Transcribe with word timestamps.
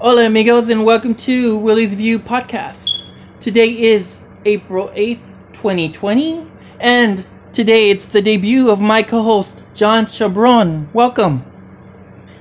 Hola, 0.00 0.26
amigos, 0.26 0.68
and 0.68 0.84
welcome 0.84 1.12
to 1.16 1.58
Willie's 1.58 1.92
View 1.92 2.20
podcast. 2.20 3.02
Today 3.40 3.70
is 3.70 4.18
April 4.44 4.90
8th, 4.94 5.18
2020, 5.54 6.46
and 6.78 7.26
today 7.52 7.90
it's 7.90 8.06
the 8.06 8.22
debut 8.22 8.70
of 8.70 8.80
my 8.80 9.02
co 9.02 9.24
host, 9.24 9.64
John 9.74 10.06
Chambrone. 10.06 10.86
Welcome. 10.94 11.44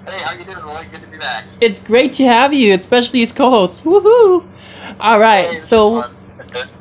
Hey, 0.06 0.20
how 0.20 0.34
you 0.34 0.46
doing, 0.46 0.58
Roy? 0.60 0.86
Good 0.92 1.02
to 1.02 1.08
be 1.08 1.18
back. 1.18 1.46
It's 1.60 1.80
great 1.80 2.14
to 2.14 2.26
have 2.26 2.54
you, 2.54 2.76
especially 2.76 3.24
as 3.24 3.32
co 3.32 3.50
host. 3.50 3.84
Woohoo! 3.84 4.48
All 5.00 5.20
right, 5.20 5.56
Hey, 5.56 5.62
so 5.62 6.12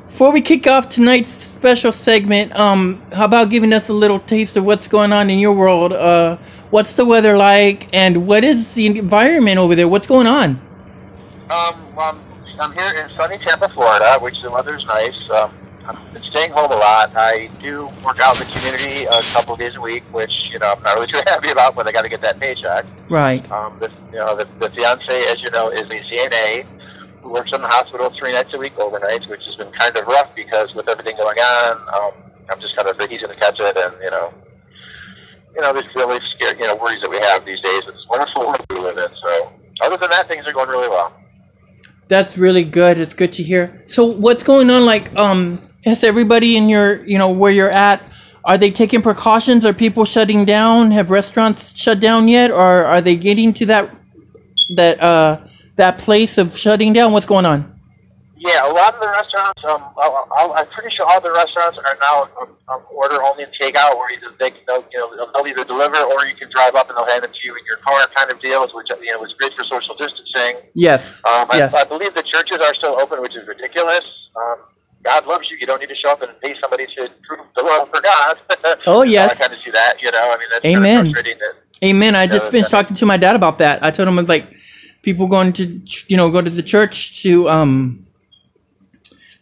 before 0.08 0.30
we 0.30 0.42
kick 0.42 0.66
off 0.66 0.90
tonight's 0.90 1.32
special 1.32 1.90
segment, 1.90 2.54
um, 2.54 3.00
how 3.14 3.24
about 3.24 3.48
giving 3.48 3.72
us 3.72 3.88
a 3.88 3.94
little 3.94 4.20
taste 4.20 4.56
of 4.56 4.64
what's 4.64 4.88
going 4.88 5.12
on 5.12 5.30
in 5.30 5.38
your 5.38 5.54
world? 5.54 5.94
Uh, 5.94 6.36
what's 6.68 6.92
the 6.92 7.06
weather 7.06 7.34
like, 7.34 7.88
and 7.94 8.26
what 8.26 8.44
is 8.44 8.74
the 8.74 8.86
environment 8.86 9.56
over 9.58 9.74
there? 9.74 9.88
What's 9.88 10.06
going 10.06 10.26
on? 10.26 10.60
Um, 11.50 11.98
um, 11.98 12.20
I'm 12.60 12.72
here 12.72 12.90
in 12.90 13.10
sunny 13.14 13.38
Tampa, 13.38 13.68
Florida, 13.68 14.18
which 14.20 14.40
the 14.42 14.50
weather's 14.50 14.84
nice. 14.86 15.16
Um, 15.30 15.54
I've 15.86 16.12
been 16.12 16.22
staying 16.24 16.50
home 16.50 16.72
a 16.72 16.76
lot. 16.76 17.14
I 17.14 17.48
do 17.60 17.86
work 18.04 18.18
out 18.18 18.40
in 18.40 18.46
the 18.46 18.52
community 18.52 19.04
a 19.04 19.22
couple 19.32 19.54
of 19.54 19.60
days 19.60 19.76
a 19.76 19.80
week, 19.80 20.02
which 20.12 20.32
you 20.52 20.58
know 20.58 20.72
I'm 20.72 20.82
not 20.82 20.94
really 20.94 21.06
too 21.12 21.22
happy 21.26 21.50
about, 21.50 21.74
but 21.74 21.86
I 21.86 21.92
got 21.92 22.02
to 22.02 22.08
get 22.08 22.20
that 22.22 22.40
paycheck. 22.40 22.84
Right. 23.08 23.48
Um, 23.50 23.78
the, 23.78 23.90
you 24.10 24.18
know, 24.18 24.36
the, 24.36 24.48
the 24.58 24.70
fiance, 24.74 25.26
as 25.30 25.40
you 25.42 25.50
know, 25.50 25.70
is 25.70 25.86
a 25.86 26.00
CNA 26.10 26.66
who 27.22 27.30
works 27.30 27.50
in 27.52 27.60
the 27.60 27.68
hospital 27.68 28.12
three 28.18 28.32
nights 28.32 28.50
a 28.54 28.58
week 28.58 28.76
overnight, 28.78 29.28
which 29.28 29.42
has 29.46 29.54
been 29.56 29.70
kind 29.72 29.96
of 29.96 30.06
rough 30.06 30.34
because 30.34 30.74
with 30.74 30.88
everything 30.88 31.16
going 31.16 31.38
on, 31.38 31.76
um, 31.94 32.10
I'm 32.50 32.60
just 32.60 32.74
kind 32.74 32.88
of 32.88 32.96
afraid 32.96 33.10
he's 33.10 33.20
going 33.20 33.34
to 33.34 33.40
catch 33.40 33.60
it, 33.60 33.76
and 33.76 33.94
you 34.02 34.10
know, 34.10 34.34
you 35.54 35.62
know, 35.62 35.72
there's 35.72 35.86
really 35.94 36.20
scary, 36.34 36.58
you 36.58 36.66
know, 36.66 36.76
worries 36.76 37.00
that 37.02 37.10
we 37.10 37.18
have 37.18 37.44
these 37.44 37.60
days. 37.60 37.82
It's 37.86 38.08
wonderful 38.08 38.46
world 38.46 38.64
we 38.70 38.78
live 38.78 38.98
in. 38.98 39.08
So, 39.22 39.52
other 39.82 39.96
than 39.96 40.10
that, 40.10 40.26
things 40.26 40.46
are 40.46 40.52
going 40.52 40.68
really 40.68 40.88
well. 40.88 41.12
That's 42.08 42.38
really 42.38 42.64
good. 42.64 42.98
It's 42.98 43.14
good 43.14 43.32
to 43.32 43.42
hear. 43.42 43.84
So 43.88 44.04
what's 44.04 44.42
going 44.42 44.70
on? 44.70 44.84
Like, 44.84 45.14
um, 45.16 45.58
has 45.84 46.04
everybody 46.04 46.56
in 46.56 46.68
your, 46.68 47.04
you 47.04 47.18
know, 47.18 47.30
where 47.30 47.50
you're 47.50 47.70
at, 47.70 48.02
are 48.44 48.56
they 48.56 48.70
taking 48.70 49.02
precautions? 49.02 49.64
Are 49.64 49.72
people 49.72 50.04
shutting 50.04 50.44
down? 50.44 50.92
Have 50.92 51.10
restaurants 51.10 51.76
shut 51.76 51.98
down 51.98 52.28
yet, 52.28 52.50
or 52.52 52.84
are 52.84 53.00
they 53.00 53.16
getting 53.16 53.52
to 53.54 53.66
that, 53.66 53.90
that, 54.76 55.02
uh, 55.02 55.40
that 55.74 55.98
place 55.98 56.38
of 56.38 56.56
shutting 56.56 56.92
down? 56.92 57.12
What's 57.12 57.26
going 57.26 57.44
on? 57.44 57.75
Yeah, 58.46 58.70
a 58.70 58.72
lot 58.72 58.94
of 58.94 59.00
the 59.00 59.10
restaurants, 59.10 59.58
um, 59.66 59.82
I'll, 59.98 60.28
I'll, 60.38 60.52
I'm 60.54 60.66
pretty 60.70 60.94
sure 60.94 61.04
all 61.06 61.20
the 61.20 61.32
restaurants 61.32 61.76
are 61.78 61.98
now 62.00 62.30
um, 62.40 62.54
um, 62.70 62.82
order 62.94 63.18
only 63.22 63.42
and 63.42 63.52
takeout, 63.60 63.98
where 63.98 64.06
either 64.14 64.30
they 64.38 64.50
can, 64.50 64.60
they'll, 64.66 64.86
you 64.92 64.98
know, 64.98 65.26
they'll 65.34 65.46
either 65.46 65.64
deliver 65.64 65.98
or 65.98 66.24
you 66.26 66.36
can 66.36 66.48
drive 66.54 66.74
up 66.74 66.88
and 66.88 66.96
they'll 66.96 67.10
hand 67.10 67.24
it 67.24 67.34
to 67.34 67.40
you 67.44 67.52
in 67.58 67.64
your 67.66 67.78
car, 67.78 68.06
kind 68.14 68.30
of 68.30 68.40
deals, 68.40 68.70
which 68.74 68.86
you 69.02 69.10
know 69.12 69.18
was 69.18 69.34
great 69.38 69.52
for 69.58 69.64
social 69.64 69.96
distancing. 69.98 70.62
Yes. 70.74 71.18
Um, 71.26 71.48
I, 71.50 71.58
yes. 71.58 71.74
I 71.74 71.84
believe 71.84 72.14
the 72.14 72.22
churches 72.22 72.58
are 72.62 72.74
still 72.76 72.94
open, 73.00 73.20
which 73.20 73.34
is 73.34 73.46
ridiculous. 73.48 74.04
Um, 74.36 74.56
God 75.02 75.26
loves 75.26 75.44
you. 75.50 75.56
You 75.60 75.66
don't 75.66 75.80
need 75.80 75.88
to 75.88 75.94
show 76.02 76.10
up 76.10 76.22
and 76.22 76.30
pay 76.40 76.54
somebody 76.60 76.86
to 76.86 77.08
prove 77.26 77.46
the 77.56 77.62
love 77.62 77.88
for 77.92 78.00
God. 78.00 78.38
Oh, 78.86 79.02
So 79.02 79.02
yes. 79.02 79.32
I 79.32 79.34
kind 79.34 79.52
of 79.52 79.58
see 79.64 79.70
that. 79.72 80.00
You 80.02 80.10
know, 80.10 80.18
I 80.30 80.36
mean, 80.38 80.48
that's 80.52 80.64
Amen. 80.64 80.82
Kind 80.96 81.06
of 81.08 81.12
frustrating 81.14 81.38
that 81.40 81.86
Amen. 81.86 82.16
I 82.16 82.26
just 82.26 82.44
No, 82.44 82.50
finished 82.50 82.70
that- 82.70 82.82
talking 82.82 82.96
to 82.96 83.06
my 83.06 83.16
dad 83.16 83.36
about 83.36 83.58
that. 83.58 83.82
I 83.82 83.90
told 83.90 84.08
him 84.08 84.16
like 84.26 84.46
people 85.02 85.26
going 85.28 85.52
to 85.54 85.80
you 86.08 86.16
know 86.16 86.30
go 86.30 86.40
to 86.42 86.50
the 86.50 86.62
church 86.62 87.22
to 87.22 87.48
um 87.48 88.05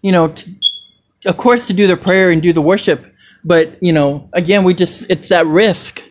you 0.04 0.12
know 0.12 0.28
to, 0.28 0.50
of 1.26 1.36
course 1.44 1.66
to 1.66 1.72
do 1.72 1.86
the 1.86 1.96
prayer 1.96 2.30
and 2.30 2.40
do 2.42 2.52
the 2.52 2.62
worship, 2.72 3.00
but 3.42 3.82
you 3.82 3.92
know 3.92 4.28
again 4.32 4.62
we 4.62 4.72
just 4.82 4.96
it's 5.10 5.28
that 5.28 5.46
risk. 5.46 6.02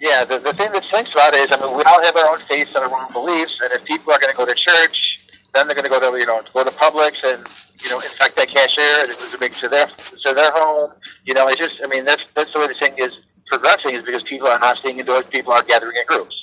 Yeah, 0.00 0.24
the, 0.24 0.40
the 0.40 0.52
thing 0.54 0.72
that 0.72 0.82
stinks 0.82 1.12
about 1.12 1.32
it 1.32 1.42
is, 1.44 1.52
I 1.52 1.56
mean, 1.60 1.76
we 1.76 1.84
all 1.84 2.02
have 2.02 2.16
our 2.16 2.28
own 2.32 2.40
faiths 2.40 2.74
and 2.74 2.82
our 2.84 2.92
own 2.92 3.12
beliefs, 3.12 3.54
and 3.62 3.70
if 3.72 3.84
people 3.84 4.12
are 4.12 4.18
going 4.18 4.32
to 4.32 4.36
go 4.36 4.44
to 4.44 4.54
church, 4.68 5.20
then 5.54 5.66
they're 5.66 5.76
going 5.76 5.84
to 5.84 5.90
go 5.90 6.00
to, 6.00 6.18
you 6.18 6.26
know, 6.26 6.42
go 6.52 6.64
to 6.64 6.70
Publix 6.70 7.22
and, 7.22 7.46
you 7.84 7.90
know, 7.90 7.98
infect 7.98 8.34
that 8.36 8.48
cashier 8.48 9.02
and 9.02 9.10
it 9.10 9.20
was 9.20 9.36
big 9.38 9.52
to 9.52 9.68
their, 9.68 9.86
to 9.86 10.34
their 10.34 10.50
home. 10.50 10.90
You 11.24 11.34
know, 11.34 11.46
it's 11.46 11.60
just, 11.60 11.76
I 11.84 11.86
mean, 11.86 12.04
that's, 12.04 12.22
that's 12.34 12.52
the 12.52 12.58
way 12.58 12.68
the 12.68 12.74
thing 12.74 12.94
is 12.98 13.12
progressing 13.46 13.94
is 13.94 14.04
because 14.04 14.22
people 14.24 14.48
are 14.48 14.58
not 14.58 14.78
staying 14.78 14.98
indoors, 14.98 15.24
people 15.30 15.52
are 15.52 15.62
gathering 15.62 15.96
in 15.96 16.06
groups. 16.06 16.34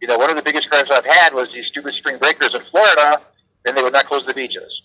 You 0.00 0.08
know, 0.08 0.18
one 0.18 0.30
of 0.30 0.36
the 0.36 0.42
biggest 0.42 0.68
crimes 0.68 0.88
I've 0.92 1.04
had 1.04 1.34
was 1.34 1.50
these 1.52 1.66
stupid 1.66 1.94
spring 1.94 2.18
breakers 2.18 2.54
in 2.54 2.60
Florida, 2.70 3.20
and 3.64 3.76
they 3.76 3.82
would 3.82 3.92
not 3.92 4.06
close 4.06 4.24
the 4.26 4.34
beaches. 4.34 4.82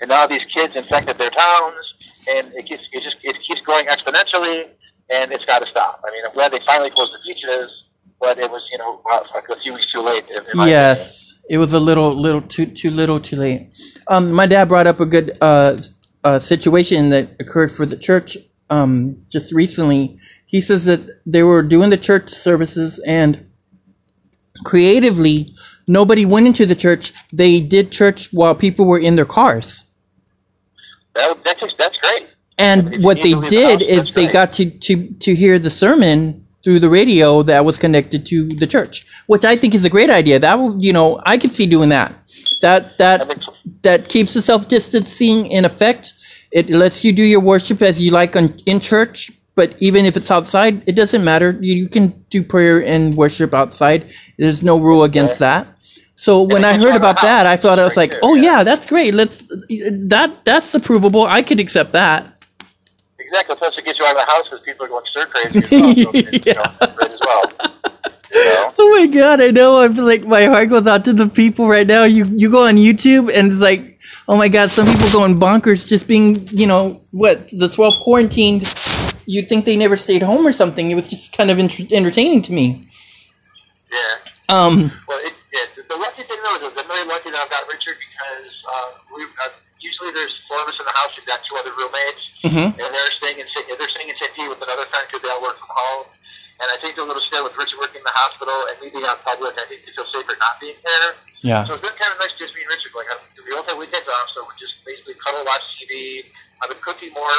And 0.00 0.08
now 0.08 0.26
these 0.26 0.44
kids 0.54 0.76
infected 0.76 1.18
their 1.18 1.30
towns, 1.30 1.94
and 2.30 2.52
it 2.54 2.66
keeps, 2.68 2.82
it 2.92 3.02
just, 3.02 3.16
it 3.22 3.36
keeps 3.46 3.60
growing 3.62 3.86
exponentially, 3.86 4.68
and 5.10 5.32
it's 5.32 5.44
got 5.44 5.60
to 5.60 5.66
stop. 5.70 6.02
I 6.06 6.10
mean, 6.10 6.22
I'm 6.26 6.32
glad 6.32 6.52
they 6.52 6.60
finally 6.66 6.90
closed 6.90 7.12
the 7.12 7.18
beaches, 7.26 7.70
but 8.20 8.38
it 8.38 8.50
was, 8.50 8.62
you 8.70 8.78
know, 8.78 9.00
like 9.34 9.48
a 9.48 9.60
few 9.60 9.74
weeks 9.74 9.90
too 9.92 10.00
late. 10.00 10.24
My 10.28 10.40
opinion. 10.40 10.68
Yes, 10.68 11.34
it 11.48 11.58
was 11.58 11.72
a 11.72 11.80
little 11.80 12.14
little 12.14 12.42
too 12.42 12.66
too 12.66 12.90
little 12.90 13.20
too 13.20 13.36
late. 13.36 13.70
Um, 14.08 14.32
my 14.32 14.46
dad 14.46 14.68
brought 14.68 14.86
up 14.86 15.00
a 15.00 15.06
good 15.06 15.36
uh, 15.40 15.78
uh 16.24 16.38
situation 16.38 17.10
that 17.10 17.30
occurred 17.40 17.70
for 17.72 17.86
the 17.86 17.96
church 17.96 18.36
um 18.70 19.20
just 19.30 19.52
recently. 19.52 20.18
He 20.46 20.60
says 20.60 20.84
that 20.86 21.00
they 21.26 21.42
were 21.42 21.62
doing 21.62 21.90
the 21.90 21.96
church 21.96 22.28
services 22.28 22.98
and 23.00 23.46
creatively 24.64 25.54
nobody 25.86 26.24
went 26.24 26.46
into 26.46 26.66
the 26.66 26.74
church. 26.74 27.12
They 27.32 27.60
did 27.60 27.92
church 27.92 28.32
while 28.32 28.54
people 28.54 28.86
were 28.86 28.98
in 28.98 29.16
their 29.16 29.26
cars. 29.26 29.84
That, 31.14 31.44
that's 31.44 31.60
that's 31.78 31.96
great. 31.98 32.28
And 32.58 33.04
what 33.04 33.22
they 33.22 33.30
to 33.30 33.38
leave 33.38 33.50
the 33.50 33.56
did 33.56 33.80
house, 33.82 34.08
is 34.08 34.14
they 34.14 34.24
great. 34.24 34.32
got 34.32 34.52
to, 34.54 34.70
to, 34.70 35.12
to 35.12 35.34
hear 35.34 35.58
the 35.58 35.70
sermon 35.70 36.44
through 36.64 36.80
the 36.80 36.90
radio 36.90 37.42
that 37.44 37.64
was 37.64 37.78
connected 37.78 38.26
to 38.26 38.48
the 38.48 38.66
church, 38.66 39.06
which 39.26 39.44
I 39.44 39.56
think 39.56 39.74
is 39.74 39.84
a 39.84 39.90
great 39.90 40.10
idea. 40.10 40.38
That 40.38 40.58
you 40.80 40.92
know, 40.92 41.20
I 41.24 41.38
could 41.38 41.52
see 41.52 41.66
doing 41.66 41.88
that. 41.90 42.12
That 42.60 42.98
that 42.98 43.40
that 43.82 44.08
keeps 44.08 44.34
the 44.34 44.42
self 44.42 44.68
distancing 44.68 45.46
in 45.46 45.64
effect. 45.64 46.14
It 46.50 46.68
lets 46.68 47.04
you 47.04 47.12
do 47.12 47.22
your 47.22 47.40
worship 47.40 47.80
as 47.82 48.00
you 48.00 48.10
like 48.10 48.34
on, 48.34 48.54
in 48.66 48.80
church, 48.80 49.30
but 49.54 49.76
even 49.80 50.04
if 50.04 50.16
it's 50.16 50.30
outside, 50.30 50.82
it 50.86 50.92
doesn't 50.92 51.22
matter. 51.22 51.58
You, 51.60 51.74
you 51.74 51.88
can 51.88 52.24
do 52.30 52.42
prayer 52.42 52.84
and 52.84 53.14
worship 53.14 53.54
outside. 53.54 54.10
There's 54.38 54.62
no 54.62 54.78
rule 54.78 55.04
against 55.04 55.38
that. 55.38 55.68
So 56.18 56.42
when 56.42 56.64
I 56.64 56.76
heard 56.76 56.96
about 56.96 57.22
that. 57.22 57.46
I 57.46 57.56
thought 57.56 57.78
I 57.78 57.84
was 57.84 57.96
like, 57.96 58.12
"Oh 58.22 58.34
yeah. 58.34 58.42
yeah, 58.58 58.64
that's 58.64 58.86
great. 58.86 59.14
Let's 59.14 59.38
that 59.38 60.44
that's 60.44 60.74
approvable. 60.74 61.28
I 61.28 61.42
could 61.42 61.60
accept 61.60 61.92
that." 61.92 62.42
exactly. 63.18 63.54
Plus, 63.56 63.78
it 63.78 63.84
gets 63.84 64.00
you 64.00 64.04
out 64.04 64.16
of 64.16 64.26
the 64.26 64.32
house 64.32 64.44
because 64.50 64.64
people 64.64 64.86
are 64.86 64.88
going 64.88 65.04
stir 65.10 65.26
crazy. 65.26 65.58
As 65.58 65.70
well, 65.70 65.94
so 65.94 66.10
it's, 66.14 66.46
you 66.46 66.54
know, 66.54 66.64
great 66.96 67.10
as 67.10 67.20
well. 67.24 67.52
Oh 68.80 68.90
my 68.98 69.06
god, 69.06 69.40
I 69.40 69.50
know. 69.50 69.80
I'm 69.80 69.96
like 69.96 70.24
my 70.24 70.44
heart 70.44 70.68
goes 70.68 70.86
out 70.86 71.04
to 71.06 71.12
the 71.12 71.28
people 71.28 71.66
right 71.66 71.86
now. 71.86 72.04
You 72.04 72.24
you 72.26 72.50
go 72.50 72.66
on 72.66 72.76
YouTube 72.76 73.32
and 73.34 73.50
it's 73.50 73.60
like, 73.60 73.98
oh 74.28 74.36
my 74.36 74.48
god, 74.48 74.70
some 74.70 74.86
people 74.86 75.08
going 75.10 75.40
bonkers 75.40 75.86
just 75.86 76.06
being, 76.06 76.46
you 76.48 76.66
know, 76.66 77.00
what 77.10 77.48
the 77.50 77.68
twelve 77.68 77.94
quarantined. 78.02 78.62
You'd 79.26 79.48
think 79.48 79.64
they 79.64 79.76
never 79.76 79.96
stayed 79.96 80.22
home 80.22 80.46
or 80.46 80.52
something. 80.52 80.90
It 80.90 80.94
was 80.94 81.08
just 81.08 81.36
kind 81.36 81.50
of 81.50 81.58
ent- 81.58 81.90
entertaining 81.90 82.42
to 82.42 82.52
me. 82.52 82.84
Yeah. 83.90 83.98
Um, 84.50 84.92
Well, 85.08 85.18
it, 85.24 85.32
I'm 86.88 86.96
very 86.96 87.04
lucky 87.04 87.28
that 87.28 87.36
I've 87.36 87.52
got 87.52 87.68
Richard 87.68 88.00
because 88.00 88.48
uh, 88.64 88.96
we 89.12 89.20
uh, 89.44 89.52
usually 89.76 90.08
there's 90.16 90.32
four 90.48 90.56
of 90.64 90.72
us 90.72 90.80
in 90.80 90.88
the 90.88 90.96
house. 90.96 91.12
We've 91.20 91.28
got 91.28 91.44
two 91.44 91.52
other 91.60 91.68
roommates, 91.76 92.24
mhm. 92.48 92.72
and 92.72 92.80
they're 92.80 93.12
staying 93.20 93.36
in 93.36 93.46
they're 93.76 93.92
staying 93.92 94.08
in. 94.08 94.16
Pete 94.16 94.48
with 94.48 94.64
another 94.64 94.88
friend 94.88 95.04
because 95.04 95.20
they 95.20 95.28
all 95.28 95.44
work 95.44 95.60
from 95.60 95.68
home. 95.68 96.08
And 96.64 96.66
I 96.72 96.80
think 96.80 96.96
a 96.96 97.04
little 97.04 97.20
scared 97.28 97.44
with 97.44 97.52
Richard 97.60 97.76
working 97.76 98.00
in 98.00 98.08
the 98.08 98.16
hospital 98.16 98.56
and 98.72 98.74
me 98.80 98.88
being 98.88 99.04
out 99.04 99.20
public. 99.20 99.52
I 99.60 99.68
think 99.68 99.84
they 99.84 99.92
feel 99.92 100.08
safer 100.08 100.32
not 100.40 100.56
being 100.64 100.80
there. 100.80 101.12
yeah, 101.44 101.62
So 101.68 101.76
it's 101.76 101.84
been 101.84 101.94
kind 102.00 102.08
of 102.08 102.18
nice 102.24 102.34
just 102.40 102.56
me 102.56 102.64
and 102.64 102.72
Richard. 102.72 102.96
Like 102.96 103.12
I'm, 103.12 103.20
we 103.36 103.52
both 103.52 103.68
have 103.68 103.76
weekends 103.76 104.08
off, 104.08 104.32
so 104.32 104.48
we 104.48 104.56
just 104.56 104.80
basically 104.88 105.12
cuddle, 105.20 105.44
watch 105.44 105.68
TV. 105.76 106.24
I've 106.64 106.72
been 106.72 106.80
cooking 106.80 107.12
more 107.12 107.36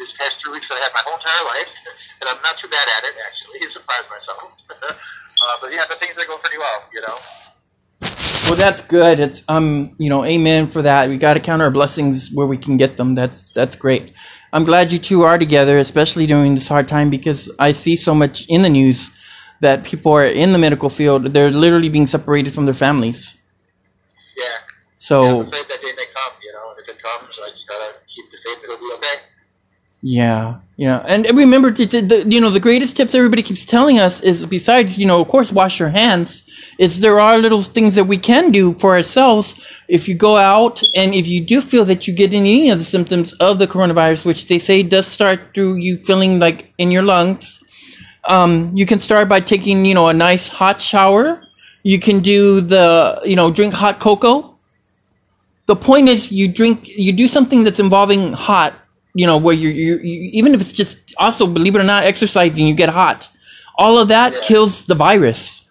this 0.00 0.08
past 0.16 0.40
three 0.40 0.56
weeks 0.56 0.64
than 0.72 0.80
I 0.80 0.88
have 0.88 0.96
my 0.96 1.04
whole 1.04 1.20
entire 1.20 1.44
life, 1.44 1.72
and 2.24 2.32
I'm 2.32 2.40
not 2.40 2.56
too 2.56 2.72
bad 2.72 2.88
at 2.88 3.04
it 3.04 3.14
actually. 3.20 3.68
Surprised 3.76 4.08
myself. 4.08 4.48
uh, 4.80 5.56
but 5.60 5.76
yeah, 5.76 5.84
the 5.84 6.00
things 6.00 6.16
are 6.16 6.24
going 6.24 6.40
pretty 6.40 6.56
well. 6.56 6.88
You 6.88 7.04
know. 7.04 7.18
Well, 8.00 8.56
that's 8.56 8.80
good. 8.80 9.20
It's 9.20 9.42
um, 9.48 9.94
you 9.98 10.08
know, 10.08 10.24
amen 10.24 10.68
for 10.68 10.82
that. 10.82 11.08
We 11.08 11.18
got 11.18 11.34
to 11.34 11.40
count 11.40 11.60
our 11.60 11.70
blessings 11.70 12.30
where 12.32 12.46
we 12.46 12.56
can 12.56 12.76
get 12.78 12.96
them. 12.96 13.14
That's 13.14 13.50
that's 13.50 13.76
great. 13.76 14.12
I'm 14.52 14.64
glad 14.64 14.92
you 14.92 14.98
two 14.98 15.22
are 15.22 15.38
together, 15.38 15.78
especially 15.78 16.26
during 16.26 16.54
this 16.54 16.68
hard 16.68 16.88
time, 16.88 17.10
because 17.10 17.50
I 17.58 17.72
see 17.72 17.96
so 17.96 18.14
much 18.14 18.46
in 18.48 18.62
the 18.62 18.70
news 18.70 19.10
that 19.60 19.84
people 19.84 20.12
are 20.12 20.24
in 20.24 20.52
the 20.52 20.58
medical 20.58 20.88
field. 20.88 21.24
They're 21.34 21.50
literally 21.50 21.90
being 21.90 22.06
separated 22.06 22.54
from 22.54 22.64
their 22.64 22.74
families. 22.74 23.36
Yeah. 24.36 24.44
So 24.96 25.40
afraid 25.42 25.64
that 25.68 25.80
day 25.82 25.92
may 25.96 26.06
come. 26.14 26.32
You 26.42 26.52
know, 26.54 26.72
if 26.78 26.88
it 26.88 27.02
comes, 27.02 27.30
I 27.44 27.50
just 27.50 27.68
gotta 27.68 27.92
keep 28.14 28.30
the 28.30 28.38
faith 28.44 28.64
it'll 28.64 28.78
be 28.78 28.90
okay. 28.96 29.22
yeah, 30.02 30.60
yeah, 30.76 31.04
and 31.08 31.26
remember, 31.36 31.70
the, 31.72 31.86
the, 31.86 32.00
the, 32.02 32.28
you 32.28 32.40
know, 32.40 32.50
the 32.50 32.60
greatest 32.60 32.96
tips 32.96 33.14
everybody 33.14 33.42
keeps 33.42 33.64
telling 33.64 33.98
us 33.98 34.22
is 34.22 34.46
besides, 34.46 34.98
you 34.98 35.06
know, 35.06 35.20
of 35.20 35.28
course, 35.28 35.52
wash 35.52 35.80
your 35.80 35.88
hands. 35.90 36.47
Is 36.78 37.00
there 37.00 37.18
are 37.18 37.38
little 37.38 37.62
things 37.62 37.96
that 37.96 38.04
we 38.04 38.16
can 38.16 38.52
do 38.52 38.72
for 38.74 38.94
ourselves 38.94 39.56
if 39.88 40.06
you 40.08 40.14
go 40.14 40.36
out 40.36 40.80
and 40.94 41.12
if 41.12 41.26
you 41.26 41.40
do 41.40 41.60
feel 41.60 41.84
that 41.86 42.06
you 42.06 42.14
get 42.14 42.32
any 42.32 42.70
of 42.70 42.78
the 42.78 42.84
symptoms 42.84 43.32
of 43.34 43.58
the 43.58 43.66
coronavirus, 43.66 44.24
which 44.24 44.46
they 44.46 44.60
say 44.60 44.84
does 44.84 45.06
start 45.06 45.40
through 45.54 45.74
you 45.74 45.96
feeling 45.96 46.38
like 46.38 46.72
in 46.78 46.92
your 46.92 47.02
lungs. 47.02 47.60
Um, 48.28 48.70
you 48.74 48.86
can 48.86 49.00
start 49.00 49.28
by 49.28 49.40
taking, 49.40 49.84
you 49.84 49.94
know, 49.94 50.08
a 50.08 50.14
nice 50.14 50.46
hot 50.48 50.80
shower. 50.80 51.42
You 51.82 51.98
can 51.98 52.20
do 52.20 52.60
the, 52.60 53.20
you 53.24 53.34
know, 53.34 53.50
drink 53.50 53.74
hot 53.74 53.98
cocoa. 53.98 54.54
The 55.66 55.76
point 55.76 56.08
is, 56.08 56.30
you 56.30 56.46
drink, 56.46 56.86
you 56.86 57.12
do 57.12 57.26
something 57.26 57.64
that's 57.64 57.80
involving 57.80 58.32
hot, 58.32 58.72
you 59.14 59.26
know, 59.26 59.36
where 59.36 59.54
you 59.54 59.68
you 59.68 59.98
you 59.98 60.30
even 60.32 60.54
if 60.54 60.60
it's 60.60 60.72
just 60.72 61.14
also, 61.18 61.46
believe 61.46 61.74
it 61.74 61.80
or 61.80 61.84
not, 61.84 62.04
exercising, 62.04 62.66
you 62.66 62.74
get 62.74 62.88
hot. 62.88 63.28
All 63.76 63.98
of 63.98 64.08
that 64.08 64.42
kills 64.42 64.84
the 64.84 64.94
virus. 64.94 65.67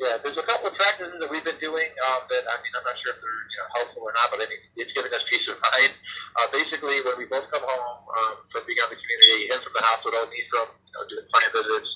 Yeah, 0.00 0.16
there's 0.24 0.40
a 0.40 0.46
couple 0.48 0.72
of 0.72 0.74
practices 0.80 1.20
that 1.20 1.28
we've 1.28 1.44
been 1.44 1.60
doing 1.60 1.92
um, 2.08 2.24
that 2.32 2.48
I 2.48 2.56
mean 2.64 2.72
I'm 2.72 2.86
not 2.88 2.96
sure 3.04 3.12
if 3.12 3.20
they're 3.20 3.42
you 3.52 3.58
know 3.60 3.68
helpful 3.76 4.00
or 4.08 4.16
not, 4.16 4.32
but 4.32 4.40
I 4.40 4.48
mean 4.48 4.64
it's 4.80 4.88
giving 4.96 5.12
us 5.12 5.20
peace 5.28 5.44
of 5.44 5.60
mind. 5.76 5.92
Uh, 6.40 6.48
basically, 6.56 7.04
when 7.04 7.20
we 7.20 7.28
both 7.28 7.44
come 7.52 7.60
home 7.60 8.00
um, 8.08 8.40
from 8.48 8.64
being 8.64 8.80
out 8.80 8.88
in 8.88 8.96
the 8.96 9.00
community 9.04 9.52
and 9.52 9.60
from 9.60 9.76
the 9.76 9.84
hospital, 9.84 10.24
me 10.32 10.40
from 10.48 10.72
you 10.88 10.92
know 10.96 11.04
doing 11.04 11.28
client 11.28 11.52
visits, 11.52 11.90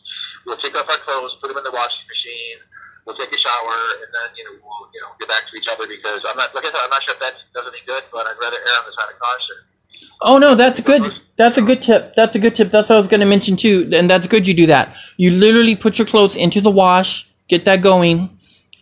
we'll 0.45 0.61
take 0.61 0.77
off 0.77 0.85
our 0.85 1.01
clothes, 1.01 1.33
put 1.41 1.49
them 1.49 1.57
in 1.57 1.65
the 1.65 1.73
washing 1.73 2.05
machine, 2.05 2.61
we'll 3.09 3.17
take 3.17 3.33
a 3.33 3.41
shower, 3.41 3.81
and 4.05 4.13
then 4.13 4.29
you 4.37 4.45
know 4.45 4.53
we'll 4.61 4.85
you 4.93 5.01
know 5.01 5.09
get 5.17 5.33
back 5.33 5.49
to 5.49 5.57
each 5.57 5.69
other 5.73 5.89
because 5.89 6.21
I'm 6.29 6.37
not 6.37 6.53
like 6.53 6.69
I 6.69 6.77
said 6.77 6.85
I'm 6.85 6.93
not 6.93 7.01
sure 7.09 7.17
if 7.17 7.25
that 7.25 7.41
does 7.57 7.65
any 7.65 7.81
good, 7.89 8.05
but 8.13 8.29
I'd 8.29 8.37
rather 8.37 8.61
err 8.61 8.79
on 8.81 8.85
the 8.85 8.93
side 9.01 9.09
of 9.09 9.17
caution. 9.17 9.57
Oh 10.21 10.37
no, 10.37 10.55
that's 10.55 10.81
good. 10.81 11.09
That's 11.37 11.57
a 11.57 11.63
good 11.63 11.81
tip. 11.81 12.15
That's 12.15 12.37
a 12.37 12.39
good 12.39 12.55
tip. 12.55 12.69
That's 12.69 12.89
what 12.89 12.97
I 12.97 12.99
was 12.99 13.09
going 13.09 13.21
to 13.21 13.27
mention 13.27 13.57
too. 13.57 13.91
And 13.97 14.13
that's 14.13 14.27
good 14.27 14.47
you 14.47 14.55
do 14.55 14.67
that. 14.67 14.97
You 15.17 15.31
literally 15.31 15.77
put 15.77 15.99
your 15.99 16.07
clothes 16.07 16.37
into 16.37 16.61
the 16.61 16.71
wash, 16.71 17.33
get 17.55 17.65
that 17.67 17.83
going. 17.83 18.31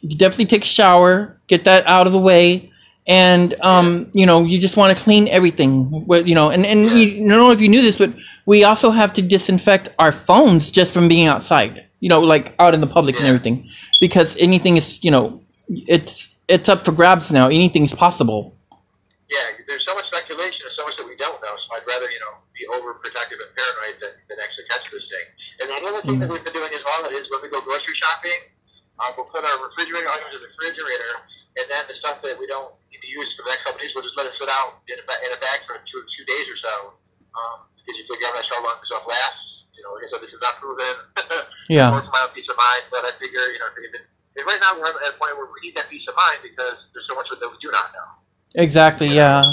You 0.00 0.16
definitely 0.16 0.46
take 0.46 0.62
a 0.62 0.72
shower, 0.80 1.38
get 1.46 1.64
that 1.64 1.86
out 1.86 2.06
of 2.06 2.12
the 2.12 2.18
way, 2.18 2.72
and 3.06 3.54
um, 3.60 4.10
you 4.12 4.26
know, 4.26 4.44
you 4.44 4.58
just 4.58 4.76
want 4.76 4.96
to 4.96 5.04
clean 5.04 5.28
everything. 5.28 6.06
You 6.08 6.34
know, 6.34 6.50
and 6.50 6.66
and 6.66 6.90
you, 6.90 7.24
I 7.24 7.28
don't 7.28 7.38
know 7.38 7.52
if 7.52 7.60
you 7.60 7.68
knew 7.68 7.82
this, 7.82 7.96
but 7.96 8.14
we 8.46 8.64
also 8.64 8.90
have 8.90 9.12
to 9.14 9.22
disinfect 9.22 9.88
our 9.98 10.12
phones 10.12 10.70
just 10.72 10.92
from 10.92 11.08
being 11.08 11.26
outside. 11.26 11.86
You 12.00 12.08
know, 12.08 12.20
like 12.20 12.54
out 12.58 12.74
in 12.74 12.80
the 12.80 12.88
public 12.88 13.16
and 13.16 13.26
everything, 13.26 13.68
because 14.00 14.36
anything 14.38 14.76
is, 14.76 15.04
you 15.04 15.10
know, 15.10 15.40
it's 15.68 16.34
it's 16.48 16.68
up 16.68 16.84
for 16.84 16.92
grabs 16.92 17.30
now. 17.30 17.46
Anything's 17.46 17.94
possible. 17.94 18.56
Yeah, 19.30 19.38
there's 19.68 19.86
so 19.86 19.94
much 19.94 20.06
speculation 20.10 20.60
and 20.66 20.74
so 20.76 20.84
much 20.84 20.96
that 20.98 21.06
we 21.06 21.16
don't 21.16 21.40
know, 21.40 21.54
so 21.56 21.68
I'd 21.78 21.86
rather, 21.86 22.10
you 22.10 22.20
know, 22.20 22.34
be 22.52 22.66
overprotective 22.68 23.38
and 23.40 23.50
paranoid 23.56 23.96
than, 24.02 24.12
than 24.28 24.36
actually 24.42 24.66
catch 24.68 24.84
this 24.92 25.06
thing. 25.08 25.26
And 25.62 25.68
another 25.80 26.02
thing 26.02 26.18
that 26.20 26.28
we've 26.28 26.44
been 26.44 26.52
doing 26.52 26.68
as 26.74 26.84
well 26.84 27.08
is 27.08 27.24
when 27.30 27.40
we 27.40 27.48
go 27.48 27.62
grocery 27.62 27.94
shopping, 27.96 28.51
uh, 29.02 29.10
we'll 29.18 29.26
put 29.34 29.42
our 29.42 29.58
refrigerator 29.66 30.06
items 30.06 30.30
in 30.30 30.40
the 30.40 30.50
refrigerator, 30.54 31.12
and 31.58 31.66
then 31.66 31.82
the 31.90 31.98
stuff 31.98 32.22
that 32.22 32.38
we 32.38 32.46
don't 32.46 32.70
need 32.94 33.02
to 33.02 33.10
use 33.10 33.26
for 33.34 33.42
the 33.42 33.50
next 33.50 33.66
couple 33.66 33.82
of 33.82 33.82
days, 33.82 33.90
we'll 33.98 34.06
just 34.06 34.14
let 34.14 34.30
it 34.30 34.34
sit 34.38 34.46
out 34.46 34.78
in 34.86 34.94
a, 34.94 35.04
in 35.26 35.30
a 35.34 35.40
bag 35.42 35.66
for 35.66 35.82
two, 35.82 36.00
two 36.14 36.24
days 36.30 36.46
or 36.46 36.58
so. 36.62 36.74
Um, 37.34 37.66
because 37.74 37.98
you 37.98 38.06
figure 38.06 38.30
I'm 38.30 38.38
not 38.38 38.46
sure 38.46 38.62
how 38.62 38.64
long 38.70 38.78
this 38.78 38.88
stuff 38.94 39.04
lasts. 39.10 39.66
You 39.74 39.82
know, 39.82 39.98
like 39.98 40.06
I 40.06 40.08
said, 40.14 40.22
this 40.22 40.30
is 40.30 40.42
not 40.42 40.54
proven. 40.62 40.94
Yeah. 41.70 41.94
For 41.94 42.02
my 42.10 42.26
own 42.26 42.34
peace 42.34 42.44
of 42.50 42.58
mind, 42.58 42.90
but 42.90 43.06
I 43.06 43.12
figure, 43.22 43.38
you 43.54 43.58
know, 43.62 43.70
if 43.70 43.94
it, 43.94 44.02
and 44.36 44.46
right 44.46 44.58
now 44.60 44.74
we're 44.78 44.88
at 44.88 45.14
a 45.14 45.18
point 45.18 45.36
where 45.38 45.46
we 45.46 45.62
need 45.62 45.76
that 45.76 45.88
peace 45.88 46.02
of 46.08 46.14
mind 46.16 46.42
because 46.42 46.74
there's 46.92 47.06
so 47.08 47.14
much 47.14 47.26
that 47.30 47.38
we 47.48 47.56
do 47.62 47.70
not 47.70 47.92
know. 47.94 48.08
Exactly. 48.56 49.08
Yeah. 49.08 49.44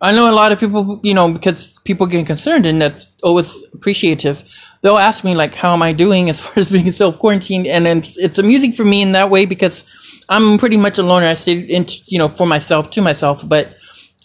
I 0.00 0.12
know 0.12 0.30
a 0.30 0.34
lot 0.34 0.52
of 0.52 0.60
people, 0.60 1.00
you 1.02 1.14
know, 1.14 1.32
because 1.32 1.78
people 1.84 2.06
get 2.06 2.26
concerned, 2.26 2.66
and 2.66 2.82
that's 2.82 3.16
always 3.22 3.56
appreciative. 3.72 4.42
They'll 4.84 4.98
ask 4.98 5.24
me 5.24 5.34
like, 5.34 5.54
"How 5.54 5.72
am 5.72 5.82
I 5.82 5.92
doing 5.92 6.28
as 6.28 6.38
far 6.44 6.60
as 6.60 6.70
being 6.70 6.92
self 6.92 7.18
quarantined?" 7.18 7.66
And 7.66 7.86
then 7.86 7.98
it's, 7.98 8.18
it's 8.18 8.38
amusing 8.38 8.72
for 8.72 8.84
me 8.84 9.00
in 9.00 9.12
that 9.12 9.30
way 9.30 9.46
because 9.46 9.84
I'm 10.28 10.58
pretty 10.58 10.76
much 10.76 10.98
a 10.98 11.02
loner. 11.02 11.26
I 11.26 11.34
stay 11.34 11.58
in, 11.58 11.86
you 12.04 12.18
know, 12.18 12.28
for 12.28 12.46
myself 12.46 12.90
to 12.90 13.00
myself. 13.00 13.48
But 13.48 13.74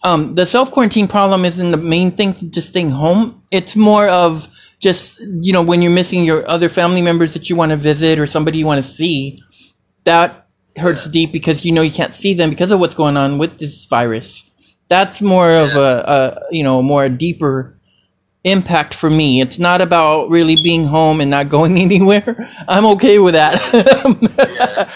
um, 0.04 0.34
the 0.34 0.46
self 0.46 0.70
quarantine 0.72 1.08
problem 1.08 1.46
isn't 1.46 1.72
the 1.72 1.78
main 1.78 2.12
thing. 2.12 2.52
Just 2.52 2.68
staying 2.68 2.92
home. 2.92 3.42
It's 3.52 3.78
more 3.78 4.10
of 4.10 4.50
just 4.82 5.22
you 5.22 5.54
know 5.54 5.64
when 5.64 5.82
you're 5.82 5.94
missing 5.94 6.26
your 6.26 6.46
other 6.50 6.68
family 6.68 7.02
members 7.02 7.34
that 7.36 7.50
you 7.50 7.56
want 7.56 7.70
to 7.70 7.78
visit 7.78 8.20
or 8.20 8.28
somebody 8.28 8.58
you 8.58 8.66
want 8.66 8.84
to 8.84 8.92
see. 8.92 9.42
That 10.04 10.46
hurts 10.76 11.08
deep 11.08 11.32
because 11.32 11.64
you 11.64 11.72
know 11.72 11.82
you 11.82 11.92
can't 11.92 12.14
see 12.14 12.34
them 12.34 12.50
because 12.50 12.72
of 12.72 12.82
what's 12.82 12.96
going 12.96 13.16
on 13.16 13.38
with 13.38 13.60
this 13.60 13.86
virus. 13.86 14.52
That's 14.90 15.22
more 15.22 15.50
of 15.50 15.76
a, 15.76 16.04
a 16.06 16.42
you 16.52 16.64
know 16.64 16.82
more 16.82 17.06
a 17.06 17.10
deeper 17.10 17.79
impact 18.44 18.94
for 18.94 19.10
me. 19.10 19.42
It's 19.42 19.60
not 19.60 19.82
about 19.82 20.30
really 20.30 20.56
being 20.64 20.86
home 20.86 21.22
and 21.22 21.30
not 21.30 21.50
going 21.50 21.78
anywhere. 21.88 22.36
I'm 22.68 22.86
okay 22.88 23.20
with 23.20 23.34
that. 23.34 23.56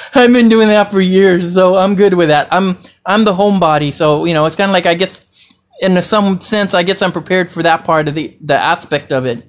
I've 0.15 0.33
been 0.33 0.49
doing 0.49 0.67
that 0.69 0.91
for 0.91 1.01
years, 1.01 1.53
so 1.53 1.75
I'm 1.75 1.95
good 1.95 2.13
with 2.13 2.29
that. 2.29 2.47
I'm 2.51 2.77
I'm 3.05 3.25
the 3.25 3.33
homebody, 3.33 3.91
so 3.91 4.25
you 4.25 4.33
know 4.33 4.45
it's 4.45 4.55
kind 4.55 4.69
of 4.69 4.73
like 4.73 4.85
I 4.85 4.93
guess 4.93 5.29
in 5.81 5.99
some 6.01 6.39
sense 6.39 6.73
I 6.73 6.83
guess 6.83 7.01
I'm 7.01 7.11
prepared 7.11 7.49
for 7.49 7.63
that 7.63 7.83
part 7.83 8.07
of 8.07 8.15
the 8.15 8.35
the 8.41 8.55
aspect 8.55 9.11
of 9.11 9.25
it, 9.25 9.47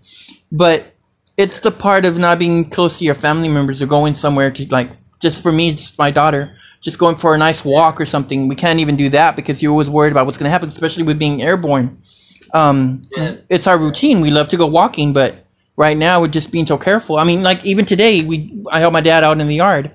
but 0.51 0.93
it's 1.37 1.61
the 1.61 1.71
part 1.71 2.05
of 2.05 2.19
not 2.19 2.39
being 2.39 2.71
close 2.71 2.99
to 2.99 3.05
your 3.05 3.15
family 3.15 3.49
members 3.49 3.83
or 3.83 3.87
going 3.87 4.15
somewhere 4.15 4.51
to 4.51 4.67
like 4.67 4.91
just 5.21 5.43
for 5.43 5.51
me, 5.53 5.73
just 5.73 5.99
my 5.99 6.11
daughter, 6.11 6.55
just 6.81 6.99
going 6.99 7.17
for 7.17 7.35
a 7.35 7.39
nice 7.39 7.65
walk 7.65 8.01
or 8.01 8.07
something. 8.07 8.47
We 8.47 8.55
can't 8.55 8.81
even 8.81 8.97
do 8.97 9.09
that 9.11 9.37
because 9.37 9.63
you're 9.63 9.73
always 9.73 9.89
worried 9.89 10.13
about 10.13 10.27
what's 10.27 10.39
going 10.39 10.49
to 10.49 10.51
happen, 10.51 10.69
especially 10.69 11.03
with 11.03 11.19
being 11.19 11.43
airborne. 11.43 12.03
Um, 12.55 13.03
it's 13.51 13.67
our 13.67 13.77
routine. 13.77 14.21
We 14.21 14.31
love 14.31 14.49
to 14.51 14.57
go 14.57 14.67
walking, 14.67 15.13
but 15.13 15.35
right 15.77 15.97
now 15.97 16.21
we're 16.21 16.29
just 16.29 16.53
being 16.53 16.67
so 16.67 16.79
careful. 16.79 17.17
I 17.17 17.25
mean, 17.25 17.43
like 17.43 17.67
even 17.67 17.85
today, 17.85 18.23
we 18.23 18.65
I 18.71 18.79
helped 18.79 18.93
my 18.93 19.01
dad 19.01 19.25
out 19.25 19.41
in 19.41 19.49
the 19.49 19.57
yard, 19.57 19.91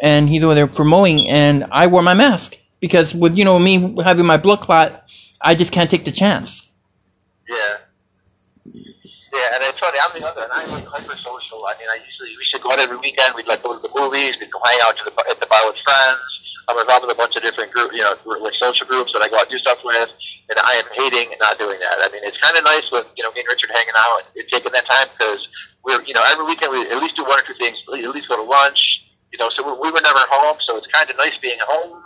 and 0.00 0.28
he's 0.28 0.42
over 0.44 0.54
there 0.54 0.68
for 0.68 0.84
mowing, 0.84 1.28
and 1.28 1.66
I 1.72 1.88
wore 1.88 2.02
my 2.02 2.14
mask 2.14 2.56
because 2.80 3.12
with 3.14 3.36
you 3.36 3.44
know 3.44 3.58
me 3.58 4.00
having 4.02 4.26
my 4.26 4.36
blood 4.36 4.60
clot, 4.60 5.04
I 5.42 5.56
just 5.56 5.72
can't 5.72 5.90
take 5.90 6.04
the 6.04 6.12
chance. 6.12 6.72
Yeah. 7.48 7.82
Yeah, 8.64 9.50
and 9.58 9.64
it's 9.66 9.80
funny. 9.80 9.98
I'm 9.98 10.14
the 10.14 10.28
other, 10.30 10.42
and 10.46 10.52
I'm 10.54 10.70
like 10.70 10.86
hyper 10.86 11.18
social. 11.18 11.66
I 11.66 11.74
mean, 11.74 11.90
I 11.90 11.98
usually 11.98 12.38
we 12.38 12.44
should 12.44 12.62
go 12.62 12.70
out 12.70 12.78
every 12.78 12.96
weekend. 12.96 13.34
We'd 13.34 13.48
like 13.48 13.64
go 13.64 13.74
to 13.74 13.82
the 13.82 13.90
movies. 13.90 14.36
We'd 14.38 14.52
go 14.52 14.60
hang 14.64 14.78
out 14.86 14.96
to 14.96 15.02
the 15.02 15.12
at 15.28 15.40
the 15.40 15.46
bar 15.50 15.66
with 15.66 15.82
friends. 15.82 16.22
I'm 16.68 16.78
involved 16.78 17.06
with 17.06 17.12
a 17.12 17.18
bunch 17.18 17.34
of 17.34 17.42
different 17.42 17.72
group, 17.72 17.90
you 17.92 18.00
know, 18.00 18.14
like 18.40 18.54
social 18.62 18.86
groups 18.86 19.12
that 19.12 19.20
I 19.20 19.28
go 19.28 19.36
out 19.36 19.50
and 19.50 19.50
do 19.50 19.58
stuff 19.58 19.80
with. 19.84 20.08
And 20.50 20.60
I 20.60 20.76
am 20.76 20.88
hating 20.92 21.32
and 21.32 21.40
not 21.40 21.56
doing 21.56 21.80
that. 21.80 22.04
I 22.04 22.12
mean, 22.12 22.20
it's 22.20 22.36
kind 22.38 22.52
of 22.56 22.64
nice 22.64 22.84
with 22.92 23.08
you 23.16 23.24
know 23.24 23.32
me 23.32 23.40
and 23.40 23.48
Richard 23.48 23.72
hanging 23.72 23.96
out 23.96 24.28
and, 24.28 24.44
taking 24.52 24.72
that 24.72 24.84
time 24.84 25.08
because 25.16 25.40
we're 25.82 26.04
you 26.04 26.12
know 26.12 26.24
every 26.28 26.44
weekend 26.44 26.72
we 26.72 26.84
at 26.84 27.00
least 27.00 27.16
do 27.16 27.24
one 27.24 27.40
or 27.40 27.46
two 27.48 27.56
things. 27.56 27.80
At 27.88 28.12
least 28.12 28.28
go 28.28 28.36
to 28.36 28.46
lunch. 28.46 28.78
You 29.32 29.38
know, 29.42 29.50
so 29.50 29.66
we, 29.66 29.72
we 29.80 29.90
were 29.90 30.04
never 30.04 30.20
home, 30.30 30.58
so 30.68 30.76
it's 30.78 30.86
kind 30.94 31.10
of 31.10 31.16
nice 31.16 31.34
being 31.42 31.58
home. 31.66 31.98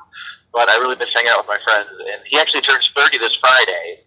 But 0.55 0.71
I 0.71 0.81
really 0.81 0.97
miss 0.97 1.13
hanging 1.13 1.29
out 1.29 1.45
with 1.45 1.53
my 1.53 1.61
friends. 1.61 1.93
And 1.93 2.25
he 2.25 2.41
actually 2.41 2.63
turns 2.65 2.89
30 2.97 3.19
this 3.19 3.37
Friday 3.37 4.01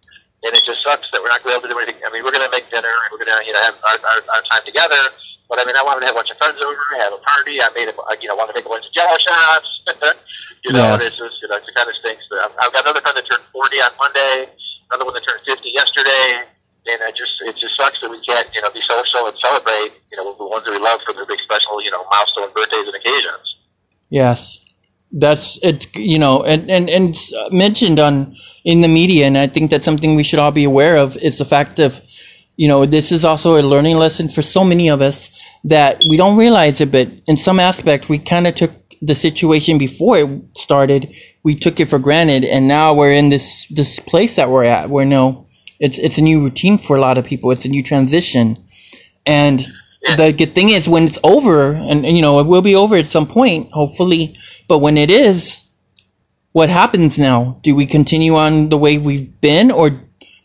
and 0.44 0.57
it 0.57 0.63
just 0.66 0.81
sucks 0.81 1.06
that 1.13 1.22
we're 1.22 1.30
not 1.30 1.45
going 1.45 1.54
to 1.54 1.62
be 1.62 1.69
able 1.69 1.69
to 1.69 1.74
do 1.74 1.80
anything. 1.86 2.01
I 2.01 2.10
mean, 2.10 2.25
we're 2.25 2.33
going 2.33 2.45
to 2.45 2.54
make 2.54 2.66
dinner 2.74 2.89
and 2.89 3.10
we're 3.13 3.22
going 3.22 3.30
to, 3.30 3.39
you 3.45 3.54
know, 3.54 3.62
have 3.62 3.78
our, 3.86 3.98
our, 4.01 4.19
our 4.33 4.44
time 4.50 4.66
together. 4.66 5.13
But 5.45 5.62
I 5.62 5.66
mean, 5.69 5.78
I 5.78 5.83
wanted 5.86 6.01
to 6.01 6.07
have 6.10 6.18
a 6.18 6.19
bunch 6.24 6.33
of 6.33 6.42
friends 6.42 6.57
over, 6.57 6.81
have 6.98 7.13
a 7.13 7.22
party. 7.22 7.62
I 7.62 7.69
made, 7.78 7.92
a, 7.92 7.94
uh, 7.94 8.18
you 8.18 8.25
know, 8.25 8.33
want 8.33 8.50
to 8.50 8.57
make 8.57 8.66
a 8.66 8.72
bunch 8.72 8.88
of 8.88 8.94
Jello 8.94 9.18
shots. 9.22 9.69
you 10.63 10.73
know, 10.73 10.95
Yes. 10.95 11.06
it's 11.07 11.18
just, 11.18 11.35
you 11.41 11.47
know, 11.47 11.57
it 11.57 11.63
kind 11.75 11.89
of 11.89 11.95
stinks. 11.95 12.23
I've, 12.31 12.51
I've 12.59 12.73
got 12.73 12.85
another 12.85 13.01
friend 13.01 13.18
that 13.18 13.25
turned 13.30 13.44
40 13.51 13.77
on 13.81 13.91
Monday, 13.97 14.49
another 14.91 15.06
one 15.06 15.13
that 15.15 15.25
turned 15.27 15.41
50 15.45 15.69
yesterday. 15.73 16.45
And 16.87 16.97
it 17.01 17.15
just, 17.15 17.33
it 17.45 17.56
just 17.61 17.77
sucks 17.77 18.01
that 18.01 18.09
we 18.09 18.19
can't, 18.25 18.47
you 18.53 18.61
know, 18.61 18.71
be 18.73 18.81
social 18.89 19.27
and 19.27 19.37
celebrate, 19.37 19.94
you 20.11 20.18
know, 20.18 20.33
the 20.37 20.45
ones 20.45 20.65
that 20.65 20.71
we 20.71 20.80
love 20.80 20.99
for 21.06 21.13
their 21.13 21.25
big 21.25 21.39
special, 21.45 21.81
you 21.81 21.91
know, 21.91 22.03
milestone 22.11 22.49
birthdays 22.56 22.87
and 22.89 22.95
occasions. 22.95 23.45
Yes, 24.09 24.65
that's 25.13 25.59
it's 25.61 25.94
you 25.95 26.18
know 26.19 26.44
and 26.44 26.69
and 26.71 26.89
and 26.89 27.18
mentioned 27.51 27.99
on 27.99 28.33
in 28.63 28.81
the 28.81 28.87
media, 28.87 29.25
and 29.25 29.37
I 29.37 29.47
think 29.47 29.71
that's 29.71 29.85
something 29.85 30.15
we 30.15 30.23
should 30.23 30.39
all 30.39 30.51
be 30.51 30.63
aware 30.63 30.97
of 30.97 31.18
is 31.18 31.37
the 31.37 31.45
fact 31.45 31.80
of 31.80 31.99
you 32.56 32.68
know 32.68 32.85
this 32.85 33.11
is 33.11 33.25
also 33.25 33.57
a 33.57 33.63
learning 33.63 33.97
lesson 33.97 34.30
for 34.30 34.41
so 34.41 34.63
many 34.63 34.89
of 34.89 35.01
us 35.01 35.30
that 35.65 36.01
we 36.09 36.18
don't 36.18 36.37
realize 36.37 36.81
it, 36.81 36.91
but 36.91 37.09
in 37.27 37.37
some 37.37 37.59
aspect 37.59 38.09
we 38.09 38.18
kind 38.18 38.47
of 38.47 38.56
took 38.56 38.71
the 39.01 39.15
situation 39.15 39.77
before 39.77 40.17
it 40.17 40.57
started, 40.57 41.15
we 41.43 41.55
took 41.55 41.79
it 41.79 41.89
for 41.89 41.99
granted, 41.99 42.43
and 42.43 42.67
now 42.67 42.93
we're 42.93 43.11
in 43.11 43.29
this 43.29 43.67
this 43.67 43.99
place 43.99 44.35
that 44.35 44.49
we're 44.49 44.63
at 44.63 44.89
where 44.89 45.05
no, 45.05 45.47
it's 45.79 45.97
it's 45.97 46.17
a 46.17 46.21
new 46.21 46.41
routine 46.41 46.77
for 46.77 46.95
a 46.95 47.01
lot 47.01 47.17
of 47.17 47.25
people. 47.25 47.51
It's 47.51 47.65
a 47.65 47.69
new 47.69 47.83
transition, 47.83 48.57
and 49.25 49.65
the 50.17 50.33
good 50.37 50.55
thing 50.55 50.69
is 50.69 50.87
when 50.87 51.03
it's 51.03 51.19
over, 51.23 51.73
and, 51.73 52.05
and 52.05 52.15
you 52.15 52.21
know 52.21 52.39
it 52.39 52.47
will 52.47 52.61
be 52.61 52.75
over 52.75 52.95
at 52.95 53.07
some 53.07 53.27
point, 53.27 53.71
hopefully. 53.71 54.35
But 54.67 54.79
when 54.79 54.97
it 54.97 55.09
is, 55.09 55.63
what 56.51 56.69
happens 56.69 57.17
now? 57.17 57.59
Do 57.61 57.75
we 57.75 57.85
continue 57.85 58.35
on 58.35 58.69
the 58.69 58.77
way 58.77 58.97
we've 58.97 59.39
been, 59.41 59.71
or 59.71 59.91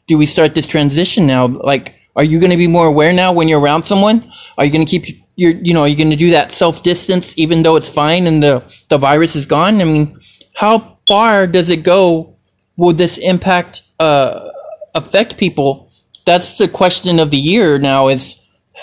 do 0.06 0.18
we 0.18 0.26
start 0.26 0.54
this 0.54 0.66
transition 0.66 1.26
now? 1.26 1.46
Like, 1.46 1.94
are 2.16 2.24
you 2.24 2.40
going 2.40 2.50
to 2.50 2.56
be 2.56 2.66
more 2.66 2.86
aware 2.86 3.12
now 3.12 3.32
when 3.32 3.46
you're 3.46 3.60
around 3.60 3.82
someone? 3.82 4.24
Are 4.56 4.64
you 4.64 4.72
going 4.72 4.86
to 4.86 4.98
keep 4.98 5.22
your, 5.36 5.52
you 5.52 5.74
know, 5.74 5.82
are 5.82 5.88
you 5.88 5.96
going 5.96 6.10
to 6.10 6.16
do 6.16 6.30
that 6.30 6.50
self 6.50 6.82
distance 6.82 7.38
even 7.38 7.62
though 7.62 7.76
it's 7.76 7.90
fine 7.90 8.26
and 8.26 8.42
the 8.42 8.64
the 8.88 8.98
virus 8.98 9.36
is 9.36 9.46
gone? 9.46 9.80
I 9.80 9.84
mean, 9.84 10.18
how 10.54 10.98
far 11.06 11.46
does 11.46 11.68
it 11.68 11.82
go? 11.82 12.34
Will 12.78 12.94
this 12.94 13.18
impact 13.18 13.82
uh, 14.00 14.48
affect 14.94 15.36
people? 15.38 15.90
That's 16.24 16.58
the 16.58 16.68
question 16.68 17.20
of 17.20 17.30
the 17.30 17.36
year 17.36 17.78
now. 17.78 18.08
Is 18.08 18.36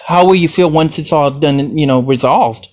how 0.05 0.25
will 0.25 0.35
you 0.35 0.47
feel 0.47 0.69
once 0.69 0.99
it's 0.99 1.11
all 1.11 1.31
done? 1.31 1.77
You 1.77 1.87
know, 1.87 2.01
resolved. 2.01 2.67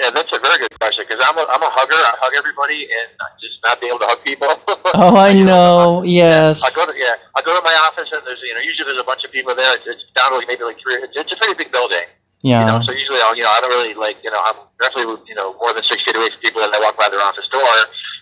Yeah, 0.00 0.10
that's 0.10 0.32
a 0.32 0.38
very 0.38 0.58
good 0.58 0.78
question 0.80 1.04
because 1.04 1.10
I'm 1.24 1.38
a, 1.38 1.44
I'm 1.48 1.62
a 1.62 1.70
hugger. 1.70 1.96
I 1.96 2.14
hug 2.20 2.34
everybody 2.36 2.84
and 2.86 3.08
just 3.40 3.58
not 3.64 3.80
be 3.80 3.86
able 3.88 3.98
to 4.00 4.06
hug 4.10 4.22
people. 4.24 4.48
Oh, 4.94 5.16
I 5.16 5.32
know. 5.32 6.04
Yes. 6.04 6.60
I 6.60 6.68
go 6.76 6.84
to 6.84 6.92
yeah, 6.92 7.16
I 7.34 7.40
go 7.40 7.56
to 7.56 7.64
my 7.64 7.72
office 7.88 8.12
and 8.12 8.20
there's 8.28 8.40
you 8.44 8.52
know 8.52 8.60
usually 8.60 8.92
there's 8.92 9.00
a 9.00 9.08
bunch 9.08 9.24
of 9.24 9.32
people 9.32 9.56
there. 9.56 9.72
It's, 9.80 9.88
it's 9.88 10.04
down 10.12 10.30
to 10.32 10.36
like 10.36 10.48
maybe 10.48 10.64
like 10.68 10.76
three. 10.84 11.00
It's, 11.00 11.16
it's 11.16 11.32
a 11.32 11.36
pretty 11.40 11.56
big 11.56 11.72
building, 11.72 12.04
Yeah. 12.44 12.60
You 12.60 12.66
know, 12.68 12.78
so 12.84 12.92
usually, 12.92 13.22
I'll, 13.24 13.32
you 13.34 13.42
know, 13.46 13.54
I 13.54 13.62
don't 13.64 13.70
really 13.72 13.94
like, 13.94 14.18
you 14.20 14.30
know, 14.30 14.42
I'm 14.42 14.58
definitely, 14.82 15.16
you 15.30 15.34
know, 15.34 15.54
more 15.56 15.72
than 15.72 15.82
six 15.88 16.02
feet 16.04 16.12
away 16.18 16.28
from 16.28 16.40
people 16.42 16.60
that 16.60 16.74
I 16.74 16.78
walk 16.82 16.98
by 16.98 17.08
their 17.08 17.22
office 17.22 17.46
door. 17.54 17.72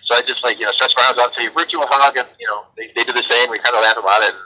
So 0.06 0.14
I 0.14 0.22
just 0.22 0.44
like, 0.44 0.60
you 0.60 0.66
know, 0.66 0.72
stretch 0.76 0.92
my 0.96 1.08
arms 1.08 1.18
out, 1.18 1.32
say, 1.34 1.46
a 1.48 1.52
hug, 1.54 2.16
and 2.16 2.28
you 2.38 2.46
know, 2.46 2.68
they, 2.76 2.92
they 2.94 3.02
do 3.02 3.12
the 3.16 3.26
same. 3.26 3.50
We 3.50 3.58
kind 3.58 3.74
of 3.74 3.82
laugh 3.82 3.96
about 3.96 4.22
it. 4.22 4.34
And, 4.34 4.42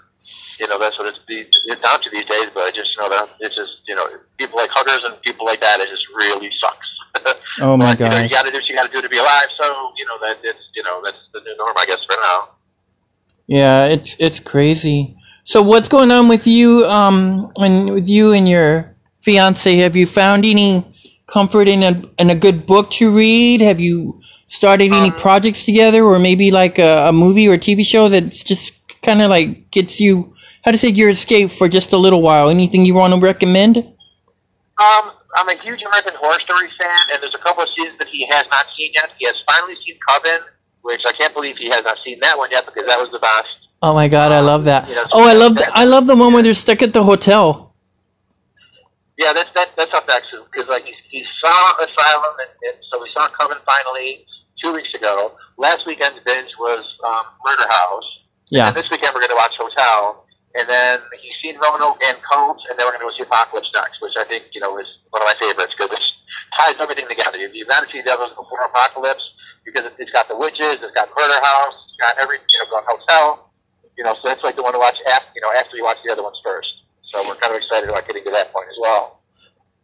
you 0.60 0.68
know, 0.68 0.78
that's 0.78 0.96
what 0.96 1.08
it's, 1.08 1.18
be, 1.26 1.44
it's 1.44 1.82
down 1.82 2.00
to 2.00 2.08
these 2.08 2.24
days. 2.24 2.48
But 2.54 2.68
I 2.68 2.70
just, 2.70 2.92
you 2.94 3.00
know, 3.02 3.10
that 3.10 3.28
it's 3.40 3.56
just, 3.56 3.84
you 3.88 3.96
know, 3.96 4.06
people 4.38 4.56
like 4.56 4.70
huggers 4.70 5.02
and 5.04 5.20
people 5.22 5.44
like 5.44 5.60
that. 5.60 5.80
It 5.80 5.90
just 5.90 6.06
really 6.14 6.48
sucks. 6.62 6.83
Oh 7.60 7.76
my 7.76 7.94
but, 7.94 8.00
you 8.00 8.08
know, 8.08 8.22
you 8.22 8.28
got 8.28 8.44
to 8.44 8.50
do 8.50 8.56
what 8.58 8.68
you 8.68 8.76
got 8.76 8.86
to 8.86 8.92
do 8.92 9.00
to 9.02 9.08
be 9.08 9.18
alive. 9.18 9.48
So 9.60 9.92
you 9.96 10.04
know 10.06 10.18
that 10.22 10.38
it's, 10.42 10.58
you 10.74 10.82
know, 10.82 11.00
that's 11.04 11.16
the 11.32 11.40
new 11.40 11.56
norm, 11.56 11.74
I 11.76 11.86
guess, 11.86 12.04
for 12.04 12.16
now. 12.16 12.48
Yeah, 13.46 13.86
it's 13.86 14.16
it's 14.18 14.40
crazy. 14.40 15.16
So 15.44 15.62
what's 15.62 15.88
going 15.88 16.10
on 16.10 16.28
with 16.28 16.46
you 16.46 16.84
um 16.86 17.50
and 17.56 17.92
with 17.92 18.08
you 18.08 18.32
and 18.32 18.48
your 18.48 18.94
fiance? 19.20 19.76
Have 19.76 19.94
you 19.96 20.06
found 20.06 20.44
any 20.44 20.84
comfort 21.26 21.68
in 21.68 21.82
a 21.82 22.02
in 22.18 22.30
a 22.30 22.34
good 22.34 22.66
book 22.66 22.90
to 22.92 23.14
read? 23.14 23.60
Have 23.60 23.80
you 23.80 24.20
started 24.46 24.92
any 24.92 25.10
Um, 25.10 25.16
projects 25.16 25.64
together 25.64 26.02
or 26.04 26.18
maybe 26.18 26.50
like 26.50 26.78
a, 26.78 27.08
a 27.08 27.12
movie 27.12 27.48
or 27.48 27.54
a 27.54 27.58
TV 27.58 27.84
show 27.84 28.08
that's 28.08 28.44
just 28.44 29.00
kind 29.02 29.22
of 29.22 29.30
like 29.30 29.70
gets 29.70 30.00
you 30.00 30.32
how 30.64 30.70
to 30.70 30.78
say 30.78 30.88
your 30.88 31.10
escape 31.10 31.50
for 31.50 31.68
just 31.68 31.92
a 31.92 31.98
little 31.98 32.22
while? 32.22 32.48
Anything 32.48 32.84
you 32.84 32.94
want 32.94 33.14
to 33.14 33.20
recommend? 33.20 33.78
Um, 33.78 35.10
I'm 35.36 35.48
a 35.48 35.56
huge 35.62 35.80
American 35.82 36.14
Horror 36.16 36.38
Story 36.40 36.68
fan, 36.80 37.00
and 37.12 37.22
there's 37.22 37.34
a 37.34 37.42
couple 37.42 37.62
of 37.64 37.68
seasons 37.76 37.98
that 37.98 38.08
he 38.08 38.26
has 38.30 38.46
not 38.50 38.66
seen 38.76 38.92
yet. 38.94 39.10
He 39.18 39.26
has 39.26 39.36
finally 39.46 39.74
seen 39.86 39.96
Coven, 40.08 40.40
which 40.82 41.00
I 41.06 41.12
can't 41.12 41.34
believe 41.34 41.56
he 41.58 41.68
has 41.70 41.84
not 41.84 41.98
seen 42.04 42.18
that 42.20 42.38
one 42.38 42.50
yet 42.50 42.64
because 42.66 42.86
that 42.86 42.98
was 42.98 43.10
the 43.10 43.18
best. 43.18 43.48
Oh 43.82 43.94
my 43.94 44.08
god, 44.08 44.32
I 44.32 44.40
love 44.40 44.64
that. 44.64 44.88
You 44.88 44.94
know, 44.94 45.04
Oh, 45.12 45.28
I 45.28 45.34
love 45.34 45.56
the, 45.56 45.70
I 45.74 45.84
love 45.84 46.06
the 46.06 46.16
one 46.16 46.32
where 46.32 46.42
they're 46.42 46.54
stuck 46.54 46.82
at 46.82 46.92
the 46.92 47.02
hotel. 47.02 47.74
Yeah, 49.18 49.32
that's 49.32 49.52
that, 49.54 49.70
that's 49.76 49.92
up 49.94 50.08
next 50.08 50.28
because 50.52 50.68
like 50.68 50.84
he, 50.84 50.92
he 51.10 51.24
saw 51.42 51.72
Asylum, 51.78 52.34
and, 52.40 52.50
and 52.72 52.76
so 52.92 53.00
we 53.00 53.08
saw 53.14 53.28
Coven 53.28 53.58
finally 53.66 54.26
two 54.62 54.72
weeks 54.72 54.92
ago. 54.94 55.36
Last 55.56 55.86
weekend's 55.86 56.18
binge 56.24 56.50
was 56.58 56.84
um, 57.06 57.22
Murder 57.44 57.68
House. 57.70 58.04
Yeah. 58.50 58.68
And 58.68 58.76
this 58.76 58.90
weekend 58.90 59.12
we're 59.14 59.20
going 59.20 59.30
to 59.30 59.36
watch 59.36 59.56
Hotel, 59.56 60.23
and 60.54 60.68
then 60.68 61.00
he's 61.20 61.34
seen 61.42 61.58
Roanoke 61.58 61.98
and 62.04 62.16
Cult, 62.22 62.62
and 62.70 62.78
then 62.78 62.86
we're 62.86 62.94
going 62.96 63.06
to 63.06 63.10
go 63.10 63.16
see 63.18 63.26
Apocalypse 63.26 63.70
next, 63.74 64.00
which 64.00 64.14
I 64.18 64.24
think 64.24 64.44
you 64.54 64.60
know 64.60 64.78
is 64.78 64.86
one 65.10 65.22
of 65.22 65.26
my 65.26 65.34
favorites 65.38 65.74
because 65.76 65.90
it 65.90 66.02
ties 66.58 66.78
everything 66.80 67.08
together. 67.08 67.38
If 67.38 67.54
you've 67.54 67.68
not 67.68 67.86
seen 67.90 68.04
the 68.04 68.14
before 68.36 68.62
Apocalypse, 68.64 69.22
because 69.64 69.86
it- 69.86 69.94
it's 69.98 70.12
got 70.12 70.28
the 70.28 70.36
witches, 70.36 70.82
it's 70.82 70.94
got 70.94 71.08
Murder 71.18 71.40
House, 71.42 71.74
it's 71.90 71.98
got 72.00 72.18
every 72.22 72.38
you 72.38 72.58
know, 72.62 72.70
got 72.70 72.84
Hotel. 72.86 73.50
You 73.96 74.04
know, 74.04 74.14
so 74.14 74.20
that's 74.24 74.42
like 74.42 74.56
the 74.56 74.62
one 74.62 74.72
to 74.72 74.78
watch 74.78 74.96
after 75.10 75.30
you 75.34 75.40
know 75.40 75.52
after 75.58 75.76
you 75.76 75.84
watch 75.84 75.98
the 76.04 76.12
other 76.12 76.22
ones 76.22 76.38
first. 76.44 76.68
So 77.02 77.22
we're 77.28 77.36
kind 77.36 77.54
of 77.54 77.60
excited 77.60 77.88
about 77.88 78.06
getting 78.06 78.24
to 78.24 78.30
that 78.32 78.52
point 78.52 78.66
as 78.68 78.76
well. 78.80 79.20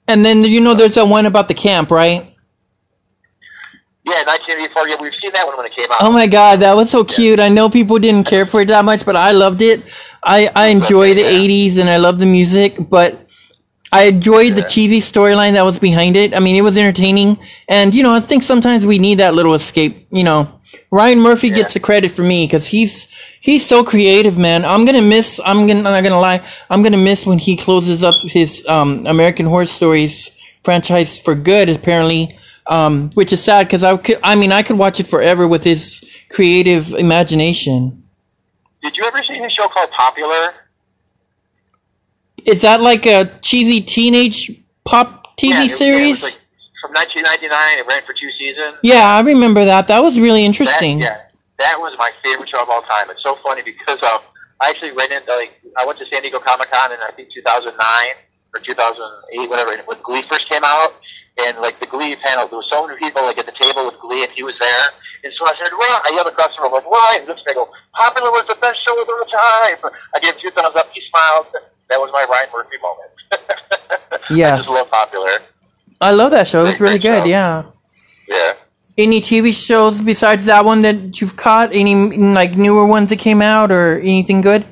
And 0.08 0.24
then 0.24 0.42
you 0.44 0.60
know 0.60 0.74
there's 0.74 0.94
that 0.94 1.06
one 1.06 1.26
about 1.26 1.48
the 1.48 1.54
camp, 1.54 1.90
right? 1.90 2.29
Yeah, 4.04 4.22
1984. 4.24 4.88
Yeah, 4.88 4.96
we've 5.00 5.12
seen 5.22 5.32
that 5.32 5.46
one 5.46 5.56
when 5.56 5.66
it 5.66 5.76
came 5.76 5.90
out. 5.90 5.98
Oh 6.00 6.12
my 6.12 6.26
god, 6.26 6.60
that 6.60 6.74
was 6.74 6.90
so 6.90 7.04
cute. 7.04 7.38
I 7.40 7.48
know 7.48 7.68
people 7.70 7.98
didn't 7.98 8.24
care 8.26 8.46
for 8.46 8.60
it 8.62 8.68
that 8.68 8.84
much, 8.84 9.04
but 9.04 9.16
I 9.16 9.32
loved 9.32 9.62
it. 9.62 9.82
I, 10.24 10.48
I 10.54 10.66
enjoy 10.68 11.14
the 11.14 11.22
Yeah. 11.22 11.38
80s 11.48 11.80
and 11.80 11.88
I 11.88 11.98
love 11.98 12.18
the 12.18 12.26
music, 12.26 12.76
but 12.78 13.26
I 13.92 14.04
enjoyed 14.04 14.56
the 14.56 14.62
cheesy 14.62 15.00
storyline 15.00 15.52
that 15.52 15.64
was 15.64 15.78
behind 15.78 16.16
it. 16.16 16.34
I 16.34 16.38
mean, 16.40 16.56
it 16.56 16.62
was 16.62 16.78
entertaining. 16.78 17.38
And, 17.68 17.94
you 17.94 18.02
know, 18.02 18.14
I 18.14 18.20
think 18.20 18.42
sometimes 18.42 18.86
we 18.86 18.98
need 18.98 19.18
that 19.18 19.34
little 19.34 19.54
escape. 19.54 20.06
You 20.10 20.24
know, 20.24 20.60
Ryan 20.92 21.20
Murphy 21.20 21.50
gets 21.50 21.74
the 21.74 21.80
credit 21.80 22.10
for 22.10 22.22
me 22.22 22.46
because 22.46 22.66
he's 22.66 23.06
he's 23.40 23.66
so 23.66 23.84
creative, 23.84 24.38
man. 24.38 24.64
I'm 24.64 24.84
going 24.86 24.96
to 24.96 25.02
miss, 25.08 25.40
I'm 25.44 25.66
gonna, 25.66 25.80
I'm 25.80 25.84
not 25.84 26.02
going 26.02 26.12
to 26.12 26.18
lie, 26.20 26.40
I'm 26.70 26.82
going 26.82 26.92
to 26.92 26.98
miss 26.98 27.26
when 27.26 27.38
he 27.38 27.56
closes 27.56 28.04
up 28.04 28.14
his 28.22 28.64
um, 28.68 29.02
American 29.06 29.46
Horror 29.46 29.66
Stories 29.66 30.30
franchise 30.64 31.20
for 31.20 31.34
good, 31.34 31.68
apparently. 31.68 32.30
Um, 32.66 33.10
which 33.12 33.32
is 33.32 33.42
sad 33.42 33.66
because 33.66 33.82
I 33.82 33.96
could, 33.96 34.18
I 34.22 34.36
mean, 34.36 34.52
I 34.52 34.62
could 34.62 34.78
watch 34.78 35.00
it 35.00 35.06
forever 35.06 35.48
with 35.48 35.64
his 35.64 36.04
creative 36.30 36.92
imagination. 36.92 38.02
Did 38.82 38.96
you 38.96 39.04
ever 39.04 39.22
see 39.24 39.38
a 39.38 39.50
show 39.50 39.66
called 39.68 39.90
Popular? 39.90 40.54
Is 42.46 42.62
that 42.62 42.80
like 42.80 43.06
a 43.06 43.26
cheesy 43.42 43.80
teenage 43.80 44.50
pop 44.84 45.36
TV 45.36 45.50
yeah, 45.50 45.56
it- 45.56 45.60
yeah, 45.62 45.66
series? 45.68 46.22
was 46.22 46.34
like 46.34 46.40
from 46.80 46.92
1999. 46.92 47.78
It 47.78 47.86
ran 47.86 48.02
for 48.06 48.14
two 48.14 48.30
seasons. 48.38 48.78
yeah, 48.82 49.04
I 49.16 49.20
remember 49.20 49.64
that. 49.64 49.88
That 49.88 50.00
was 50.02 50.18
really 50.18 50.40
That, 50.40 50.46
interesting. 50.46 51.00
yeah, 51.00 51.20
that 51.58 51.78
was 51.78 51.94
my 51.98 52.10
favorite 52.24 52.48
show 52.48 52.62
of 52.62 52.70
all 52.70 52.82
time. 52.82 53.10
It's 53.10 53.22
so 53.22 53.34
funny 53.44 53.62
because 53.62 54.02
um, 54.02 54.20
I 54.60 54.70
actually 54.70 54.90
into 54.90 55.32
like 55.36 55.60
I 55.76 55.84
went 55.84 55.98
to 55.98 56.04
San 56.12 56.22
Diego 56.22 56.38
Comic 56.38 56.70
Con 56.70 56.92
in 56.92 56.98
I 57.00 57.10
think 57.12 57.28
2009 57.34 57.76
or 58.54 58.60
2008, 58.60 59.48
whatever, 59.50 59.76
when 59.84 59.98
Glee 60.02 60.22
first 60.30 60.48
came 60.48 60.62
out, 60.64 60.94
and 61.48 61.58
like 61.58 61.78
the 61.80 61.86
Glee 61.86 62.16
panel, 62.16 62.48
there 62.48 62.58
was 62.58 62.68
so 62.70 62.86
many 62.86 62.98
people 62.98 63.22
like 63.22 63.38
at 63.38 63.46
the 63.46 63.56
table 63.60 63.86
with 63.86 63.98
Glee, 64.00 64.22
and 64.22 64.32
he 64.32 64.42
was 64.42 64.54
there. 64.60 64.86
And 65.24 65.32
so 65.38 65.44
I 65.46 65.54
said, 65.56 65.68
"Well," 65.76 66.00
I 66.04 66.10
yelled 66.14 66.28
across 66.28 66.54
the 66.56 66.62
room, 66.62 66.72
like, 66.72 66.88
"Why?" 66.90 67.16
And 67.20 67.28
looks, 67.28 67.42
I 67.48 67.54
go, 67.54 67.68
"Popular 67.98 68.30
was 68.30 68.46
the 68.48 68.56
best 68.60 68.80
show 68.86 68.94
of 69.00 69.08
all 69.08 69.24
time." 69.26 69.90
I 70.14 70.18
gave 70.20 70.38
two 70.38 70.50
thumbs 70.50 70.74
up. 70.76 70.88
He 70.94 71.00
smiled. 71.10 71.46
That 71.90 72.00
was 72.00 72.10
my 72.12 72.24
Ryan 72.30 72.48
Murphy 72.54 72.76
moment. 72.80 73.10
I 74.30 74.34
Yes. 74.34 74.64
just 74.64 74.70
love 74.70 74.90
Popular. 74.90 75.28
I 76.00 76.12
love 76.12 76.30
that 76.30 76.48
show. 76.48 76.60
It 76.64 76.68
was 76.68 76.80
really 76.80 76.98
good. 76.98 77.24
show. 77.24 77.28
Yeah. 77.28 77.64
Yeah. 78.28 78.52
Any 78.96 79.20
TV 79.20 79.52
shows 79.52 80.00
besides 80.00 80.44
that 80.46 80.64
one 80.64 80.82
that 80.82 81.20
you've 81.20 81.36
caught? 81.36 81.70
Any 81.74 81.94
like 82.16 82.56
newer 82.56 82.86
ones 82.86 83.10
that 83.10 83.18
came 83.18 83.42
out 83.42 83.70
or 83.72 83.98
anything 83.98 84.40
good? 84.40 84.64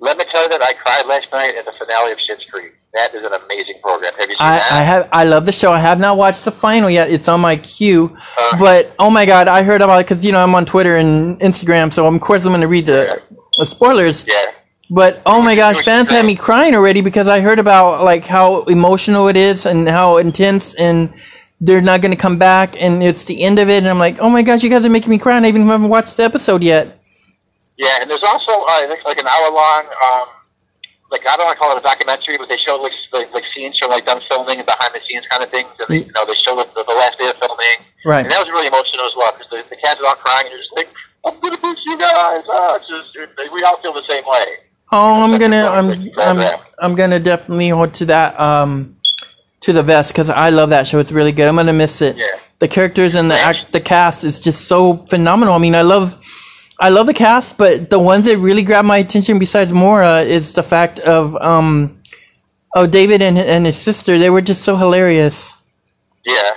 Let 0.00 0.18
me 0.18 0.24
tell 0.30 0.42
you 0.42 0.48
that 0.50 0.62
I 0.62 0.72
cried 0.74 1.06
last 1.06 1.28
night 1.32 1.54
at 1.54 1.64
the 1.64 1.72
finale 1.78 2.12
of 2.12 2.18
Schitt's 2.18 2.44
Creek. 2.50 2.74
That 2.94 3.12
is 3.12 3.24
an 3.24 3.32
amazing 3.32 3.80
program. 3.82 4.12
Have 4.12 4.30
you 4.30 4.36
seen 4.36 4.36
I, 4.38 4.56
that? 4.56 4.72
I 4.72 4.82
have 4.82 5.08
I 5.12 5.24
love 5.24 5.44
the 5.46 5.52
show. 5.52 5.72
I 5.72 5.80
have 5.80 5.98
not 5.98 6.16
watched 6.16 6.44
the 6.44 6.52
final 6.52 6.88
yet. 6.88 7.10
It's 7.10 7.26
on 7.28 7.40
my 7.40 7.56
queue. 7.56 8.16
Uh, 8.38 8.56
But 8.58 8.94
oh 9.00 9.10
my 9.10 9.26
god, 9.26 9.48
I 9.48 9.62
heard 9.64 9.82
about 9.82 9.98
it 9.98 10.06
because 10.06 10.24
you 10.24 10.30
know 10.32 10.42
I'm 10.42 10.54
on 10.54 10.64
Twitter 10.64 10.96
and 10.96 11.38
Instagram, 11.40 11.92
so 11.92 12.06
of 12.06 12.20
course 12.20 12.44
I'm 12.46 12.52
going 12.52 12.60
to 12.60 12.68
read 12.68 12.86
the, 12.86 13.20
the 13.58 13.66
spoilers. 13.66 14.24
yeah. 14.26 14.52
But 14.90 15.20
oh 15.26 15.42
my 15.42 15.56
gosh, 15.56 15.82
fans 15.82 16.10
had 16.10 16.24
me 16.24 16.36
crying 16.36 16.74
already 16.74 17.00
because 17.00 17.26
I 17.26 17.40
heard 17.40 17.58
about 17.58 18.04
like 18.04 18.26
how 18.26 18.62
emotional 18.64 19.28
it 19.28 19.36
is 19.36 19.66
and 19.66 19.88
how 19.88 20.18
intense 20.18 20.74
and 20.74 21.12
they're 21.60 21.80
not 21.80 22.02
going 22.02 22.12
to 22.12 22.20
come 22.20 22.38
back 22.38 22.80
and 22.80 23.02
it's 23.02 23.24
the 23.24 23.42
end 23.42 23.58
of 23.58 23.68
it 23.70 23.78
and 23.78 23.88
I'm 23.88 23.98
like, 23.98 24.18
oh 24.20 24.28
my 24.28 24.42
gosh, 24.42 24.62
you 24.62 24.70
guys 24.70 24.84
are 24.84 24.90
making 24.90 25.10
me 25.10 25.18
cry 25.18 25.36
and 25.36 25.46
I 25.46 25.48
even 25.48 25.66
haven't 25.66 25.88
watched 25.88 26.16
the 26.18 26.24
episode 26.24 26.62
yet. 26.62 27.00
Yeah, 27.76 27.98
and 28.02 28.10
there's 28.10 28.22
also 28.22 28.52
uh, 28.52 28.84
I 28.84 28.86
think 28.86 29.04
like 29.04 29.18
an 29.18 29.26
hour 29.26 29.50
long, 29.50 29.86
um, 29.86 30.26
like 31.14 31.22
I 31.30 31.38
don't 31.38 31.46
want 31.46 31.54
to 31.54 31.60
call 31.62 31.70
it 31.70 31.78
a 31.78 31.86
documentary, 31.86 32.34
but 32.36 32.50
they 32.50 32.58
show 32.58 32.74
like 32.82 32.92
like, 33.14 33.30
like 33.30 33.46
scenes 33.54 33.78
from 33.78 33.94
like 33.94 34.04
them 34.04 34.18
filming 34.26 34.58
and 34.58 34.66
behind 34.66 34.90
the 34.90 35.00
scenes 35.06 35.22
kind 35.30 35.46
of 35.46 35.50
things. 35.54 35.70
And 35.78 35.86
they, 35.86 36.02
you 36.02 36.12
know, 36.18 36.26
they 36.26 36.34
show 36.42 36.58
the, 36.58 36.66
the, 36.74 36.82
last 36.90 37.14
day 37.22 37.30
of 37.30 37.38
filming, 37.38 37.86
Right. 38.04 38.26
and 38.26 38.30
that 38.34 38.42
was 38.42 38.50
really 38.50 38.66
emotional 38.66 39.06
as 39.06 39.14
well 39.14 39.30
because 39.30 39.46
the, 39.54 39.62
the 39.70 39.78
cats 39.78 40.02
are 40.02 40.10
all 40.10 40.18
crying 40.18 40.50
and 40.50 40.58
you're 40.58 40.64
just 40.66 40.74
like, 40.74 40.90
I'm 41.22 41.38
gonna 41.38 41.62
miss 41.62 41.78
you 41.86 41.96
guys. 41.96 42.42
Oh, 42.50 42.74
it's 42.74 42.90
just 42.90 43.14
we 43.54 43.62
all 43.62 43.78
feel 43.78 43.94
the 43.94 44.02
same 44.10 44.26
way. 44.26 44.66
Oh, 44.90 45.22
I'm 45.22 45.38
gonna, 45.38 45.64
I'm, 45.64 46.10
I'm, 46.18 46.60
I'm 46.78 46.94
gonna 46.94 47.20
definitely 47.20 47.70
hold 47.70 47.94
to 47.94 48.04
that, 48.06 48.38
um, 48.38 48.96
to 49.62 49.72
the 49.72 49.82
vest 49.82 50.12
because 50.12 50.28
I 50.28 50.50
love 50.50 50.70
that 50.70 50.86
show. 50.86 50.98
It's 50.98 51.12
really 51.12 51.32
good. 51.32 51.48
I'm 51.48 51.56
gonna 51.56 51.72
miss 51.72 52.02
it. 52.02 52.16
Yeah. 52.16 52.26
The 52.58 52.68
characters 52.68 53.14
and 53.14 53.30
the 53.30 53.38
act, 53.38 53.72
the 53.72 53.80
cast 53.80 54.24
is 54.24 54.38
just 54.38 54.68
so 54.68 54.98
phenomenal. 55.08 55.54
I 55.54 55.58
mean, 55.58 55.74
I 55.74 55.82
love, 55.82 56.14
I 56.80 56.88
love 56.88 57.06
the 57.06 57.14
cast, 57.14 57.56
but 57.56 57.90
the 57.90 57.98
ones 57.98 58.26
that 58.26 58.38
really 58.38 58.62
grab 58.62 58.84
my 58.84 58.98
attention 58.98 59.38
besides 59.38 59.72
Moira 59.72 60.20
is 60.20 60.54
the 60.54 60.62
fact 60.62 60.98
of, 61.00 61.36
um, 61.36 62.00
oh, 62.74 62.86
David 62.86 63.22
and 63.22 63.38
and 63.38 63.64
his 63.66 63.76
sister. 63.78 64.18
They 64.18 64.30
were 64.30 64.40
just 64.42 64.62
so 64.64 64.76
hilarious. 64.76 65.54
Yeah. 66.26 66.50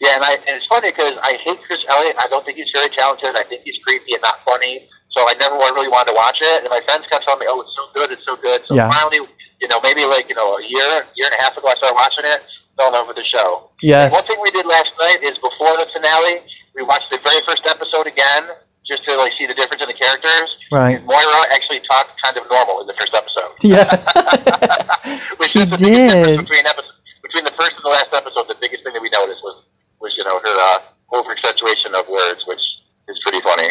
Yeah, 0.00 0.16
and, 0.16 0.24
I, 0.24 0.32
and 0.34 0.56
it's 0.58 0.66
funny 0.66 0.90
because 0.90 1.14
I 1.22 1.38
hate 1.44 1.58
Chris 1.66 1.78
Elliott. 1.88 2.16
I 2.18 2.26
don't 2.28 2.44
think 2.44 2.58
he's 2.58 2.70
very 2.74 2.88
talented. 2.88 3.36
I 3.36 3.44
think 3.44 3.62
he's 3.62 3.76
creepy 3.86 4.14
and 4.14 4.22
not 4.22 4.40
funny. 4.44 4.88
So 5.14 5.28
I 5.28 5.34
never 5.38 5.54
wa- 5.56 5.70
really 5.76 5.88
wanted 5.88 6.10
to 6.10 6.16
watch 6.16 6.38
it. 6.40 6.64
And 6.64 6.70
my 6.70 6.80
friends 6.86 7.04
kept 7.10 7.22
telling 7.24 7.38
me, 7.38 7.46
"Oh, 7.48 7.60
it's 7.60 7.70
so 7.76 7.84
good, 7.94 8.10
it's 8.10 8.24
so 8.26 8.34
good." 8.36 8.66
So 8.66 8.74
Yeah. 8.74 8.90
finally, 8.90 9.20
you 9.60 9.68
know, 9.68 9.78
maybe 9.82 10.04
like 10.04 10.28
you 10.28 10.34
know, 10.34 10.56
a 10.58 10.62
year, 10.66 11.06
year 11.14 11.28
and 11.30 11.36
a 11.38 11.42
half 11.42 11.56
ago, 11.56 11.68
I 11.68 11.74
started 11.76 11.94
watching 11.94 12.24
it. 12.24 12.42
Fell 12.76 12.88
in 12.88 12.94
love 12.94 13.06
with 13.06 13.16
the 13.16 13.24
show. 13.32 13.68
Yes. 13.82 14.12
One 14.12 14.22
thing 14.24 14.40
we 14.42 14.50
did 14.50 14.64
last 14.66 14.90
night 14.98 15.22
is 15.22 15.36
before 15.38 15.76
the 15.76 15.86
finale, 15.92 16.40
we 16.74 16.82
watched 16.82 17.10
the 17.10 17.18
very 17.22 17.42
first 17.46 17.62
episode 17.68 18.06
again, 18.08 18.48
just 18.92 19.04
to 19.08 19.16
like 19.16 19.32
see 19.38 19.46
the 19.46 19.54
difference 19.54 19.82
in 19.82 19.88
the 19.88 19.94
characters. 19.96 20.48
Right. 20.70 21.02
Moira 21.04 21.40
actually 21.56 21.80
talked 21.90 22.12
kind 22.22 22.36
of 22.36 22.44
normal 22.50 22.80
in 22.82 22.86
the 22.86 22.94
first 23.00 23.14
episode. 23.16 23.50
Yeah. 23.64 23.88
Which 25.40 25.50
She 25.50 25.60
is 25.64 25.70
the 25.70 25.76
did. 25.80 26.38
between 26.44 26.66
episode, 26.66 26.92
between 27.22 27.44
the 27.44 27.56
first 27.56 27.72
and 27.76 27.84
the 27.84 27.88
last 27.88 28.12
episode. 28.12 28.46
The 28.48 28.56
biggest 28.60 28.84
thing 28.84 28.92
that 28.92 29.00
we 29.02 29.08
noticed 29.10 29.40
was 29.42 29.64
was 30.00 30.12
you 30.18 30.24
know 30.24 30.38
her 30.38 30.56
uh, 30.76 31.16
over 31.16 31.32
accentuation 31.32 31.94
of 31.94 32.06
words, 32.08 32.44
which 32.46 32.60
is 33.08 33.16
pretty 33.24 33.40
funny. 33.40 33.70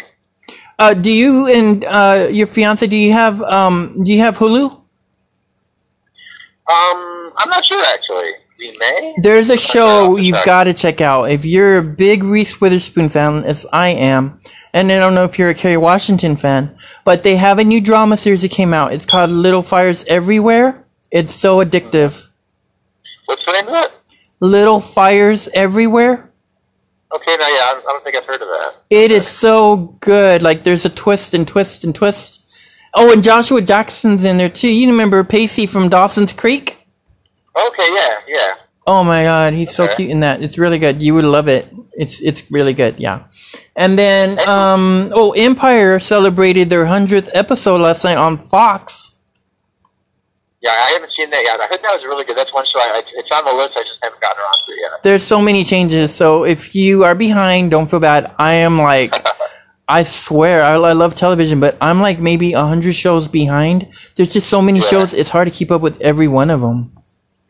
Uh, 0.80 0.94
do 0.96 1.12
you 1.12 1.48
and 1.48 1.86
uh, 1.86 2.28
your 2.32 2.48
fiance? 2.48 2.88
Do 2.88 2.96
you 2.98 3.14
have 3.14 3.42
um? 3.44 4.04
Do 4.04 4.12
you 4.12 4.20
have 4.20 4.38
Hulu? 4.38 4.72
Um, 6.70 7.34
I'm 7.38 7.50
not 7.50 7.66
sure 7.66 7.84
actually. 7.94 8.32
We 8.60 8.76
may. 8.80 9.11
There's 9.22 9.50
a 9.50 9.54
I'm 9.54 9.56
not 9.56 9.60
sure. 9.60 9.82
show 9.82 10.18
you've 10.18 10.46
got 10.46 10.64
to 10.64 10.74
check 10.74 11.00
out 11.02 11.26
if 11.26 11.46
you're 11.46 11.78
a 11.78 11.84
big 11.84 12.24
Reese 12.24 12.60
Witherspoon 12.60 13.10
fan, 13.10 13.44
as 13.44 13.66
I 13.72 13.90
am, 13.90 14.40
and 14.74 14.92
I 14.92 14.98
don't 14.98 15.14
know 15.14 15.26
if 15.26 15.38
you're 15.38 15.50
a 15.50 15.54
Kerry 15.54 15.78
Washington 15.78 16.36
fan, 16.36 16.76
but 17.06 17.22
they 17.22 17.36
have 17.36 17.60
a 17.60 17.64
new 17.64 17.82
drama 17.82 18.18
series 18.18 18.42
that 18.42 18.52
came 18.52 18.74
out. 18.74 18.94
It's 18.94 19.06
called 19.06 19.30
Little 19.30 19.62
Fires 19.62 20.04
Everywhere. 20.06 20.86
It's 21.12 21.36
so 21.36 21.64
addictive. 21.64 22.14
Mm-hmm. 22.14 23.22
What's 23.26 23.46
the 23.46 23.52
name 23.52 23.68
of 23.68 23.76
it? 23.76 23.92
Little 24.40 24.82
Fires 24.82 25.48
Everywhere. 25.54 26.32
Okay, 27.14 27.36
now 27.38 27.48
yeah, 27.48 27.66
I 27.66 27.82
don't 27.86 28.04
think 28.04 28.16
I've 28.16 28.26
heard 28.26 28.42
of 28.42 28.48
that. 28.48 28.76
It 28.90 29.12
is 29.12 29.28
so 29.28 29.98
good. 30.00 30.42
Like 30.42 30.64
there's 30.64 30.86
a 30.86 30.90
twist 30.90 31.34
and 31.34 31.48
twist 31.48 31.84
and 31.84 31.94
twist. 31.94 32.40
Oh, 32.94 33.12
and 33.14 33.24
Joshua 33.24 33.62
Jackson's 33.62 34.26
in 34.26 34.38
there 34.38 34.50
too. 34.50 34.70
You 34.70 34.90
remember 34.90 35.24
Pacey 35.24 35.68
from 35.68 35.90
Dawson's 35.90 36.34
Creek? 36.34 36.88
Okay, 37.56 37.90
yeah, 37.94 38.20
yeah. 38.28 38.54
Oh 38.94 39.06
my 39.06 39.24
god, 39.24 39.54
he's 39.54 39.74
so 39.74 39.88
cute 39.96 40.10
in 40.10 40.20
that. 40.20 40.42
It's 40.44 40.58
really 40.58 40.78
good. 40.78 41.02
You 41.02 41.14
would 41.16 41.24
love 41.24 41.48
it. 41.48 41.66
It's 41.94 42.20
it's 42.20 42.44
really 42.52 42.74
good, 42.74 43.00
yeah. 43.00 43.24
And 43.74 43.98
then 43.98 44.38
um 44.46 45.12
oh 45.14 45.32
Empire 45.32 45.98
celebrated 46.02 46.70
their 46.70 46.86
hundredth 46.86 47.30
episode 47.34 47.80
last 47.80 48.04
night 48.04 48.18
on 48.18 48.36
Fox. 48.38 49.14
Yeah, 50.60 50.72
I 50.72 50.90
haven't 50.92 51.12
seen 51.18 51.30
that 51.30 51.42
yet. 51.42 51.58
I 51.62 51.68
heard 51.72 51.80
that 51.82 51.94
was 51.96 52.04
really 52.04 52.26
good. 52.26 52.36
That's 52.36 52.54
one 52.54 52.66
show. 52.66 52.82
I, 52.82 52.98
I, 52.98 53.02
it's 53.16 53.30
on 53.32 53.46
the 53.46 53.54
list. 53.54 53.76
I 53.78 53.84
just 53.84 54.00
haven't 54.04 54.20
gotten 54.20 54.40
around 54.44 54.60
to 54.66 54.72
it 54.74 54.80
yet. 54.82 55.04
There's 55.04 55.24
so 55.24 55.42
many 55.42 55.64
changes, 55.64 56.14
so 56.14 56.44
if 56.44 56.76
you 56.76 57.06
are 57.06 57.16
behind, 57.16 57.72
don't 57.72 57.90
feel 57.90 58.02
bad. 58.02 58.36
I 58.38 58.56
am 58.68 58.78
like 58.78 59.16
I 59.88 60.04
swear, 60.04 60.64
I, 60.64 60.74
I 60.74 60.94
love 60.94 61.16
television, 61.16 61.62
but 61.62 61.78
I'm 61.80 62.02
like 62.02 62.20
maybe 62.20 62.54
a 62.54 62.66
hundred 62.66 62.94
shows 62.94 63.30
behind. 63.30 63.88
There's 64.16 64.34
just 64.34 64.50
so 64.50 64.62
many 64.62 64.80
Yeah. 64.80 64.88
shows; 64.92 65.14
it's 65.14 65.30
hard 65.30 65.48
to 65.48 65.54
keep 65.54 65.72
up 65.72 65.82
with 65.82 66.00
every 66.02 66.28
one 66.28 66.50
of 66.50 66.60
them. 66.60 66.92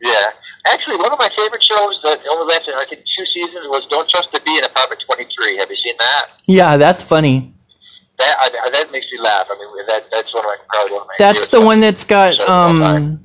Yeah. 0.00 0.30
Actually, 0.70 0.96
one 0.96 1.12
of 1.12 1.18
my 1.18 1.28
favorite 1.36 1.62
shows 1.62 1.98
that 2.04 2.20
only 2.30 2.46
lasted, 2.54 2.74
I 2.78 2.84
think, 2.86 3.02
two 3.16 3.24
seasons 3.34 3.66
was 3.68 3.86
Don't 3.90 4.08
Trust 4.08 4.30
the 4.32 4.40
Bee 4.44 4.58
in 4.58 4.64
Apartment 4.64 5.02
23. 5.04 5.56
Have 5.58 5.68
you 5.70 5.76
seen 5.76 5.94
that? 5.98 6.26
Yeah, 6.46 6.76
that's 6.76 7.02
funny. 7.02 7.52
That 8.18 8.36
I, 8.40 8.70
that 8.70 8.92
makes 8.92 9.06
me 9.12 9.18
laugh. 9.20 9.46
I 9.50 9.54
mean, 9.58 9.86
that 9.88 10.04
that's 10.12 10.32
one 10.32 10.44
of 10.44 10.50
my 10.50 10.56
probably 10.68 10.92
one 10.92 11.00
of 11.02 11.08
my 11.08 11.14
That's 11.18 11.48
the 11.48 11.60
one 11.60 11.80
that's 11.80 12.04
got 12.04 12.34
Shows 12.36 12.42
of 12.44 12.48
all 12.50 12.82
um. 12.82 13.24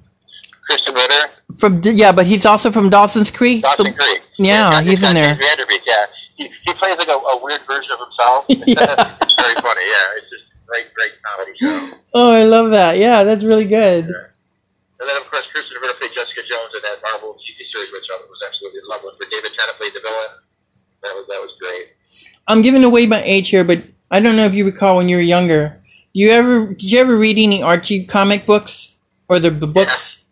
Krysten 0.72 0.96
Ritter, 0.96 1.30
from 1.60 1.82
yeah, 1.84 2.12
but 2.12 2.26
he's 2.26 2.46
also 2.46 2.72
from 2.72 2.90
Dawson's 2.90 3.30
Creek. 3.32 3.62
Dawson 3.64 3.86
The- 3.86 3.94
Creek. 3.94 4.22
yeah, 4.40 4.72
got- 4.72 4.84
he's 4.86 5.04
in 5.04 5.14
there. 5.14 5.36
Van 5.36 5.58
Der 5.58 5.66
Beek, 5.68 5.82
yeah. 5.86 6.06
He, 6.36 6.48
he 6.66 6.74
plays 6.74 6.98
like 6.98 7.08
a, 7.08 7.14
a 7.14 7.44
weird 7.44 7.62
version 7.68 7.92
of 7.92 8.00
himself. 8.00 8.46
Yeah. 8.68 9.16
it's 9.22 9.34
very 9.36 9.56
funny. 9.56 9.82
Yeah, 9.82 10.18
it's 10.18 10.30
just 10.30 10.44
great, 10.66 10.94
great 10.94 11.12
comedy 11.24 11.52
show. 11.58 11.98
Oh, 12.14 12.32
I 12.32 12.44
love 12.44 12.72
that. 12.72 12.98
Yeah, 12.98 13.24
that's 13.24 13.44
really 13.44 13.66
good. 13.66 14.10
And 15.00 15.08
then, 15.08 15.18
of 15.18 15.30
course, 15.30 15.46
Krysten 15.54 15.80
Ritter 15.82 15.94
played 16.00 16.12
Jessica 16.14 16.42
Jones 16.50 16.74
in 16.76 16.82
that 16.84 16.98
Marvel 17.04 17.38
TV 17.38 17.62
series, 17.74 17.92
which 17.92 18.08
I 18.12 18.18
was 18.18 18.42
absolutely 18.46 18.80
in 18.80 18.88
love 18.90 19.02
with. 19.04 19.14
Where 19.20 19.30
David 19.30 19.52
Tennant 19.58 19.78
played 19.78 19.94
the 19.94 20.02
villain. 20.02 20.42
That 21.04 21.14
was 21.14 21.26
that 21.28 21.42
was 21.42 21.52
great. 21.62 21.94
I'm 22.48 22.62
giving 22.62 22.84
away 22.84 23.06
my 23.06 23.22
age 23.22 23.50
here, 23.50 23.64
but 23.64 23.84
I 24.10 24.20
don't 24.20 24.36
know 24.36 24.46
if 24.46 24.54
you 24.54 24.66
recall 24.66 24.98
when 24.98 25.10
you 25.10 25.18
were 25.18 25.22
younger. 25.22 25.82
You 26.14 26.32
ever 26.32 26.74
did 26.74 26.92
you 26.92 27.00
ever 27.00 27.16
read 27.16 27.38
any 27.38 27.62
Archie 27.62 28.06
comic 28.06 28.46
books 28.46 28.96
or 29.30 29.40
the, 29.40 29.52
the 29.52 29.68
books? 29.68 30.26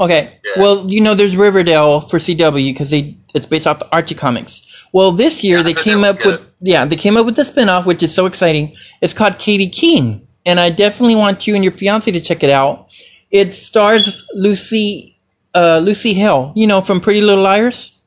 Okay. 0.00 0.36
Yeah. 0.44 0.62
Well, 0.62 0.90
you 0.90 1.00
know 1.00 1.14
there's 1.14 1.36
Riverdale 1.36 2.00
for 2.00 2.18
CW 2.18 2.72
because 2.72 2.90
they 2.90 3.16
it's 3.34 3.46
based 3.46 3.66
off 3.66 3.78
the 3.78 3.88
Archie 3.92 4.14
comics. 4.14 4.86
Well, 4.92 5.12
this 5.12 5.44
year 5.44 5.58
Yeah, 5.58 5.62
they 5.64 5.74
came 5.74 6.02
up 6.02 6.24
with 6.24 6.44
yeah 6.60 6.84
they 6.84 6.96
came 6.96 7.16
up 7.16 7.26
with 7.26 7.36
the 7.36 7.42
spinoff, 7.42 7.86
which 7.86 8.02
is 8.02 8.14
so 8.14 8.26
exciting. 8.26 8.74
It's 9.00 9.12
called 9.12 9.38
Katy 9.38 9.68
Keene, 9.68 10.26
and 10.46 10.58
I 10.58 10.70
definitely 10.70 11.16
want 11.16 11.46
you 11.46 11.54
and 11.54 11.62
your 11.62 11.72
fiance 11.72 12.10
to 12.10 12.20
check 12.20 12.42
it 12.42 12.50
out. 12.50 12.88
It 13.30 13.52
stars 13.52 14.26
Lucy 14.34 15.18
uh, 15.54 15.80
Lucy 15.82 16.14
Hale, 16.14 16.52
you 16.54 16.66
know 16.66 16.80
from 16.80 17.00
Pretty 17.00 17.20
Little 17.20 17.44
Liars. 17.44 17.98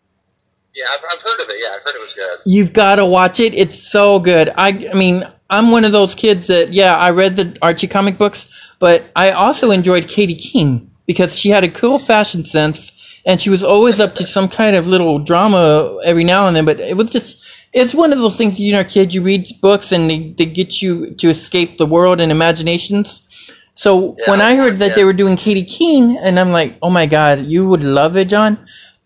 Yeah, 0.74 0.86
I've, 0.94 1.04
I've 1.12 1.20
heard 1.20 1.42
of 1.42 1.50
it. 1.50 1.58
Yeah, 1.62 1.76
I've 1.76 1.82
heard 1.84 1.96
it 1.96 2.00
was 2.00 2.14
good. 2.16 2.52
You've 2.52 2.74
got 2.74 2.96
to 2.96 3.06
watch 3.06 3.40
it. 3.40 3.54
It's 3.54 3.78
so 3.78 4.20
good. 4.20 4.50
I, 4.56 4.90
I 4.92 4.96
mean, 4.96 5.28
I'm 5.50 5.70
one 5.70 5.84
of 5.84 5.92
those 5.92 6.16
kids 6.16 6.48
that, 6.48 6.72
yeah, 6.74 6.96
I 6.96 7.12
read 7.12 7.36
the 7.36 7.58
Archie 7.62 7.88
comic 7.88 8.18
books, 8.18 8.74
but 8.80 9.04
I 9.16 9.32
also 9.32 9.72
enjoyed 9.72 10.08
Katy 10.08 10.36
Keene 10.36 10.90
because 11.06 11.38
she 11.38 11.50
had 11.50 11.66
a 11.66 11.70
cool 11.70 12.00
fashion 12.00 12.46
sense 12.46 13.22
and 13.26 13.40
she 13.40 13.50
was 13.50 13.62
always 13.62 14.00
up 14.00 14.16
to 14.16 14.24
some 14.24 14.48
kind 14.48 14.76
of 14.78 14.88
little 14.88 15.20
drama 15.20 16.00
every 16.06 16.24
now 16.24 16.48
and 16.48 16.56
then. 16.56 16.64
But 16.64 16.80
it 16.80 16.96
was 16.96 17.10
just, 17.10 17.46
it's 17.74 17.94
one 17.94 18.14
of 18.14 18.20
those 18.20 18.38
things, 18.38 18.60
you 18.60 18.72
know, 18.72 18.84
kid, 18.86 19.14
you 19.14 19.22
read 19.22 19.48
books 19.62 19.92
and 19.92 20.10
they, 20.10 20.30
they 20.38 20.46
get 20.46 20.82
you 20.82 21.12
to 21.16 21.30
escape 21.30 21.78
the 21.78 21.86
world 21.86 22.22
and 22.22 22.32
imaginations. 22.32 23.28
So 23.74 24.16
Yeah, 24.20 24.30
when 24.32 24.42
I 24.42 24.56
heard 24.56 24.78
that 24.78 24.90
yeah. 24.90 24.96
they 24.96 25.04
were 25.04 25.14
doing 25.14 25.36
Katy 25.36 25.64
Keene, 25.64 26.18
and 26.18 26.40
I'm 26.40 26.52
like, 26.52 26.76
oh 26.82 26.90
my 26.90 27.06
god, 27.06 27.46
you 27.46 27.68
would 27.70 27.84
love 27.84 28.18
it, 28.18 28.28
John. 28.28 28.58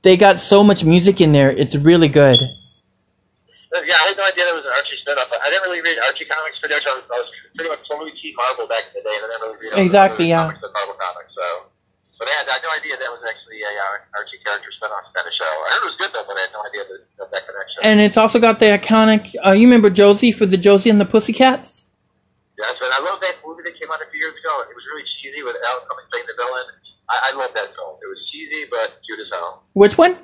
They 0.02 0.18
got 0.18 0.40
so 0.40 0.64
much 0.64 0.84
music 0.84 1.22
in 1.22 1.32
there; 1.34 1.52
it's 1.52 1.76
really 1.76 2.10
good. 2.10 2.42
Uh, 2.42 3.82
Yeah, 3.86 4.00
I 4.00 4.08
had 4.10 4.18
no 4.18 4.26
idea 4.26 4.46
there 4.46 4.56
was 4.56 4.66
an 4.66 4.74
Archie 4.74 4.98
spinoff. 5.04 5.28
I 5.44 5.50
didn't 5.50 5.68
really 5.68 5.82
read 5.82 5.98
Archie 6.08 6.26
comics 6.26 6.58
for 6.64 6.70
much. 6.70 6.86
I 6.88 6.94
was, 6.96 7.06
I 7.12 7.18
was 7.20 7.30
pretty 7.56 7.70
much 7.70 7.84
totally 7.90 8.12
Team 8.12 8.34
Marvel 8.38 8.68
back 8.68 8.88
in 8.90 9.02
the 9.02 9.04
day, 9.04 9.16
and 9.16 9.24
I 9.26 9.28
didn't 9.28 9.42
really 9.44 9.58
read 9.76 9.84
Exactly, 9.86 10.30
yeah. 10.30 10.48
comics 10.48 10.62
Marvel 10.64 10.96
comics. 10.96 11.34
So, 11.36 11.70
but 12.18 12.32
I 12.32 12.34
had, 12.40 12.48
I 12.48 12.54
had 12.58 12.64
no 12.64 12.72
idea 12.72 12.96
that 12.98 13.12
was 13.12 13.22
actually 13.28 13.60
a 13.62 13.72
uh, 13.76 14.18
Archie 14.18 14.40
character 14.42 14.72
spinoff 14.80 15.06
kind 15.12 15.28
of 15.28 15.34
show. 15.36 15.46
I 15.46 15.68
heard 15.76 15.84
it 15.84 15.90
was 15.92 16.00
good 16.00 16.12
though, 16.16 16.26
but 16.26 16.38
I 16.38 16.42
had 16.48 16.54
no 16.56 16.64
idea 16.64 16.84
that, 16.88 17.02
that, 17.20 17.28
that 17.36 17.44
connection. 17.46 17.78
And 17.84 18.00
it's 18.00 18.18
also 18.18 18.40
got 18.40 18.58
the 18.64 18.72
iconic. 18.72 19.36
Uh, 19.46 19.52
you 19.52 19.68
remember 19.68 19.90
Josie 19.92 20.32
for 20.32 20.46
the 20.46 20.58
Josie 20.58 20.90
and 20.90 21.02
the 21.02 21.06
Pussycats? 21.06 21.85
Yes, 22.58 22.76
and 22.82 22.92
I 22.92 23.00
love 23.04 23.20
that 23.22 23.40
movie 23.46 23.64
that 23.64 23.76
came 23.80 23.90
out 23.92 24.00
a 24.02 24.08
few 24.10 24.20
years 24.20 24.36
ago. 24.36 24.54
It 24.68 24.76
was 24.76 24.86
really 24.92 25.06
cheesy 25.20 25.42
with 25.44 25.56
Alan 25.60 25.84
Cumming 25.88 26.08
playing 26.12 26.28
the 26.28 26.38
villain. 26.38 26.68
I, 27.10 27.30
I 27.30 27.38
love 27.38 27.52
that 27.54 27.74
film. 27.76 27.96
It 28.02 28.10
was 28.10 28.20
cheesy 28.32 28.66
but 28.70 28.98
cute 29.06 29.20
as 29.20 29.30
hell. 29.30 29.64
Which 29.74 29.98
one? 29.98 30.18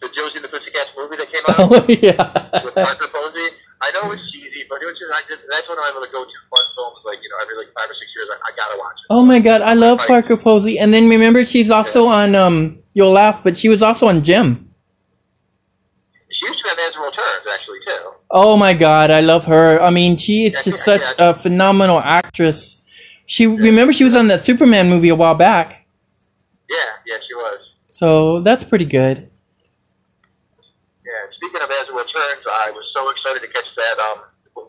The 0.00 0.08
Josie 0.14 0.38
and 0.38 0.44
the 0.44 0.52
Pussycats 0.52 0.90
movie 0.96 1.18
that 1.18 1.30
came 1.30 1.42
out. 1.50 1.58
Oh 1.58 2.64
with. 2.64 2.74
Parker 2.74 3.10
Posey. 3.10 3.48
I 3.80 3.90
know 3.94 4.10
it's 4.10 4.22
cheesy, 4.30 4.66
but 4.68 4.82
it 4.82 4.86
was 4.86 4.98
just, 4.98 5.10
I 5.10 5.22
just 5.28 5.42
that's 5.50 5.68
one 5.68 5.78
of 5.78 5.82
my 5.82 5.92
little 5.94 6.10
go-to 6.10 6.38
fun 6.50 6.66
films. 6.74 6.98
Like 7.04 7.18
you 7.22 7.28
know, 7.30 7.38
every 7.42 7.56
like 7.56 7.70
five 7.74 7.90
or 7.90 7.94
six 7.94 8.10
years, 8.14 8.28
I, 8.30 8.36
I 8.50 8.50
gotta 8.56 8.78
watch 8.78 8.98
it. 8.98 9.06
Oh 9.10 9.24
my 9.24 9.38
God, 9.38 9.62
I 9.62 9.74
love 9.74 9.98
Parker 10.06 10.36
Posey. 10.36 10.78
And 10.78 10.92
then 10.92 11.08
remember, 11.08 11.44
she's 11.44 11.70
also 11.70 12.06
on. 12.06 12.34
Um, 12.34 12.82
you'll 12.94 13.12
laugh, 13.12 13.42
but 13.42 13.56
she 13.56 13.68
was 13.68 13.82
also 13.82 14.08
on 14.08 14.22
Jim. 14.22 14.68
She 16.30 16.46
used 16.46 16.58
to 16.64 16.70
on 16.70 16.76
Man's 16.76 16.94
Turns 16.94 17.46
actually 17.54 17.78
too. 17.86 18.17
Oh 18.30 18.56
my 18.56 18.74
God, 18.74 19.10
I 19.10 19.20
love 19.20 19.46
her. 19.46 19.80
I 19.80 19.90
mean, 19.90 20.16
she 20.16 20.44
is 20.44 20.54
Yeah, 20.54 20.62
just 20.62 20.86
yeah, 20.86 20.96
such 20.96 21.18
yeah. 21.18 21.30
a 21.30 21.34
phenomenal 21.34 21.98
actress. 22.00 22.82
She 23.26 23.46
remember 23.46 23.92
she 23.92 24.04
was 24.04 24.14
on 24.16 24.26
that 24.28 24.40
Superman 24.40 24.88
movie 24.88 25.08
a 25.10 25.14
while 25.14 25.34
back, 25.34 25.86
Yeah, 26.68 26.76
yeah, 27.06 27.16
she 27.26 27.34
was. 27.34 27.58
so 27.86 28.40
that's 28.40 28.64
pretty 28.64 28.84
good. 28.86 29.28
Yeah. 31.04 31.12
Speaking 31.36 31.60
of 31.60 31.68
Man's 31.68 31.88
World 31.92 32.08
Turns, 32.14 32.44
I 32.46 32.70
was 32.70 32.84
so 32.94 33.08
excited 33.10 33.40
to 33.46 33.52
catch 33.52 33.68
that. 33.76 33.96
Um, 33.98 34.18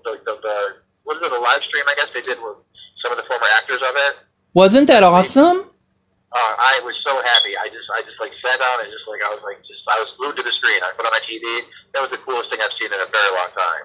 the 0.04 0.20
the, 0.24 0.34
the 0.42 0.56
what 1.04 1.18
is 1.18 1.24
it? 1.24 1.32
The 1.32 1.40
live 1.40 1.62
stream 1.64 1.84
I 1.88 1.96
guess 1.96 2.10
they 2.14 2.22
did 2.22 2.38
with 2.40 2.58
some 3.04 3.12
of 3.12 3.18
the 3.18 3.28
former 3.28 3.48
actors 3.58 3.82
of 3.82 3.96
it. 3.96 4.14
Wasn't 4.54 4.88
that 4.88 5.04
awesome? 5.04 5.68
Uh, 6.32 6.54
I 6.62 6.80
was 6.86 6.94
so 7.06 7.16
happy. 7.26 7.58
I 7.58 7.68
just 7.72 7.88
I 7.96 8.02
just 8.06 8.20
like 8.20 8.32
sat 8.44 8.60
down 8.60 8.84
and 8.84 8.90
just 8.92 9.08
like 9.08 9.20
I 9.24 9.32
was 9.34 9.42
like 9.44 9.60
just 9.68 9.82
I 9.88 9.98
was 10.00 10.12
glued 10.20 10.36
to 10.38 10.44
the 10.44 10.52
screen. 10.52 10.80
I 10.84 10.92
put 10.96 11.06
on 11.08 11.12
my 11.16 11.24
TV. 11.26 11.44
That 11.94 12.02
was 12.02 12.12
the 12.12 12.18
coolest 12.26 12.50
thing 12.52 12.60
I've 12.62 12.72
seen 12.80 12.88
in 12.94 13.00
a 13.00 13.10
very 13.12 13.32
long 13.36 13.50
time. 13.56 13.84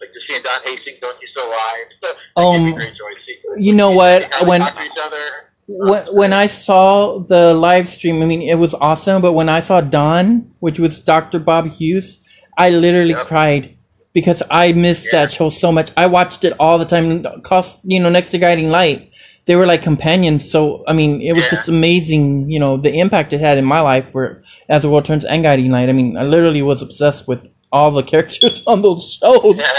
Like 0.00 0.10
just 0.14 0.26
seeing 0.28 0.42
Don 0.42 0.60
Hastings, 0.64 0.98
don't 1.00 1.16
you 1.20 1.28
still 1.32 1.46
alive? 1.48 2.14
Um, 2.36 2.72
great 2.74 2.90
joy 2.94 3.12
to 3.14 3.22
see. 3.26 3.64
you 3.64 3.72
know 3.74 3.90
what? 3.90 4.28
When- 4.46 4.60
talk 4.60 4.78
to 4.78 4.84
each 4.84 4.92
other. 5.02 5.18
when, 5.66 6.04
when 6.14 6.32
I 6.32 6.46
saw 6.46 7.18
the 7.18 7.52
live 7.54 7.88
stream, 7.88 8.22
I 8.22 8.26
mean, 8.26 8.42
it 8.42 8.58
was 8.58 8.74
awesome. 8.74 9.20
But 9.20 9.32
when 9.32 9.48
I 9.48 9.58
saw 9.60 9.80
Don, 9.80 10.52
which 10.60 10.78
was 10.78 11.00
Dr. 11.00 11.40
Bob 11.40 11.66
Hughes, 11.66 12.24
I 12.56 12.70
literally 12.70 13.10
Yep. 13.10 13.26
cried 13.26 13.74
because 14.12 14.40
I 14.50 14.72
missed 14.72 15.08
Yeah. 15.12 15.22
that 15.22 15.32
show 15.32 15.50
so 15.50 15.72
much. 15.72 15.90
I 15.96 16.06
watched 16.06 16.44
it 16.44 16.52
all 16.60 16.78
the 16.78 16.84
time. 16.84 17.22
Cost, 17.42 17.80
you 17.84 17.98
know, 17.98 18.08
next 18.08 18.30
to 18.30 18.38
Guiding 18.38 18.70
Light, 18.70 19.10
they 19.48 19.56
were 19.56 19.64
like 19.66 19.82
companions. 19.82 20.44
So 20.48 20.84
I 20.86 20.92
mean, 20.92 21.20
it 21.24 21.32
was 21.32 21.44
Yeah. 21.44 21.50
just 21.56 21.68
amazing. 21.68 22.50
You 22.52 22.60
know, 22.60 22.76
the 22.76 22.92
impact 23.00 23.32
it 23.32 23.40
had 23.40 23.56
in 23.58 23.64
my 23.64 23.80
life 23.80 24.12
for 24.12 24.42
as 24.68 24.82
the 24.82 24.90
world 24.92 25.06
turns 25.08 25.24
and 25.24 25.42
Guiding 25.42 25.72
Light. 25.72 25.88
I 25.88 25.94
mean, 25.96 26.16
I 26.20 26.22
literally 26.22 26.60
was 26.62 26.82
obsessed 26.82 27.26
with 27.26 27.48
all 27.72 27.90
the 27.90 28.02
characters 28.12 28.62
on 28.68 28.82
those 28.82 29.18
shows. 29.18 29.56
Yeah. 29.58 29.72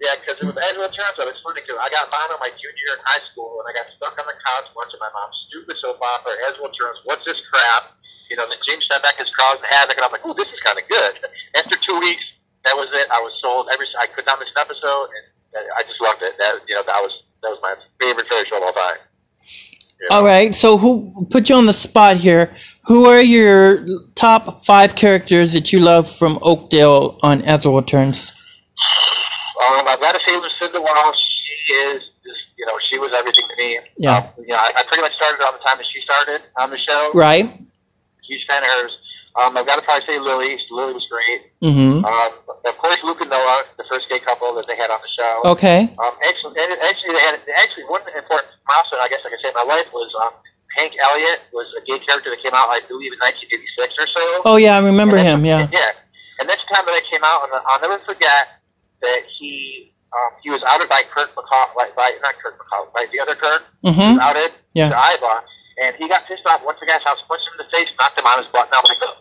Yeah, 0.00 0.16
because 0.16 0.40
with 0.40 0.56
Angela 0.56 0.88
Turns, 0.88 1.12
it 1.20 1.28
was 1.28 1.36
funny 1.44 1.60
because 1.60 1.76
I 1.76 1.92
got 1.92 2.08
mine 2.08 2.32
on 2.32 2.40
my 2.40 2.48
junior 2.56 2.72
year 2.88 2.96
in 2.96 3.04
high 3.04 3.20
school, 3.28 3.60
and 3.60 3.68
I 3.68 3.72
got 3.76 3.84
stuck 4.00 4.16
on 4.16 4.24
the 4.24 4.32
couch 4.32 4.72
watching 4.72 4.96
my 4.96 5.12
mom's 5.12 5.36
stupid 5.52 5.76
soap 5.76 6.00
opera, 6.00 6.32
Angela 6.48 6.72
Turns, 6.72 7.04
what's 7.04 7.20
this 7.28 7.36
crap? 7.52 7.92
You 8.32 8.40
know, 8.40 8.48
then 8.48 8.56
James 8.64 8.88
Stenbeck 8.88 9.20
is 9.20 9.28
causing 9.36 9.68
havoc, 9.68 10.00
and 10.00 10.04
I'm 10.08 10.08
like, 10.08 10.24
ooh, 10.24 10.32
this 10.32 10.48
is 10.48 10.56
kind 10.64 10.80
of 10.80 10.88
good. 10.88 11.20
After 11.52 11.76
two 11.84 12.00
weeks, 12.00 12.24
that 12.64 12.72
was 12.80 12.88
it. 12.96 13.12
I 13.12 13.20
was 13.20 13.36
sold. 13.44 13.68
Every 13.76 13.84
I 14.00 14.08
could 14.08 14.24
not 14.24 14.40
miss 14.40 14.48
an 14.56 14.64
episode, 14.64 15.12
and 15.52 15.68
I 15.76 15.84
just 15.84 16.00
loved 16.00 16.24
it. 16.24 16.32
That 16.40 16.64
you 16.64 16.80
know, 16.80 16.84
that 16.88 17.00
was 17.04 17.12
that 17.42 17.48
was 17.48 17.58
my 17.62 17.74
favorite 18.00 18.26
fairy 18.28 18.44
show 18.46 18.56
of 18.56 18.62
all 18.62 18.72
time. 18.72 18.96
You 20.00 20.08
know? 20.10 20.16
All 20.16 20.24
right, 20.24 20.54
so 20.54 20.76
who 20.78 21.26
put 21.30 21.48
you 21.48 21.56
on 21.56 21.66
the 21.66 21.74
spot 21.74 22.16
here? 22.16 22.52
Who 22.86 23.04
are 23.06 23.22
your 23.22 23.86
top 24.14 24.64
five 24.64 24.96
characters 24.96 25.52
that 25.52 25.72
you 25.72 25.80
love 25.80 26.10
from 26.10 26.38
Oakdale 26.42 27.18
on 27.22 27.42
As 27.42 27.62
the 27.62 27.70
World 27.70 27.86
Turns? 27.86 28.32
Um, 29.68 29.86
I've 29.86 30.00
got 30.00 30.14
to 30.14 30.20
say 30.26 30.36
Lucinda 30.36 30.80
Walsh. 30.80 31.18
She 31.66 31.74
is 31.74 32.02
just, 32.24 32.40
you 32.58 32.66
know, 32.66 32.74
she 32.90 32.98
was 32.98 33.12
everything 33.14 33.44
to 33.46 33.56
me. 33.58 33.78
Yeah. 33.98 34.16
Um, 34.16 34.24
you 34.38 34.48
know, 34.48 34.56
I, 34.56 34.72
I 34.76 34.82
pretty 34.84 35.02
much 35.02 35.12
started 35.14 35.44
on 35.44 35.52
the 35.52 35.58
time 35.58 35.76
that 35.76 35.86
she 35.92 36.00
started 36.00 36.42
on 36.58 36.70
the 36.70 36.78
show. 36.88 37.10
Right. 37.14 37.44
Huge 38.26 38.46
fan 38.48 38.62
of 38.62 38.68
hers. 38.68 38.96
Um, 39.40 39.56
I've 39.56 39.64
got 39.66 39.76
to 39.80 39.82
probably 39.82 40.04
say 40.06 40.18
Lily. 40.20 40.60
Lily 40.70 40.92
was 40.92 41.06
great. 41.08 41.40
Mm-hmm. 41.64 42.04
Um, 42.04 42.30
of 42.68 42.76
course, 42.76 43.00
Luke 43.02 43.20
and 43.24 43.30
Noah, 43.30 43.64
the 43.78 43.84
first 43.90 44.08
gay 44.08 44.18
couple 44.20 44.52
that 44.54 44.66
they 44.68 44.76
had 44.76 44.90
on 44.90 45.00
the 45.00 45.08
show. 45.16 45.50
Okay. 45.56 45.88
Um, 45.96 46.12
actually, 46.28 46.60
actually, 46.60 47.14
they 47.16 47.24
had 47.24 47.40
actually 47.56 47.84
one 47.88 48.02
important 48.12 48.52
milestone, 48.68 49.00
I 49.00 49.08
guess 49.08 49.20
I 49.24 49.30
could 49.30 49.40
say, 49.40 49.48
in 49.48 49.54
my 49.56 49.64
life 49.64 49.88
was 49.92 50.12
um, 50.22 50.36
Hank 50.76 50.92
Elliott 51.00 51.40
was 51.52 51.66
a 51.80 51.82
gay 51.88 51.98
character 52.04 52.30
that 52.30 52.42
came 52.44 52.52
out, 52.54 52.68
I 52.68 52.80
believe, 52.86 53.12
in 53.16 53.18
1986 53.24 53.96
or 53.96 54.06
so. 54.12 54.22
Oh 54.44 54.56
yeah, 54.60 54.76
I 54.76 54.80
remember 54.84 55.16
him. 55.16 55.44
Yeah. 55.44 55.66
Yeah. 55.72 55.90
And 56.38 56.48
that's 56.48 56.60
the 56.68 56.74
time 56.76 56.84
that 56.86 56.92
I 56.96 57.02
came 57.10 57.24
out, 57.24 57.44
and 57.48 57.52
I'll 57.66 57.80
never 57.80 57.98
forget 58.04 58.60
that 59.02 59.20
he 59.40 59.92
um, 60.12 60.30
he 60.42 60.50
was 60.50 60.60
outed 60.66 60.88
by 60.88 61.02
Kurt 61.14 61.30
McCall, 61.38 61.70
by, 61.78 61.86
by 61.96 62.10
not 62.22 62.34
Kurt 62.42 62.58
McCall, 62.58 62.92
by 62.92 63.06
the 63.12 63.20
other 63.20 63.36
Kurt. 63.36 63.62
He 63.82 63.90
Mhm. 63.92 64.16
was 64.16 64.18
outed 64.18 64.50
Yeah. 64.74 64.90
to 64.90 64.96
Iva, 64.98 65.44
and 65.86 65.94
he 65.96 66.08
got 66.08 66.26
pissed 66.26 66.42
off. 66.46 66.60
To 66.60 66.74
the 66.80 66.86
guy's 66.86 67.02
house, 67.06 67.22
punched 67.28 67.46
him 67.46 67.60
in 67.60 67.66
the 67.66 67.70
face, 67.76 67.88
knocked 67.98 68.18
him 68.18 68.26
on 68.26 68.38
his 68.42 68.48
butt. 68.50 68.66
And 68.66 68.74
I'm 68.74 68.84
like, 68.90 68.98
oh, 69.06 69.14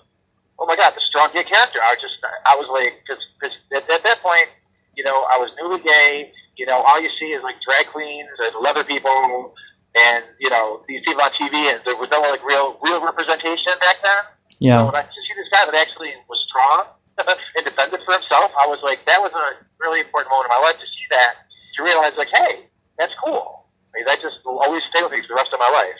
oh 0.60 0.66
my 0.68 0.76
god, 0.76 0.94
the 0.96 1.02
strong 1.10 1.30
gay 1.34 1.44
character. 1.44 1.80
I 1.82 1.96
was 1.96 2.02
just, 2.02 2.18
I 2.24 2.56
was 2.60 2.68
like, 2.72 3.00
because 3.08 3.54
at, 3.74 3.90
at 3.90 4.04
that 4.04 4.20
point, 4.22 4.48
you 4.96 5.04
know, 5.04 5.26
I 5.32 5.38
was 5.40 5.50
newly 5.62 5.82
gay. 5.82 6.32
You 6.58 6.66
know, 6.68 6.84
all 6.84 7.00
you 7.00 7.10
see 7.20 7.32
is 7.32 7.42
like 7.44 7.56
drag 7.64 7.88
queens 7.88 8.28
and 8.44 8.54
leather 8.62 8.84
people, 8.84 9.56
and 9.96 10.24
you 10.40 10.50
know 10.50 10.84
these 10.88 11.02
people 11.08 11.24
on 11.24 11.32
TV, 11.40 11.56
and 11.72 11.80
there 11.86 11.96
was 11.96 12.10
no 12.12 12.20
like 12.22 12.44
real, 12.44 12.78
real 12.84 13.00
representation 13.04 13.74
back 13.80 13.98
then. 14.04 14.24
So 14.28 14.58
Yeah. 14.60 14.84
when 14.84 14.96
I 14.96 15.02
to 15.08 15.08
see 15.24 15.34
this 15.40 15.48
guy 15.56 15.64
that 15.66 15.76
actually 15.76 16.12
was 16.28 16.40
strong 16.52 16.92
and 17.56 17.64
defended 17.66 18.02
for 18.04 18.14
himself, 18.20 18.52
I 18.60 18.68
was 18.68 18.80
like, 18.84 19.06
that 19.08 19.22
was 19.24 19.32
a 19.32 19.64
really 19.80 20.02
important 20.02 20.32
moment 20.32 20.52
in 20.52 20.60
my 20.60 20.68
life 20.68 20.76
to 20.76 20.86
see 20.86 21.08
that, 21.16 21.48
to 21.78 21.84
realize 21.84 22.12
like, 22.20 22.28
hey, 22.36 22.68
that's 23.00 23.14
cool. 23.24 23.64
I 23.96 23.98
mean, 23.98 24.06
that 24.06 24.20
just 24.22 24.44
will 24.44 24.60
always 24.60 24.84
stay 24.92 25.02
with 25.02 25.12
me 25.16 25.22
for 25.24 25.30
the 25.32 25.40
rest 25.40 25.54
of 25.54 25.60
my 25.60 25.72
life. 25.72 25.96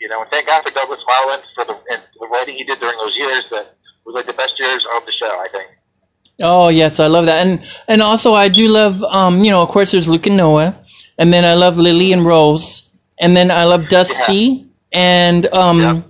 You 0.00 0.06
know, 0.08 0.22
and 0.22 0.30
thank 0.30 0.46
God 0.46 0.62
for 0.62 0.70
Douglas 0.70 1.02
Marland 1.10 1.42
for 1.58 1.64
the 1.66 1.74
and 1.90 2.02
the 2.22 2.26
writing 2.30 2.54
he 2.54 2.62
did 2.62 2.78
during 2.78 2.96
those 3.02 3.16
years 3.18 3.50
that 3.50 3.74
was 4.08 4.14
like 4.14 4.26
the 4.26 4.32
best 4.32 4.58
years 4.58 4.86
of 4.96 5.04
the 5.04 5.12
show, 5.12 5.28
I 5.28 5.48
think. 5.52 5.68
Oh 6.42 6.68
yes, 6.68 7.00
I 7.00 7.08
love 7.08 7.26
that, 7.26 7.46
and 7.46 7.60
and 7.88 8.00
also 8.00 8.32
I 8.32 8.48
do 8.48 8.68
love, 8.68 9.02
um, 9.04 9.38
you 9.44 9.50
know, 9.50 9.62
of 9.62 9.68
course 9.68 9.92
there's 9.92 10.08
Luke 10.08 10.26
and 10.26 10.36
Noah, 10.36 10.80
and 11.18 11.32
then 11.32 11.44
I 11.44 11.54
love 11.54 11.76
Lily 11.76 12.12
and 12.12 12.24
Rose, 12.24 12.90
and 13.20 13.36
then 13.36 13.50
I 13.50 13.64
love 13.64 13.88
Dusty, 13.88 14.66
and 14.92 15.46
um, 15.52 15.78
Yeah. 15.78 16.00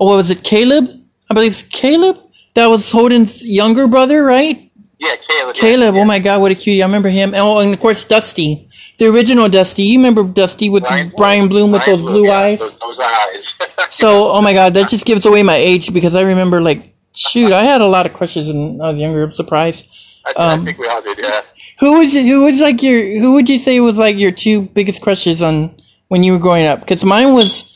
oh, 0.00 0.06
what 0.06 0.16
was 0.16 0.30
it, 0.30 0.42
Caleb? 0.44 0.88
I 1.30 1.34
believe 1.34 1.50
it's 1.50 1.64
Caleb. 1.64 2.18
That 2.54 2.68
was 2.68 2.90
Holden's 2.90 3.44
younger 3.44 3.88
brother, 3.88 4.22
right? 4.22 4.70
Yeah, 5.00 5.16
Caleb. 5.28 5.54
Caleb. 5.56 5.94
yeah. 5.96 6.00
Oh 6.02 6.04
my 6.04 6.20
God, 6.20 6.40
what 6.40 6.52
a 6.52 6.54
cutie! 6.54 6.82
I 6.82 6.86
remember 6.86 7.08
him. 7.08 7.34
And, 7.34 7.42
oh, 7.42 7.58
and 7.58 7.74
of 7.74 7.80
course 7.80 8.04
Dusty, 8.04 8.68
the 8.98 9.06
original 9.12 9.48
Dusty. 9.48 9.82
You 9.82 9.98
remember 9.98 10.22
Dusty 10.22 10.70
with 10.70 10.84
Brian, 10.84 11.48
Bloom 11.48 11.72
with 11.72 11.84
Brian 11.84 12.00
those 12.00 12.10
blue 12.10 12.26
yeah, 12.26 12.38
eyes? 12.38 12.60
Those, 12.60 12.78
those 12.78 12.98
eyes. 13.00 13.44
So, 13.90 14.32
oh 14.32 14.40
my 14.42 14.54
God, 14.54 14.74
that 14.74 14.88
just 14.88 15.04
gives 15.04 15.26
away 15.26 15.42
my 15.42 15.54
age 15.56 15.92
because 15.92 16.14
I 16.14 16.22
remember 16.22 16.60
like, 16.60 16.93
shoot, 17.14 17.52
I 17.52 17.62
had 17.62 17.80
a 17.80 17.86
lot 17.86 18.06
of 18.06 18.12
crushes 18.12 18.48
when 18.48 18.80
I 18.80 18.90
was 18.90 18.98
younger. 18.98 19.24
I'm 19.24 19.34
surprised. 19.34 19.86
I, 20.26 20.32
I 20.36 20.52
um, 20.54 20.64
think 20.64 20.78
we 20.78 20.88
all 20.88 21.02
did. 21.02 21.18
Yeah. 21.18 21.42
Who 21.80 21.98
was 21.98 22.12
who 22.12 22.44
was 22.44 22.60
like 22.60 22.82
your 22.82 23.00
who 23.20 23.34
would 23.34 23.48
you 23.48 23.58
say 23.58 23.78
was 23.80 23.98
like 23.98 24.18
your 24.18 24.32
two 24.32 24.62
biggest 24.62 25.02
crushes 25.02 25.42
on 25.42 25.76
when 26.08 26.22
you 26.22 26.32
were 26.32 26.38
growing 26.38 26.66
up? 26.66 26.80
Because 26.80 27.04
mine 27.04 27.34
was 27.34 27.70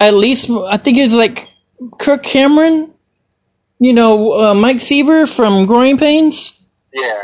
at 0.00 0.14
least 0.14 0.50
I 0.50 0.76
think 0.76 0.98
it 0.98 1.04
was 1.04 1.14
like 1.14 1.48
Kirk 1.98 2.22
Cameron, 2.22 2.94
you 3.78 3.92
know 3.92 4.32
uh, 4.32 4.54
Mike 4.54 4.80
Seaver 4.80 5.26
from 5.26 5.66
Growing 5.66 5.98
Pains. 5.98 6.54
Yeah. 6.92 7.22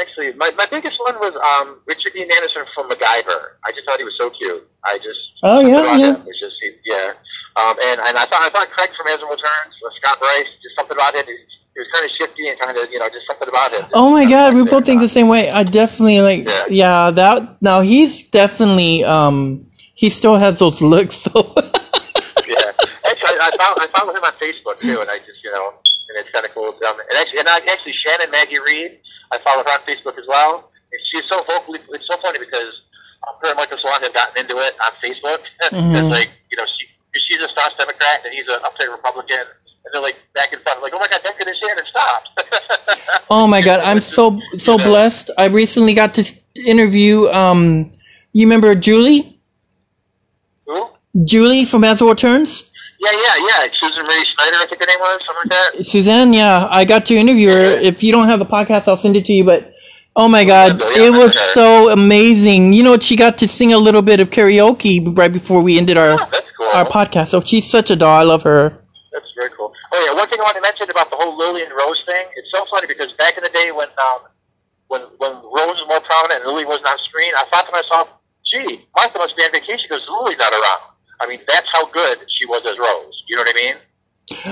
Actually, 0.00 0.32
my, 0.34 0.52
my 0.56 0.66
biggest 0.70 0.96
one 1.00 1.16
was 1.16 1.34
um, 1.34 1.80
Richard 1.86 2.12
Dean 2.12 2.30
Anderson 2.30 2.62
from 2.72 2.88
MacGyver. 2.88 3.56
I 3.64 3.72
just 3.72 3.84
thought 3.84 3.98
he 3.98 4.04
was 4.04 4.14
so 4.16 4.30
cute. 4.30 4.68
I 4.84 4.96
just 4.98 5.18
Oh, 5.42 5.60
yeah, 5.60 5.96
yeah. 5.96 6.14
him 6.14 6.24
was 6.24 6.38
just 6.40 6.54
he, 6.60 6.72
yeah. 6.84 7.12
Um, 7.58 7.74
and 7.90 7.98
and 8.00 8.14
I 8.16 8.24
thought 8.26 8.42
I 8.42 8.50
thought 8.50 8.70
Craig 8.70 8.90
from 8.96 9.06
World 9.10 9.40
uh, 9.42 9.90
Scott 9.98 10.18
Bryce, 10.20 10.46
just 10.62 10.76
something 10.78 10.96
about 10.96 11.14
him. 11.14 11.26
He, 11.26 11.34
he 11.34 11.78
was 11.80 11.88
kind 11.92 12.04
of 12.04 12.10
shifty 12.18 12.48
and 12.48 12.58
kind 12.60 12.76
of 12.78 12.90
you 12.90 12.98
know 12.98 13.08
just 13.08 13.26
something 13.26 13.48
about 13.48 13.72
him. 13.72 13.82
Oh 13.94 14.12
my 14.12 14.24
God, 14.24 14.54
we 14.54 14.64
both 14.64 14.84
think 14.86 15.00
the 15.00 15.08
same 15.08 15.28
way. 15.28 15.50
I 15.50 15.64
definitely 15.64 16.20
like 16.20 16.44
Yeah. 16.46 16.64
yeah 16.68 17.10
that 17.10 17.60
now 17.62 17.80
he's 17.80 18.26
definitely 18.28 19.02
um 19.04 19.66
he 19.94 20.08
still 20.08 20.36
has 20.36 20.58
those 20.60 20.80
looks 20.80 21.16
so 21.26 21.32
Yeah. 22.46 22.70
Actually, 23.10 23.38
I, 23.42 23.50
I 23.50 23.56
found 23.58 23.74
I 23.82 23.88
followed 23.94 24.14
him 24.16 24.22
on 24.24 24.32
Facebook 24.38 24.78
too, 24.78 25.00
and 25.00 25.10
I 25.10 25.18
just 25.18 25.42
you 25.42 25.50
know, 25.52 25.68
and 25.74 26.14
it's 26.18 26.30
kind 26.30 26.46
of 26.46 26.52
cool. 26.54 26.68
Um, 26.86 26.96
and 27.10 27.18
actually, 27.18 27.40
and 27.40 27.48
I, 27.48 27.58
actually, 27.70 27.94
Shannon 28.06 28.30
Maggie 28.30 28.60
Reed, 28.60 28.98
I 29.32 29.38
follow 29.38 29.64
her 29.64 29.70
on 29.70 29.80
Facebook 29.80 30.18
as 30.18 30.26
well. 30.28 30.70
And 30.92 31.00
she's 31.12 31.28
so 31.28 31.42
vocally. 31.44 31.80
It's 31.90 32.06
so 32.10 32.16
funny 32.18 32.38
because 32.38 32.72
um, 33.26 33.34
her 33.42 33.48
and 33.50 33.56
Michael 33.56 33.78
Swan 33.78 34.00
have 34.02 34.14
gotten 34.14 34.38
into 34.38 34.56
it 34.58 34.74
on 34.84 34.92
Facebook. 35.02 35.42
Mhm. 35.72 35.94
It's 35.98 36.08
like 36.10 36.30
you 36.50 36.56
know, 36.56 36.64
she 36.64 36.87
'cause 37.18 37.26
she's 37.28 37.42
a 37.42 37.48
staunch 37.50 37.76
Democrat 37.78 38.20
and 38.24 38.32
he's 38.32 38.46
an 38.48 38.60
uptight 38.62 38.90
Republican, 38.90 39.40
and 39.40 39.90
they're 39.92 40.02
like 40.02 40.16
back 40.34 40.52
and 40.52 40.62
forth, 40.62 40.78
like, 40.82 40.92
oh 40.94 40.98
my 40.98 41.08
God, 41.08 41.20
Duncan 41.24 41.48
and 41.48 41.56
Shannon, 41.62 41.84
stop. 41.90 42.22
Oh 43.30 43.46
my 43.46 43.60
god, 43.60 43.80
I'm 43.80 44.00
so 44.00 44.40
so 44.56 44.72
You 44.72 44.78
know. 44.78 44.84
blessed. 44.84 45.30
I 45.36 45.46
recently 45.46 45.92
got 45.94 46.14
to 46.14 46.24
interview 46.66 47.26
um 47.28 47.90
you 48.32 48.46
remember 48.46 48.74
Julie? 48.74 49.38
Who? 50.66 50.88
Julie 51.24 51.64
from 51.64 51.84
As 51.84 52.00
World 52.00 52.18
Turns? 52.18 52.70
Yeah, 53.00 53.10
yeah, 53.12 53.34
yeah. 53.48 53.68
Susan 53.80 54.02
Marie 54.06 54.24
Schneider, 54.24 54.56
I 54.56 54.66
think 54.68 54.80
her 54.80 54.86
name 54.86 54.98
was, 54.98 55.20
something 55.24 55.50
like 55.50 55.74
that. 55.74 55.84
Suzanne, 55.84 56.32
yeah, 56.32 56.66
I 56.70 56.84
got 56.84 57.06
to 57.06 57.16
interview 57.16 57.48
her. 57.48 57.64
If 57.64 58.02
you 58.02 58.12
don't 58.12 58.28
have 58.28 58.38
the 58.38 58.44
podcast, 58.46 58.88
I'll 58.88 58.96
send 58.96 59.16
it 59.16 59.24
to 59.26 59.32
you. 59.32 59.44
But 59.44 59.72
oh 60.18 60.28
my 60.28 60.44
god, 60.44 60.82
it 60.82 61.12
was 61.12 61.32
so 61.54 61.90
amazing. 61.90 62.72
You 62.74 62.82
know? 62.82 62.98
She 62.98 63.16
got 63.16 63.38
to 63.38 63.48
sing 63.48 63.72
a 63.72 63.78
little 63.78 64.02
bit 64.02 64.20
of 64.20 64.28
karaoke 64.30 65.00
right 65.16 65.32
before 65.32 65.62
we 65.62 65.78
ended 65.78 65.96
our 65.96 66.18
Oh, 66.20 66.28
cool. 66.58 66.68
our 66.74 66.84
podcast. 66.84 67.28
So 67.28 67.40
she's 67.40 67.64
such 67.70 67.90
a 67.90 67.96
doll. 67.96 68.18
I 68.18 68.24
love 68.24 68.42
her. 68.42 68.70
That's 69.12 69.30
very 69.38 69.50
cool. 69.56 69.72
Oh 69.94 70.00
yeah, 70.04 70.12
one 70.18 70.28
thing 70.28 70.38
I 70.40 70.42
want 70.42 70.56
to 70.56 70.60
mention 70.62 70.90
about 70.90 71.08
the 71.10 71.16
whole 71.16 71.38
Lily 71.38 71.62
and 71.62 71.72
Rose 71.72 72.00
thing. 72.04 72.26
It's 72.36 72.50
so 72.52 72.66
funny 72.70 72.86
because 72.86 73.10
back 73.22 73.38
in 73.38 73.44
the 73.44 73.50
day 73.50 73.70
when 73.72 73.88
um, 74.06 74.20
when 74.88 75.02
when 75.22 75.32
Rose 75.56 75.78
was 75.80 75.86
more 75.88 76.00
prominent 76.00 76.42
and 76.44 76.48
Lily 76.52 76.66
wasn't 76.66 76.88
on 76.88 76.98
screen, 77.08 77.32
I 77.38 77.44
thought 77.50 77.66
to 77.66 77.72
myself, 77.72 78.08
"Gee, 78.50 78.84
Martha 78.96 79.18
must 79.18 79.36
be 79.36 79.42
on 79.44 79.52
vacation 79.52 79.86
because 79.88 80.02
Lily's 80.10 80.38
not 80.38 80.52
around." 80.52 80.82
I 81.20 81.26
mean, 81.26 81.40
that's 81.48 81.66
how 81.72 81.86
good 81.90 82.18
she 82.38 82.44
was 82.46 82.62
as 82.66 82.76
Rose. 82.78 83.14
You 83.28 83.36
know 83.36 83.42
what 83.42 83.54
I 83.56 83.58
mean? 83.62 83.76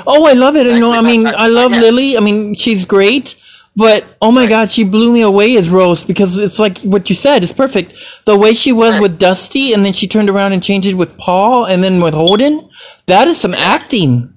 Oh, 0.07 0.27
I 0.27 0.33
love 0.33 0.57
it. 0.57 0.67
You 0.67 0.81
know, 0.81 0.93
I 0.93 1.03
mean, 1.03 1.27
I- 1.27 1.49
love. 1.49 1.71
Lily. 1.73 2.17
I 2.17 2.21
mean, 2.21 2.55
she's 2.55 2.85
great. 2.85 3.37
But 3.77 4.07
oh 4.23 4.33
my 4.33 4.47
God, 4.47 4.71
she 4.71 4.85
blew 4.85 5.13
me 5.13 5.23
away 5.23 5.57
as 5.57 5.69
Rose 5.71 6.05
because 6.05 6.39
it's 6.39 6.59
like 6.61 6.79
what 6.81 7.11
you 7.11 7.17
said 7.17 7.43
is 7.45 7.53
perfect. 7.53 7.95
The 8.27 8.39
way 8.39 8.55
she 8.55 8.73
was 8.73 9.01
with 9.01 9.19
Dusty, 9.19 9.75
and 9.75 9.85
then 9.85 9.93
she 9.95 10.09
turned 10.09 10.31
around 10.31 10.55
and 10.55 10.63
changed 10.63 10.89
it 10.89 10.95
with 10.95 11.19
Paul, 11.19 11.67
and 11.67 11.85
then 11.85 12.01
with 12.03 12.15
Holden. 12.15 12.69
That 13.07 13.29
is 13.29 13.41
some 13.41 13.55
acting. 13.55 14.35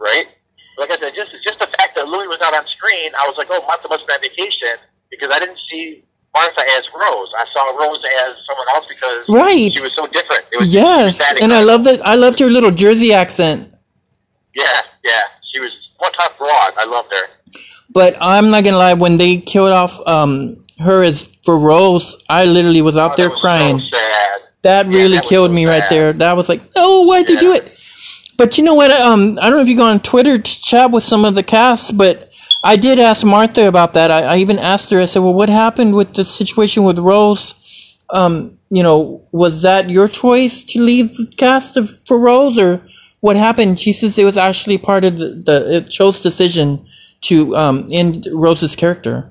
Right? 0.00 0.26
Like 0.78 0.90
I 0.90 0.98
said, 0.98 1.14
just 1.16 1.30
just 1.46 1.60
the 1.60 1.66
fact 1.78 1.94
that 1.96 2.08
Lily 2.08 2.28
was 2.28 2.38
not 2.40 2.54
on 2.54 2.64
screen, 2.76 3.12
I 3.18 3.26
was 3.28 3.36
like, 3.38 3.48
"Oh, 3.50 3.62
Martha 3.66 3.88
must 3.88 4.06
be 4.06 4.14
on 4.14 4.20
vacation," 4.20 4.76
because 5.10 5.30
I 5.32 5.38
didn't 5.40 5.58
see 5.70 6.04
Martha 6.34 6.62
as 6.76 6.84
Rose. 6.94 7.30
I 7.38 7.46
saw 7.54 7.70
Rose 7.78 8.02
as 8.26 8.34
someone 8.48 8.68
else 8.74 8.86
because 8.88 9.24
Right. 9.30 9.72
she 9.74 9.82
was 9.82 9.94
so 9.94 10.06
different. 10.08 10.44
It 10.52 10.58
was 10.58 10.74
Yes, 10.74 11.20
and 11.40 11.52
I 11.52 11.62
love 11.62 11.84
that. 11.84 12.04
I 12.06 12.16
loved 12.16 12.40
her 12.40 12.50
little 12.50 12.72
Jersey 12.72 13.12
accent. 13.14 13.72
Yeah, 14.54 14.82
yeah. 15.04 15.22
She 15.52 15.60
was 15.60 15.72
one 15.98 16.12
tough 16.12 16.38
broad. 16.38 16.74
I 16.76 16.84
loved 16.86 17.12
her. 17.12 17.26
But 17.92 18.16
I'm 18.20 18.50
not 18.50 18.64
gonna 18.64 18.78
lie, 18.78 18.94
when 18.94 19.16
they 19.18 19.36
killed 19.38 19.72
off 19.72 20.00
um 20.06 20.64
her 20.78 21.02
as 21.02 21.28
for 21.44 21.58
Rose, 21.58 22.22
I 22.28 22.44
literally 22.44 22.82
was 22.82 22.96
out 22.96 23.12
Oh, 23.12 23.16
there 23.16 23.30
crying. 23.30 23.78
So 23.78 23.86
sad. 23.92 24.40
That 24.62 24.86
Yeah, 24.86 24.96
really 24.96 25.16
that 25.16 25.24
killed 25.24 25.50
so 25.50 25.54
me 25.54 25.66
right 25.66 25.84
there. 25.90 26.12
That 26.12 26.36
was 26.36 26.48
like, 26.48 26.62
oh, 26.76 27.04
why'd 27.06 27.26
they 27.26 27.36
do 27.36 27.52
it? 27.52 27.78
But 28.38 28.58
you 28.58 28.64
know 28.64 28.74
what? 28.74 28.90
Um, 28.90 29.36
I 29.40 29.48
don't 29.48 29.58
know 29.58 29.62
if 29.62 29.68
you 29.68 29.76
go 29.76 29.84
on 29.86 30.00
Twitter 30.00 30.38
to 30.38 30.62
chat 30.62 30.90
with 30.90 31.04
some 31.04 31.24
of 31.24 31.34
the 31.34 31.42
cast, 31.42 31.96
but 31.96 32.30
I 32.64 32.76
did 32.76 32.98
ask 32.98 33.24
Martha 33.26 33.68
about 33.68 33.94
that. 33.94 34.10
I, 34.10 34.22
I 34.22 34.36
even 34.38 34.58
asked 34.58 34.90
her. 34.90 35.00
I 35.00 35.06
said, 35.06 35.20
well, 35.20 35.34
what 35.34 35.48
happened 35.48 35.94
with 35.94 36.14
the 36.14 36.24
situation 36.24 36.84
with 36.84 36.98
Rose? 36.98 37.54
Um, 38.10 38.58
you 38.70 38.82
know, 38.82 39.22
was 39.32 39.62
that 39.62 39.90
your 39.90 40.08
choice 40.08 40.64
to 40.64 40.80
leave 40.80 41.14
the 41.14 41.32
cast 41.36 41.76
of, 41.76 41.90
for 42.06 42.18
Rose, 42.18 42.58
or 42.58 42.80
what 43.20 43.36
happened? 43.36 43.78
She 43.78 43.92
says 43.92 44.18
it 44.18 44.24
was 44.24 44.38
actually 44.38 44.78
part 44.78 45.04
of 45.04 45.18
the, 45.18 45.28
the 45.28 45.90
show's 45.90 46.22
decision 46.22 46.84
to 47.22 47.56
um, 47.56 47.86
end 47.92 48.26
Rose's 48.32 48.74
character. 48.76 49.30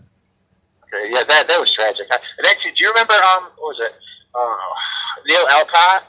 Okay, 0.86 1.10
yeah, 1.12 1.23
that 1.23 1.47
that 1.47 1.60
was 1.60 1.69
tragic. 1.75 2.08
I- 2.12 2.19
And 2.38 2.47
actually, 2.47 2.71
do 2.71 2.77
you 2.84 2.89
remember 2.89 3.13
um, 3.13 3.43
what 3.58 3.75
was 3.75 3.80
it? 3.80 3.93
Uh, 4.34 4.56
Neil 5.27 5.45
Alcott, 5.51 6.04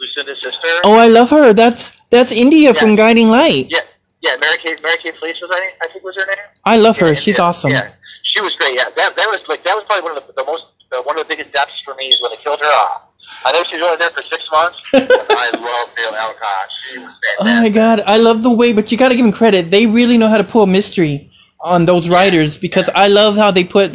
Lucinda's 0.00 0.40
sister. 0.40 0.68
Oh, 0.84 0.96
I 0.96 1.08
love 1.08 1.30
her. 1.30 1.52
That's 1.52 1.98
that's 2.10 2.32
India 2.32 2.72
from 2.74 2.94
Guiding 2.96 3.28
Light. 3.28 3.66
Yeah, 3.68 3.80
yeah, 4.22 4.36
Mary 4.36 4.56
Kay 4.58 4.76
Mary 4.82 4.96
Kay 4.98 5.12
Place 5.12 5.36
was 5.40 5.50
her 5.52 5.60
name, 5.60 5.74
I 5.82 5.88
think 5.88 6.04
was 6.04 6.14
her 6.16 6.26
name. 6.26 6.44
I 6.64 6.76
love 6.76 6.98
her. 6.98 7.08
Yeah, 7.08 7.14
She's 7.14 7.38
yeah, 7.38 7.44
awesome. 7.44 7.70
Yeah, 7.72 7.90
she 8.34 8.40
was 8.40 8.54
great. 8.56 8.74
Yeah, 8.76 8.90
that 8.96 9.16
that 9.16 9.26
was 9.28 9.40
like 9.48 9.64
that 9.64 9.74
was 9.74 9.84
probably 9.86 10.04
one 10.08 10.16
of 10.16 10.26
the, 10.26 10.32
the 10.34 10.44
most 10.44 10.64
the, 10.90 11.02
one 11.02 11.18
of 11.18 11.26
the 11.26 11.36
biggest 11.36 11.52
deaths 11.54 11.72
for 11.84 11.94
me 11.96 12.06
is 12.08 12.20
when 12.22 12.30
they 12.30 12.38
killed 12.42 12.60
her 12.60 12.66
off. 12.66 13.08
I 13.46 13.52
know 13.52 13.62
she 13.64 13.76
was 13.76 13.84
only 13.84 13.96
there 13.98 14.10
for 14.10 14.22
six 14.22 14.44
months. 14.50 14.90
I 14.94 15.50
love 15.52 15.94
Neil 15.96 16.14
Alcott. 16.14 16.68
She 16.90 16.98
was 16.98 17.12
Oh 17.40 17.44
my 17.44 17.68
god, 17.68 18.02
I 18.06 18.16
love 18.16 18.42
the 18.42 18.50
way, 18.52 18.72
but 18.72 18.90
you 18.90 18.98
got 18.98 19.08
to 19.10 19.16
give 19.16 19.24
them 19.24 19.32
credit. 19.32 19.70
They 19.70 19.86
really 19.86 20.16
know 20.18 20.28
how 20.28 20.38
to 20.38 20.44
pull 20.44 20.62
a 20.62 20.66
mystery 20.66 21.30
on 21.60 21.84
those 21.84 22.08
writers 22.08 22.58
because 22.58 22.88
I 22.94 23.08
love 23.08 23.36
how 23.36 23.50
they 23.50 23.64
put 23.64 23.94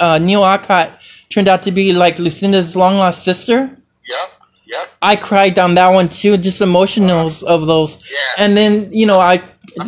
uh, 0.00 0.18
Neil 0.18 0.44
Alcott 0.44 0.90
turned 1.28 1.48
out 1.48 1.62
to 1.64 1.72
be 1.72 1.92
like 1.92 2.18
Lucinda's 2.18 2.76
long 2.76 2.96
lost 2.96 3.24
sister. 3.24 3.70
Yep, 4.08 4.32
yep. 4.66 4.88
I 5.02 5.16
cried 5.16 5.58
on 5.58 5.74
that 5.74 5.88
one 5.88 6.08
too, 6.08 6.36
just 6.38 6.60
emotionals 6.62 7.42
of 7.44 7.66
those. 7.66 7.98
Yeah. 8.10 8.44
And 8.44 8.56
then 8.56 8.92
you 8.92 9.06
know 9.06 9.18
I 9.20 9.42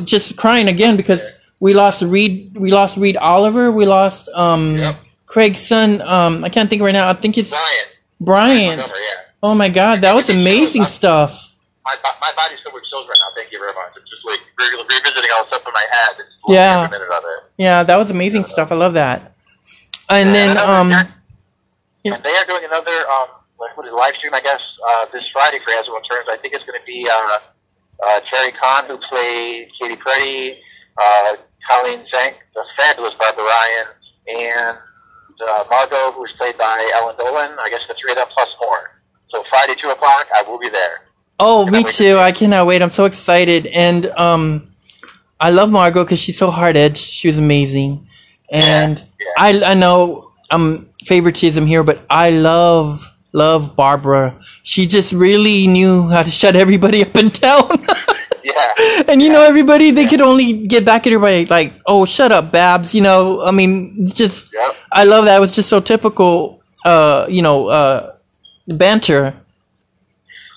just 0.04 0.36
crying 0.36 0.68
again 0.68 0.96
because 0.96 1.32
we 1.60 1.74
lost 1.74 2.02
Reed, 2.02 2.56
we 2.56 2.70
lost 2.70 2.96
Reed 2.96 3.16
Oliver, 3.16 3.70
we 3.70 3.86
lost 3.86 4.28
um, 4.34 4.76
Yep. 4.76 4.96
Craig's 5.26 5.60
son. 5.60 6.00
Um, 6.02 6.42
I 6.42 6.48
can't 6.48 6.68
think 6.68 6.82
right 6.82 6.92
now. 6.92 7.08
I 7.08 7.12
think 7.12 7.38
it's. 7.38 7.54
Bryant. 8.20 8.76
Montgomery, 8.78 9.00
yeah. 9.02 9.20
Oh 9.42 9.54
my 9.54 9.68
God, 9.68 10.00
that 10.02 10.14
was 10.14 10.28
amazing 10.28 10.84
stuff. 10.84 11.54
My, 11.84 11.96
my 12.20 12.32
body's 12.36 12.58
with 12.72 12.84
chills 12.90 13.08
right 13.08 13.16
now. 13.18 13.34
Thank 13.36 13.50
you 13.52 13.58
very 13.58 13.72
much. 13.72 13.92
It's 13.96 14.08
just 14.10 14.24
like 14.26 14.40
re- 14.58 14.84
revisiting 14.84 15.30
all 15.34 15.44
the 15.44 15.48
stuff 15.56 15.66
in 15.66 15.72
my 15.72 15.86
head. 15.90 16.14
It's 16.20 16.28
Yeah. 16.48 16.84
every 16.84 16.98
minute 16.98 17.12
of 17.12 17.24
it. 17.24 17.50
Yeah, 17.56 17.82
that 17.82 17.96
was 17.96 18.10
amazing 18.10 18.44
stuff. 18.44 18.70
I 18.70 18.74
love 18.76 18.94
that. 18.94 19.32
And 20.10 20.28
Yeah, 20.28 20.32
then, 20.54 20.58
um, 20.58 20.90
yeah. 20.90 22.14
And 22.14 22.22
they 22.22 22.34
are 22.36 22.44
doing 22.44 22.64
another 22.64 22.92
um, 23.10 23.28
like 23.58 23.76
what 23.76 23.86
is 23.86 23.92
it, 23.92 23.96
live 23.96 24.14
stream, 24.16 24.34
I 24.34 24.40
guess, 24.40 24.60
uh, 24.88 25.06
this 25.12 25.24
Friday 25.32 25.58
for 25.64 25.72
As 25.72 25.86
It 25.86 25.92
Turns. 26.10 26.28
I 26.30 26.36
think 26.36 26.54
it's 26.54 26.64
going 26.64 26.78
to 26.78 26.86
be 26.86 27.08
uh, 27.10 27.38
uh, 28.06 28.20
Terry 28.32 28.52
Khan, 28.52 28.86
who 28.86 28.98
played 29.08 29.68
Katie 29.80 29.96
Peretti, 29.96 30.56
uh, 31.00 31.36
Colleen 31.68 32.04
Zenk, 32.12 32.34
the 32.54 32.64
fabulous 32.76 33.14
Barbara 33.18 33.44
Ryan, 33.44 33.86
and 34.28 34.78
uh, 35.40 35.64
Margot, 35.70 36.12
who 36.12 36.20
was 36.20 36.30
played 36.38 36.56
by 36.58 36.90
Ellen 36.94 37.16
Dolan. 37.16 37.56
I 37.58 37.70
guess 37.70 37.80
the 37.88 37.94
three 38.00 38.12
of 38.12 38.16
them 38.16 38.28
plus 38.32 38.48
more. 38.60 38.92
So 39.30 39.44
Friday, 39.48 39.74
2 39.80 39.88
o'clock, 39.88 40.26
I 40.34 40.42
will 40.42 40.58
be 40.58 40.68
there. 40.68 41.02
oh, 41.38 41.66
me 41.66 41.84
too. 41.84 42.18
I 42.18 42.32
cannot 42.32 42.66
wait. 42.66 42.82
I'm 42.82 42.90
so 42.90 43.04
excited. 43.04 43.66
And, 43.68 44.06
um, 44.06 44.70
I 45.40 45.50
love 45.50 45.70
Margot 45.70 46.04
because 46.04 46.20
she's 46.20 46.36
so 46.36 46.50
hard 46.50 46.76
edged. 46.76 46.98
She 46.98 47.26
was 47.26 47.38
amazing. 47.38 48.06
And 48.52 48.98
Yeah, 48.98 49.26
I, 49.38 49.70
I 49.70 49.74
know 49.74 50.30
I'm 50.50 50.86
favoritism 51.06 51.64
here, 51.64 51.82
but 51.82 52.04
I 52.10 52.30
love, 52.30 53.02
love 53.32 53.74
Barbara. 53.74 54.36
She 54.64 54.86
just 54.86 55.12
really 55.12 55.66
knew 55.66 56.08
how 56.10 56.22
to 56.22 56.30
shut 56.30 56.56
everybody 56.56 57.02
up 57.02 57.16
in 57.16 57.30
town. 57.30 57.70
Yeah. 58.44 59.02
and 59.08 59.20
you 59.22 59.28
know, 59.30 59.42
everybody, 59.42 59.90
they 59.90 60.06
could 60.06 60.20
only 60.20 60.66
get 60.66 60.84
back 60.84 61.06
at 61.06 61.12
her 61.12 61.18
by 61.18 61.46
like, 61.48 61.72
oh, 61.86 62.04
shut 62.04 62.32
up, 62.32 62.52
Babs. 62.52 62.94
You 62.94 63.02
know, 63.02 63.42
I 63.42 63.50
mean, 63.50 64.06
just, 64.06 64.52
Yep. 64.52 64.76
I 64.92 65.04
love 65.04 65.24
that. 65.26 65.36
It 65.36 65.40
was 65.40 65.52
just 65.52 65.68
so 65.68 65.80
typical, 65.80 66.62
uh, 66.84 67.26
you 67.28 67.42
know, 67.42 67.68
uh, 67.68 68.16
banter. 68.68 69.34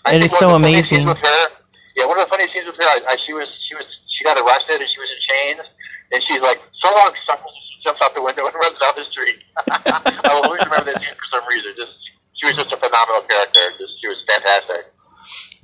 I 0.05 0.13
And 0.13 0.23
it's 0.23 0.37
so 0.37 0.53
of 0.53 0.61
the 0.61 0.67
funny 0.67 0.73
amazing. 0.75 1.05
With 1.07 1.17
her, 1.17 1.47
yeah, 1.95 2.05
one 2.05 2.19
of 2.19 2.25
the 2.25 2.29
funny 2.29 2.47
scenes 2.51 2.65
with 2.67 2.75
her, 2.75 2.83
I, 2.83 2.99
I, 3.11 3.15
she 3.25 3.33
was 3.33 3.47
she 3.67 3.75
was 3.75 3.85
she 4.11 4.23
got 4.25 4.37
arrested 4.37 4.81
and 4.81 4.89
she 4.89 4.99
was 4.99 5.09
in 5.09 5.19
chains, 5.31 5.67
and 6.11 6.19
she's 6.23 6.41
like, 6.41 6.59
"So 6.83 6.91
long, 6.91 7.11
son," 7.27 7.39
jumps 7.85 8.01
out 8.03 8.13
the 8.13 8.21
window 8.21 8.45
and 8.45 8.55
runs 8.63 8.77
down 8.79 8.93
the 8.95 9.05
street. 9.11 9.43
I 9.71 10.33
will 10.35 10.43
always 10.43 10.63
remember 10.65 10.91
that 10.91 10.99
scene 10.99 11.15
for 11.15 11.27
some 11.39 11.45
reason. 11.47 11.71
Just 11.77 11.93
she 12.35 12.47
was 12.47 12.55
just 12.55 12.71
a 12.73 12.77
phenomenal 12.77 13.23
character. 13.23 13.63
Just 13.79 13.93
she 14.01 14.07
was 14.07 14.19
fantastic. 14.27 14.92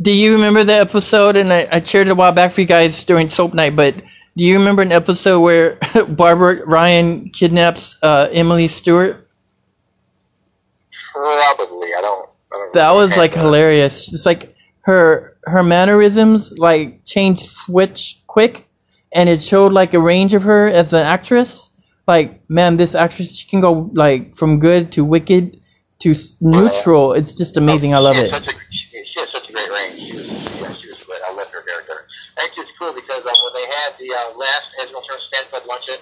Do 0.01 0.12
you 0.13 0.33
remember 0.33 0.63
the 0.63 0.75
episode? 0.75 1.35
And 1.35 1.51
I, 1.51 1.67
I 1.71 1.81
shared 1.81 2.07
it 2.07 2.12
a 2.12 2.15
while 2.15 2.31
back 2.31 2.51
for 2.51 2.62
you 2.62 2.67
guys 2.67 3.03
during 3.03 3.27
Soap 3.29 3.53
Night, 3.53 3.75
but 3.75 3.95
do 4.38 4.45
you 4.45 4.57
remember 4.57 4.81
an 4.81 4.91
episode 4.93 5.41
where 5.41 5.77
Barbara 6.09 6.65
Ryan 6.65 7.29
kidnaps 7.29 7.97
uh, 8.01 8.29
Emily 8.31 8.67
Stewart? 8.67 9.27
Probably, 11.13 11.89
I 11.97 12.01
don't. 12.01 12.29
I 12.51 12.55
don't 12.55 12.73
That 12.73 12.91
was 12.93 13.17
like 13.17 13.31
remember. 13.31 13.47
hilarious. 13.57 14.13
It's 14.13 14.25
like 14.25 14.55
her 14.81 15.35
her 15.43 15.63
mannerisms 15.63 16.57
like 16.57 17.03
changed 17.05 17.45
switch 17.47 18.19
quick, 18.27 18.65
and 19.12 19.27
it 19.27 19.43
showed 19.43 19.73
like 19.73 19.93
a 19.93 19.99
range 19.99 20.33
of 20.33 20.43
her 20.43 20.69
as 20.69 20.93
an 20.93 21.05
actress. 21.05 21.69
Like 22.07 22.39
man, 22.49 22.77
this 22.77 22.95
actress 22.95 23.35
she 23.35 23.47
can 23.47 23.59
go 23.62 23.89
like 23.93 24.35
from 24.35 24.59
good 24.59 24.91
to 24.93 25.03
wicked 25.03 25.59
to 25.99 26.15
neutral. 26.39 27.13
It's 27.13 27.33
just 27.33 27.57
amazing. 27.57 27.93
I 27.93 27.97
love 27.99 28.15
it. 28.15 28.31
Has 28.31 28.45
such 28.45 28.55
a, 28.55 28.59
she, 28.71 29.03
she 29.03 29.19
has 29.19 29.29
such 29.29 29.49
a 29.49 29.51
great 29.53 29.69
range. 29.69 29.99
She 29.99 30.13
was, 30.13 30.62
yeah, 30.62 30.73
she 30.73 30.88
was 30.88 31.03
great. 31.05 31.19
I 31.27 31.33
loved 31.33 31.51
her 31.51 31.62
character. 31.62 32.05
I 32.38 32.41
think 32.47 32.53
it's 32.67 32.77
cool 32.79 32.93
because 32.93 33.25
um, 33.25 33.33
when 33.43 33.53
they 33.53 33.67
had 33.69 33.88
the 33.99 34.09
uh, 34.12 34.31
last 34.35 34.73
Turner 34.79 35.19
Stand 35.29 35.47
Club 35.51 35.63
luncheon 35.67 35.99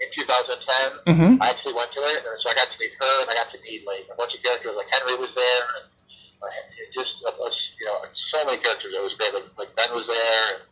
in 0.00 0.08
2010, 0.16 1.12
Mhm. 1.12 1.32
I 1.42 1.50
actually 1.50 1.74
went 1.76 1.92
to 1.92 2.00
it, 2.00 2.24
and 2.24 2.36
so 2.40 2.48
I 2.48 2.54
got 2.54 2.70
to 2.72 2.78
meet 2.80 2.94
her, 2.96 3.14
and 3.22 3.28
I 3.30 3.34
got 3.34 3.50
to 3.52 3.58
meet 3.60 3.84
like 3.84 4.06
a 4.08 4.16
bunch 4.16 4.32
of 4.34 4.40
characters. 4.42 4.72
Like 4.72 4.88
Henry 4.88 5.16
was 5.20 5.34
there, 5.34 5.64
and 5.76 5.84
uh, 6.40 6.48
just 6.96 7.12
uh, 7.26 7.34
uh, 7.36 7.50
you 7.78 7.86
know 7.86 8.00
so 8.32 8.38
many 8.48 8.58
characters. 8.64 8.94
It 8.96 9.02
was 9.02 9.12
great. 9.20 9.34
Like, 9.34 9.50
like 9.58 9.72
Ben 9.76 9.92
was 9.92 10.06
there, 10.08 10.44
and 10.56 10.62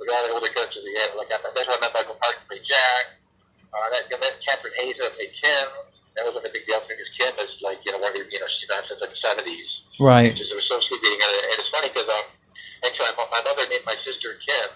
like 0.00 0.08
all 0.08 0.24
the 0.24 0.32
older 0.32 0.52
characters. 0.54 0.80
Yeah, 0.86 1.12
like 1.20 1.28
I, 1.28 1.36
that's 1.42 1.68
where 1.68 1.76
I 1.76 1.80
met 1.84 1.92
Michael 1.92 2.16
Park 2.22 2.40
to 2.40 2.44
play 2.48 2.60
Jack. 2.64 3.04
Uh, 3.72 3.88
that, 3.92 4.08
I 4.08 4.16
met 4.20 4.36
Kathryn 4.40 4.72
Hays 4.80 4.96
to 4.96 5.10
play 5.16 5.28
Kim. 5.36 5.68
That 6.16 6.24
was 6.28 6.36
like 6.36 6.48
a 6.48 6.52
big 6.52 6.64
deal 6.68 6.80
for 6.80 6.92
me 6.92 6.96
because 6.96 7.12
Kim 7.16 7.32
is 7.44 7.52
like 7.60 7.80
you 7.84 7.92
know 7.92 8.00
one 8.00 8.12
of 8.12 8.20
the, 8.20 8.24
you 8.28 8.40
know 8.40 8.48
she's 8.48 8.68
been 8.68 8.80
since 8.88 9.00
like 9.00 9.12
the 9.12 9.20
70s. 9.20 9.68
Right. 10.00 10.32
It, 10.32 10.36
just, 10.40 10.48
it 10.48 10.56
was 10.56 10.64
so 10.68 10.80
sweet 10.80 11.00
meeting 11.04 11.20
her. 11.20 11.32
And 11.52 11.56
it's 11.60 11.68
funny 11.68 11.88
because 11.92 12.08
um, 12.08 12.24
actually, 12.88 13.12
my, 13.20 13.28
my 13.28 13.42
mother 13.44 13.68
named 13.68 13.84
my 13.84 13.96
sister 14.00 14.40
Kim 14.40 14.68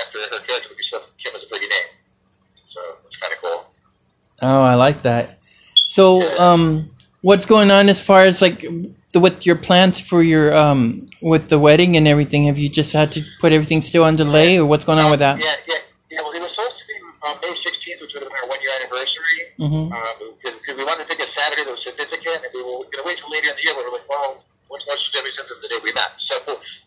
after 0.00 0.18
her 0.32 0.40
character 0.44 0.72
because 0.72 0.84
she 0.88 0.92
thought 0.96 1.08
Kim 1.20 1.32
was 1.36 1.44
a 1.44 1.48
pretty 1.52 1.68
name. 1.68 1.90
So 2.72 2.80
it's 3.06 3.16
kind 3.22 3.32
of 3.32 3.38
cool. 3.40 3.60
Oh, 4.44 4.62
I 4.62 4.74
like 4.74 5.02
that. 5.02 5.38
So, 5.86 6.20
um, 6.38 6.90
what's 7.22 7.46
going 7.46 7.70
on 7.70 7.88
as 7.88 8.04
far 8.04 8.22
as 8.22 8.42
like 8.42 8.60
the, 9.12 9.20
with 9.20 9.46
your 9.46 9.56
plans 9.56 9.98
for 10.00 10.22
your 10.22 10.52
um 10.54 11.06
with 11.22 11.48
the 11.48 11.58
wedding 11.58 11.96
and 11.96 12.06
everything? 12.06 12.44
Have 12.44 12.58
you 12.58 12.68
just 12.68 12.92
had 12.92 13.10
to 13.12 13.24
put 13.40 13.52
everything 13.52 13.80
still 13.80 14.04
on 14.04 14.16
delay, 14.16 14.58
or 14.58 14.66
what's 14.66 14.84
going 14.84 14.98
on 14.98 15.10
with 15.10 15.20
that? 15.20 15.40
Yeah, 15.40 15.56
yeah, 15.66 15.80
yeah. 16.10 16.20
Well, 16.20 16.32
it 16.36 16.40
was 16.44 16.50
supposed 16.52 16.76
to 16.76 16.84
be 16.84 16.96
um, 17.24 17.36
May 17.40 17.56
16th, 17.56 18.00
which 18.04 18.12
would 18.12 18.22
have 18.22 18.32
been 18.32 18.40
our 18.42 18.48
one 18.52 18.60
year 18.60 18.72
anniversary. 18.84 19.40
Mhm. 19.58 19.88
Because 20.44 20.76
we 20.76 20.84
wanted 20.84 21.08
to 21.08 21.16
pick 21.16 21.20
a 21.24 21.28
Saturday 21.32 21.64
that 21.64 21.72
was 21.72 21.84
significant, 21.84 22.44
and 22.44 22.50
we 22.52 22.60
were 22.60 22.84
going 22.84 23.00
to 23.00 23.06
wait 23.08 23.16
till 23.16 23.30
later 23.32 23.48
in 23.48 23.56
the 23.56 23.64
year. 23.64 23.72
We 23.76 23.84
were 23.84 23.96
like, 23.96 24.08
well, 24.08 24.44
what's 24.68 24.84
more 24.84 24.96
significant 25.00 25.48
than 25.48 25.58
the 25.64 25.68
day 25.72 25.80
we 25.84 25.92
met? 25.96 26.12
So 26.28 26.36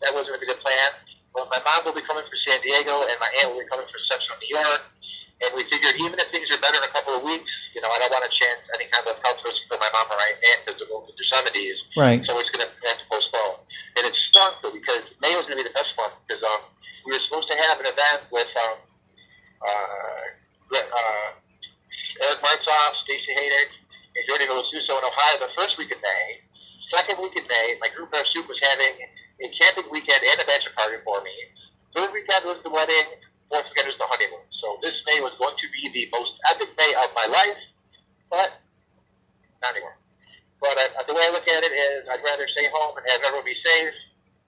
that 0.06 0.14
wasn't 0.14 0.38
a 0.38 0.46
good 0.46 0.62
plan. 0.62 0.90
But 1.34 1.50
my 1.50 1.62
mom 1.66 1.86
will 1.86 1.98
be 1.98 2.06
coming 2.06 2.26
from 2.26 2.38
San 2.46 2.62
Diego, 2.62 3.02
and 3.06 3.18
my 3.18 3.30
aunt 3.42 3.54
will 3.54 3.62
be 3.62 3.70
coming 3.70 3.86
from 3.90 4.02
Central 4.10 4.38
New 4.42 4.54
York. 4.54 4.82
And 5.46 5.54
we 5.54 5.62
figured 5.70 5.94
even 6.02 6.18
if 6.18 6.28
things 6.34 6.50
are 6.50 6.58
better 6.58 6.82
in 6.82 6.86
a 6.90 6.94
couple 6.94 7.14
of 7.14 7.22
weeks, 7.22 7.46
you 7.78 7.82
know, 7.86 7.94
I 7.94 8.02
don't 8.02 8.10
want 8.10 8.26
to 8.26 8.34
chance 8.34 8.58
any 8.74 8.90
kind 8.90 9.06
of 9.06 9.22
health 9.22 9.38
risk 9.46 9.62
for 9.70 9.78
my 9.78 9.86
mom 9.94 10.10
or 10.10 10.18
my 10.18 10.32
aunt 10.34 10.60
because 10.66 10.82
they're 10.82 10.90
both 10.90 11.06
in 11.06 11.14
their 11.14 11.30
70s. 11.30 11.78
Right. 11.98 12.22
So 12.22 12.38
it's 12.38 12.54
going 12.54 12.62
to 12.62 12.70
have 12.70 13.00
to 13.02 13.08
postpone. 13.10 13.58
And 13.98 14.06
it 14.06 14.14
stunk 14.30 14.62
though 14.62 14.70
because 14.70 15.02
May 15.18 15.34
was 15.34 15.50
going 15.50 15.58
to 15.58 15.66
be 15.66 15.70
the 15.70 15.74
best 15.74 15.98
month 15.98 16.14
because 16.30 16.46
um, 16.46 16.62
we 17.10 17.18
were 17.18 17.24
supposed 17.26 17.50
to 17.50 17.58
have 17.58 17.82
an 17.82 17.90
event 17.90 18.22
with 18.30 18.50
um, 18.54 18.78
uh, 19.66 20.24
Gre- 20.70 20.86
uh, 20.94 21.30
Eric 22.22 22.40
Martsolf, 22.46 22.94
Stacy 23.02 23.34
Haiduk, 23.34 23.70
and 24.14 24.22
Jordi 24.30 24.46
Vilasuso 24.46 24.94
in 24.94 25.04
Ohio 25.10 25.36
the 25.42 25.50
first 25.58 25.82
week 25.82 25.90
of 25.90 25.98
May. 26.06 26.38
Second 26.94 27.18
week 27.18 27.34
in 27.34 27.44
May, 27.50 27.76
my 27.82 27.90
group 27.98 28.14
of 28.14 28.22
soup 28.30 28.46
was 28.46 28.62
having 28.62 28.94
a 29.42 29.48
camping 29.58 29.90
weekend 29.90 30.22
and 30.22 30.38
a 30.42 30.46
bachelor 30.46 30.78
party 30.78 31.02
for 31.02 31.22
me. 31.26 31.34
Third 31.98 32.14
weekend 32.14 32.46
was 32.46 32.62
the 32.62 32.70
wedding. 32.70 33.10
Fourth 33.50 33.66
weekend 33.74 33.90
was 33.90 33.98
the 33.98 34.06
honeymoon. 34.06 34.46
So 34.62 34.78
this 34.86 34.94
May 35.10 35.18
was 35.22 35.34
going 35.42 35.58
to 35.58 35.68
be 35.74 35.90
the 35.90 36.06
most 36.14 36.38
epic 36.54 36.70
May 36.78 36.94
of 36.94 37.10
my 37.18 37.26
life, 37.26 37.58
but 38.30 38.54
not 39.62 39.74
anymore. 39.74 39.98
But 40.60 40.74
uh, 40.78 41.06
the 41.06 41.14
way 41.14 41.22
I 41.30 41.32
look 41.32 41.46
at 41.46 41.62
it 41.62 41.74
is, 41.74 42.10
I'd 42.10 42.24
rather 42.26 42.48
stay 42.50 42.66
home 42.74 42.98
and 42.98 43.06
have 43.06 43.22
everyone 43.22 43.46
be 43.46 43.58
safe, 43.62 43.94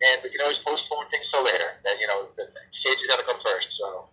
and 0.01 0.17
we 0.25 0.33
can 0.33 0.41
always 0.41 0.57
postpone 0.65 1.05
things 1.13 1.25
till 1.29 1.45
later. 1.45 1.77
That 1.85 2.01
you 2.01 2.07
know, 2.09 2.25
the 2.33 2.49
stage 2.49 2.97
is 2.97 3.07
going 3.07 3.21
to 3.21 3.27
come 3.29 3.41
first. 3.45 3.69
So, 3.77 4.09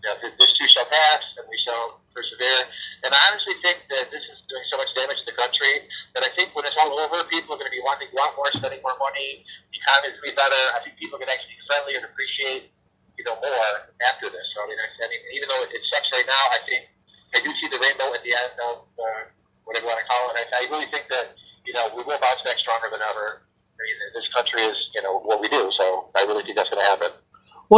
you 0.00 0.06
know, 0.08 0.16
this, 0.24 0.32
this 0.40 0.52
too 0.56 0.68
shall 0.72 0.88
pass, 0.88 1.22
and 1.36 1.44
we 1.44 1.60
shall 1.60 2.00
persevere. 2.16 2.64
And 3.04 3.12
I 3.12 3.20
honestly 3.28 3.56
think 3.60 3.84
that 3.92 4.08
this 4.08 4.24
is 4.32 4.38
doing 4.48 4.64
so 4.72 4.80
much 4.80 4.92
damage 4.96 5.20
to 5.24 5.28
the 5.28 5.36
country 5.36 5.88
that 6.16 6.24
I 6.24 6.30
think 6.36 6.56
when 6.56 6.64
it's 6.64 6.76
all 6.80 6.92
over, 6.96 7.24
people 7.28 7.56
are 7.56 7.60
going 7.60 7.68
to 7.68 7.76
be 7.76 7.84
wanting 7.84 8.08
to 8.08 8.12
go 8.16 8.20
out 8.24 8.36
more, 8.36 8.48
spending 8.56 8.80
more 8.80 8.96
money. 8.96 9.44
The 9.72 9.76
economy 9.80 10.12
is 10.12 10.16
going 10.20 10.32
to 10.32 10.32
be 10.32 10.40
better. 10.40 10.62
I 10.76 10.80
think 10.84 10.96
people 10.96 11.16
are 11.16 11.22
going 11.24 11.32
to 11.32 11.36
actually 11.36 11.56
be 11.56 11.64
friendly 11.68 11.94
and 12.00 12.04
appreciate, 12.08 12.72
you 13.20 13.24
know, 13.28 13.36
more 13.40 13.76
after 14.08 14.32
this. 14.32 14.44
So 14.56 14.64
I 14.64 14.72
mean, 14.72 14.80
I, 14.80 14.88
I 14.88 15.06
mean, 15.08 15.22
even 15.36 15.52
though 15.52 15.64
it 15.68 15.84
sucks 15.92 16.08
right 16.16 16.28
now, 16.28 16.44
I 16.56 16.60
think 16.64 16.88
I 17.36 17.44
do 17.44 17.52
see 17.60 17.68
the 17.68 17.80
rainbow 17.80 18.12
at 18.12 18.24
the 18.24 18.32
end 18.32 18.56
of 18.72 18.88
uh, 19.00 19.22
whatever 19.64 19.86
you 19.86 19.90
want 19.94 20.02
to 20.02 20.08
call 20.10 20.22
it. 20.32 20.36
I, 20.36 20.44
I 20.50 20.62
really 20.68 20.90
think 20.90 21.06
that 21.08 21.38
you 21.64 21.72
know 21.72 21.88
we 21.94 22.02
will 22.02 22.18
bounce 22.18 22.42
back 22.42 22.58
stronger 22.58 22.90
than 22.90 23.00
ever. 23.06 23.46
I 23.46 23.80
mean, 23.86 23.96
this 24.12 24.26
country 24.34 24.60
is 24.66 24.76
you 24.94 25.02
know 25.06 25.22
what 25.22 25.40
we 25.40 25.48
do, 25.48 25.70
so 25.78 26.10
I 26.18 26.26
really 26.26 26.42
think 26.42 26.56
that's 26.56 26.68
going 26.70 26.82
to 26.82 26.90
happen. 26.90 27.14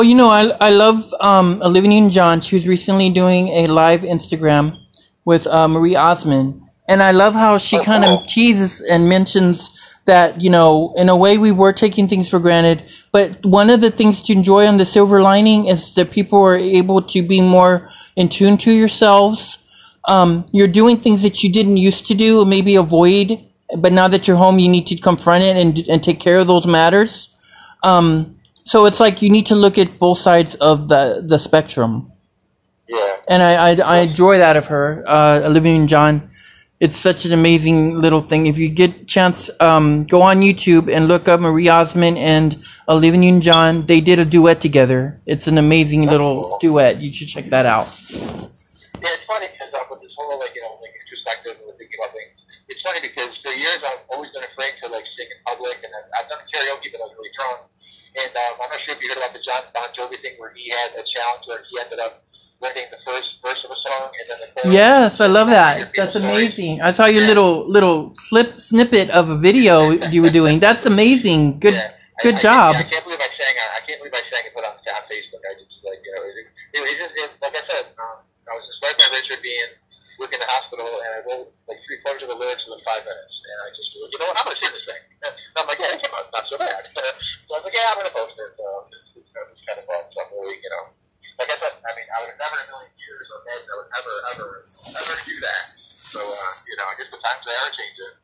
Well, 0.02 0.08
you 0.08 0.16
know, 0.16 0.30
I, 0.30 0.50
I 0.60 0.70
love 0.70 1.14
um, 1.20 1.62
Olivia 1.62 1.88
Newton-John. 1.88 2.40
She 2.40 2.56
was 2.56 2.66
recently 2.66 3.08
doing 3.08 3.46
a 3.50 3.68
live 3.68 4.00
Instagram 4.00 4.76
with 5.24 5.46
uh, 5.46 5.68
Marie 5.68 5.94
Osmond, 5.94 6.60
and 6.88 7.00
I 7.00 7.12
love 7.12 7.34
how 7.34 7.56
she 7.56 7.78
Oh, 7.78 7.84
kind 7.84 8.04
of 8.04 8.26
teases 8.26 8.80
and 8.80 9.08
mentions 9.08 9.70
that 10.06 10.40
you 10.40 10.50
know, 10.50 10.92
in 10.96 11.08
a 11.08 11.14
way, 11.16 11.38
we 11.38 11.52
were 11.52 11.72
taking 11.72 12.08
things 12.08 12.28
for 12.28 12.40
granted. 12.40 12.82
But 13.12 13.38
one 13.44 13.70
of 13.70 13.80
the 13.80 13.92
things 13.92 14.20
to 14.22 14.32
enjoy 14.32 14.66
on 14.66 14.78
the 14.78 14.84
silver 14.84 15.22
lining 15.22 15.68
is 15.68 15.94
that 15.94 16.10
people 16.10 16.42
are 16.42 16.56
able 16.56 17.00
to 17.02 17.22
be 17.22 17.40
more 17.40 17.88
in 18.16 18.28
tune 18.28 18.56
to 18.56 18.72
yourselves. 18.72 19.58
Um, 20.08 20.46
you're 20.50 20.66
doing 20.66 20.96
things 20.96 21.22
that 21.22 21.44
you 21.44 21.52
didn't 21.52 21.76
used 21.76 22.08
to 22.08 22.14
do, 22.16 22.40
or 22.40 22.44
maybe 22.44 22.74
avoid. 22.74 23.38
But 23.78 23.92
now 23.92 24.08
that 24.08 24.26
you're 24.26 24.36
home, 24.36 24.58
you 24.58 24.68
need 24.68 24.88
to 24.88 24.96
confront 24.96 25.44
it 25.44 25.56
and 25.56 25.78
and 25.88 26.02
take 26.02 26.18
care 26.18 26.38
of 26.38 26.48
those 26.48 26.66
matters. 26.66 27.28
Um, 27.84 28.34
so 28.64 28.87
it's 28.87 29.01
like 29.01 29.22
you 29.22 29.31
need 29.31 29.46
to 29.46 29.55
look 29.55 29.79
at 29.79 29.98
both 29.98 30.18
sides 30.18 30.55
of 30.57 30.88
the 30.88 31.25
the 31.27 31.38
spectrum, 31.38 32.11
Yeah. 32.88 33.16
and 33.29 33.42
I 33.42 33.53
I, 33.70 33.70
I 33.85 33.96
enjoy 34.01 34.38
that 34.38 34.57
of 34.57 34.66
her, 34.66 35.03
uh, 35.07 35.40
Olivia 35.44 35.75
and 35.75 35.88
John. 35.88 36.29
It's 36.81 36.96
such 36.96 37.25
an 37.25 37.33
amazing 37.33 37.94
little 38.03 38.22
thing. 38.22 38.48
If 38.48 38.59
you 38.59 38.68
get 38.68 38.90
a 38.90 39.05
chance, 39.05 39.48
um, 39.61 40.03
go 40.05 40.20
on 40.22 40.40
YouTube 40.42 40.90
and 40.90 41.07
look 41.07 41.29
up 41.29 41.38
Marie 41.38 41.68
Osmond 41.68 42.18
and 42.18 42.59
Olivia 42.88 43.20
Newton-John. 43.20 43.87
They 43.87 44.01
did 44.01 44.18
a 44.18 44.25
duet 44.25 44.61
together. 44.61 45.14
It's 45.25 45.46
an 45.46 45.59
amazing 45.59 46.07
little 46.11 46.59
duet. 46.61 46.98
You 46.98 47.12
should 47.12 47.29
check 47.29 47.44
that 47.55 47.66
out. 47.66 47.87
Yeah, 48.11 49.14
it's 49.14 49.22
funny 49.31 49.46
because 49.55 49.70
uh, 49.70 49.87
with 49.94 50.03
this 50.03 50.11
whole 50.18 50.35
like 50.42 50.51
you 50.59 50.62
know 50.66 50.75
like 50.83 50.90
introspective 50.98 51.55
and 51.62 51.70
thinking 51.79 51.98
about 52.03 52.11
things, 52.18 52.35
it's 52.35 52.75
it's 52.75 52.83
funny 52.83 52.98
because 52.98 53.31
for 53.46 53.55
years 53.55 53.79
I've 53.87 54.03
always 54.11 54.35
been 54.35 54.42
afraid 54.42 54.75
to 54.83 54.90
like 54.90 55.07
sing 55.14 55.31
in 55.31 55.38
public, 55.46 55.79
and 55.87 55.90
I've, 55.94 56.09
I've 56.18 56.29
done 56.35 56.42
karaoke, 56.51 56.90
but 56.90 56.98
I 56.98 57.07
was 57.07 57.14
really 57.14 57.31
drunk. 57.38 57.70
And 58.16 58.33
um, 58.37 58.55
I'm 58.61 58.70
not 58.70 58.81
sure 58.85 58.94
if 58.94 59.01
you 59.03 59.09
heard 59.09 59.18
about 59.18 59.33
the 59.33 59.40
Jon 59.44 59.62
Bon 59.72 59.88
Jovi 59.96 60.20
thing 60.20 60.37
where 60.38 60.53
he 60.53 60.68
had 60.70 60.92
a 60.92 61.05
challenge 61.16 61.44
where 61.46 61.64
he 61.70 61.81
ended 61.81 61.98
up 61.98 62.25
learning 62.61 62.85
the 62.92 63.01
first 63.05 63.29
verse 63.42 63.59
of 63.64 63.70
a 63.72 63.79
song 63.88 64.11
and 64.12 64.25
then 64.29 64.38
the 64.44 64.48
chorus. 64.53 64.75
Yes, 64.75 65.20
I 65.20 65.27
love 65.27 65.48
that. 65.48 65.94
That's 65.96 66.14
amazing. 66.16 66.81
I 66.83 66.92
saw 66.92 67.07
your 67.07 67.25
little 67.27 67.68
little 67.68 68.14
clip 68.29 68.59
snippet 68.59 69.11
of 69.11 69.31
a 69.31 69.38
video 69.38 69.90
you 70.14 70.22
were 70.22 70.31
doing. 70.31 70.61
That's 70.61 70.87
amazing. 70.87 71.59
Good 71.61 71.75
Yeah. 71.75 71.92
good 72.22 72.37
I, 72.37 72.38
job. 72.38 72.70
I, 72.77 72.81
I 72.81 72.83
can't 72.85 73.05
believe 73.05 73.20
I 73.20 73.31
sang. 73.33 73.55
I, 73.57 73.66
I 73.77 73.81
can't 73.87 73.98
believe 74.01 74.14
I 74.14 74.22
sang 74.29 74.44
and 74.44 74.55
put 74.55 74.64
on, 74.64 74.75
on 74.77 75.03
Facebook. 75.09 75.42
I 75.48 75.53
just 75.57 75.72
like 75.85 76.01
you 76.05 76.12
know, 76.12 76.22
it, 76.29 76.35
it, 76.77 76.81
it 76.85 76.96
just 77.01 77.14
it, 77.16 77.31
like 77.40 77.57
I 77.57 77.62
said. 77.66 77.87
Um, 77.96 78.20
I 78.44 78.53
was 78.59 78.64
inspired 78.68 78.98
by 79.01 79.09
Richard 79.16 79.40
being 79.42 79.70
working 80.20 80.37
in 80.37 80.44
the 80.44 80.51
hospital, 80.53 80.85
and 80.87 81.11
I 81.16 81.20
wrote 81.25 81.48
like 81.70 81.81
three 81.88 81.98
quarters 82.05 82.22
of 82.27 82.31
the 82.31 82.38
lyrics 82.38 82.61
within 82.68 82.83
five 82.85 83.03
minutes. 83.07 83.35
And 83.48 83.57
I 83.64 83.68
just, 83.72 83.88
you 83.96 84.18
know 84.20 84.29
what, 84.29 84.37
I'm 84.38 84.46
gonna 84.51 84.61
sing 84.61 84.72
this 84.75 84.85
thing. 84.87 85.03
And 85.22 85.33
I'm 85.59 85.66
like, 85.70 85.79
yeah, 85.79 85.94
it 85.94 86.03
came 86.03 86.12
out 86.14 86.27
not 86.35 86.44
so 86.51 86.59
bad. 86.59 86.83
so 86.94 87.01
I 87.01 87.59
was 87.59 87.62
like, 87.62 87.62
yeah, 87.72 87.92
I'm 87.92 87.98
gonna 87.98 88.14
post 88.14 88.37
it. 88.38 88.52
So 88.56 88.64
it's, 88.92 89.24
it's, 89.24 89.32
it's 89.32 89.62
kind 89.66 89.78
of 89.80 89.87
fun. 89.88 90.02
So 90.12 90.16
I'm 90.22 90.30
really, 90.37 90.61
you 90.62 90.70
know, 90.70 90.92
like 91.40 91.50
I 91.50 91.56
said, 91.58 91.74
I 91.82 91.90
mean, 91.96 92.08
I 92.12 92.18
would 92.24 92.37
never 92.38 92.56
in 92.61 92.68
a 92.68 92.70
million 92.72 92.94
years 93.00 93.24
imagined 93.32 93.68
I 93.72 93.76
would 93.80 93.90
ever, 93.98 94.14
ever, 94.32 94.48
ever 95.00 95.14
do 95.24 95.35
that. 95.42 95.62
So 95.72 96.20
uh, 96.20 96.52
you 96.68 96.74
know, 96.76 96.87
I 96.87 96.94
guess 97.00 97.08
the 97.11 97.20
times 97.20 97.42
they 97.44 97.56
are 97.56 97.72
changing. 97.72 98.14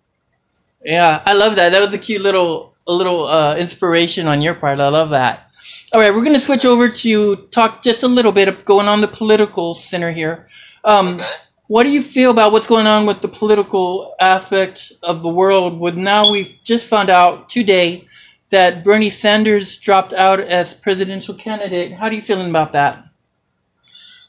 Yeah, 0.84 1.22
I 1.26 1.34
love 1.34 1.56
that. 1.56 1.70
That 1.70 1.80
was 1.80 1.92
a 1.94 1.98
cute 1.98 2.22
little 2.22 2.76
a 2.86 2.92
little 2.92 3.24
uh, 3.26 3.56
inspiration 3.56 4.26
on 4.28 4.40
your 4.42 4.54
part. 4.54 4.80
I 4.80 4.88
love 4.88 5.10
that. 5.10 5.50
All 5.92 6.00
right, 6.00 6.14
we're 6.14 6.24
gonna 6.24 6.40
switch 6.40 6.64
over 6.64 6.88
to 6.88 7.36
talk 7.50 7.82
just 7.82 8.02
a 8.02 8.08
little 8.08 8.32
bit 8.32 8.48
of 8.48 8.64
going 8.64 8.86
on 8.86 9.00
the 9.00 9.08
political 9.08 9.74
center 9.74 10.12
here. 10.12 10.46
Um, 10.84 11.16
Okay. 11.16 11.26
what 11.66 11.82
do 11.82 11.90
you 11.90 12.00
feel 12.00 12.30
about 12.30 12.52
what's 12.52 12.66
going 12.66 12.86
on 12.86 13.04
with 13.06 13.20
the 13.20 13.28
political 13.28 14.14
aspect 14.20 14.92
of 15.02 15.22
the 15.22 15.28
world? 15.28 15.78
With 15.80 15.96
now 15.96 16.30
we've 16.30 16.54
just 16.64 16.86
found 16.88 17.10
out 17.10 17.48
today 17.50 18.06
that 18.50 18.82
Bernie 18.82 19.10
Sanders 19.12 19.76
dropped 19.76 20.12
out 20.12 20.40
as 20.40 20.72
presidential 20.72 21.34
candidate. 21.34 21.92
How 21.92 22.08
do 22.08 22.16
you 22.16 22.22
feeling 22.22 22.48
about 22.48 22.72
that? 22.72 22.96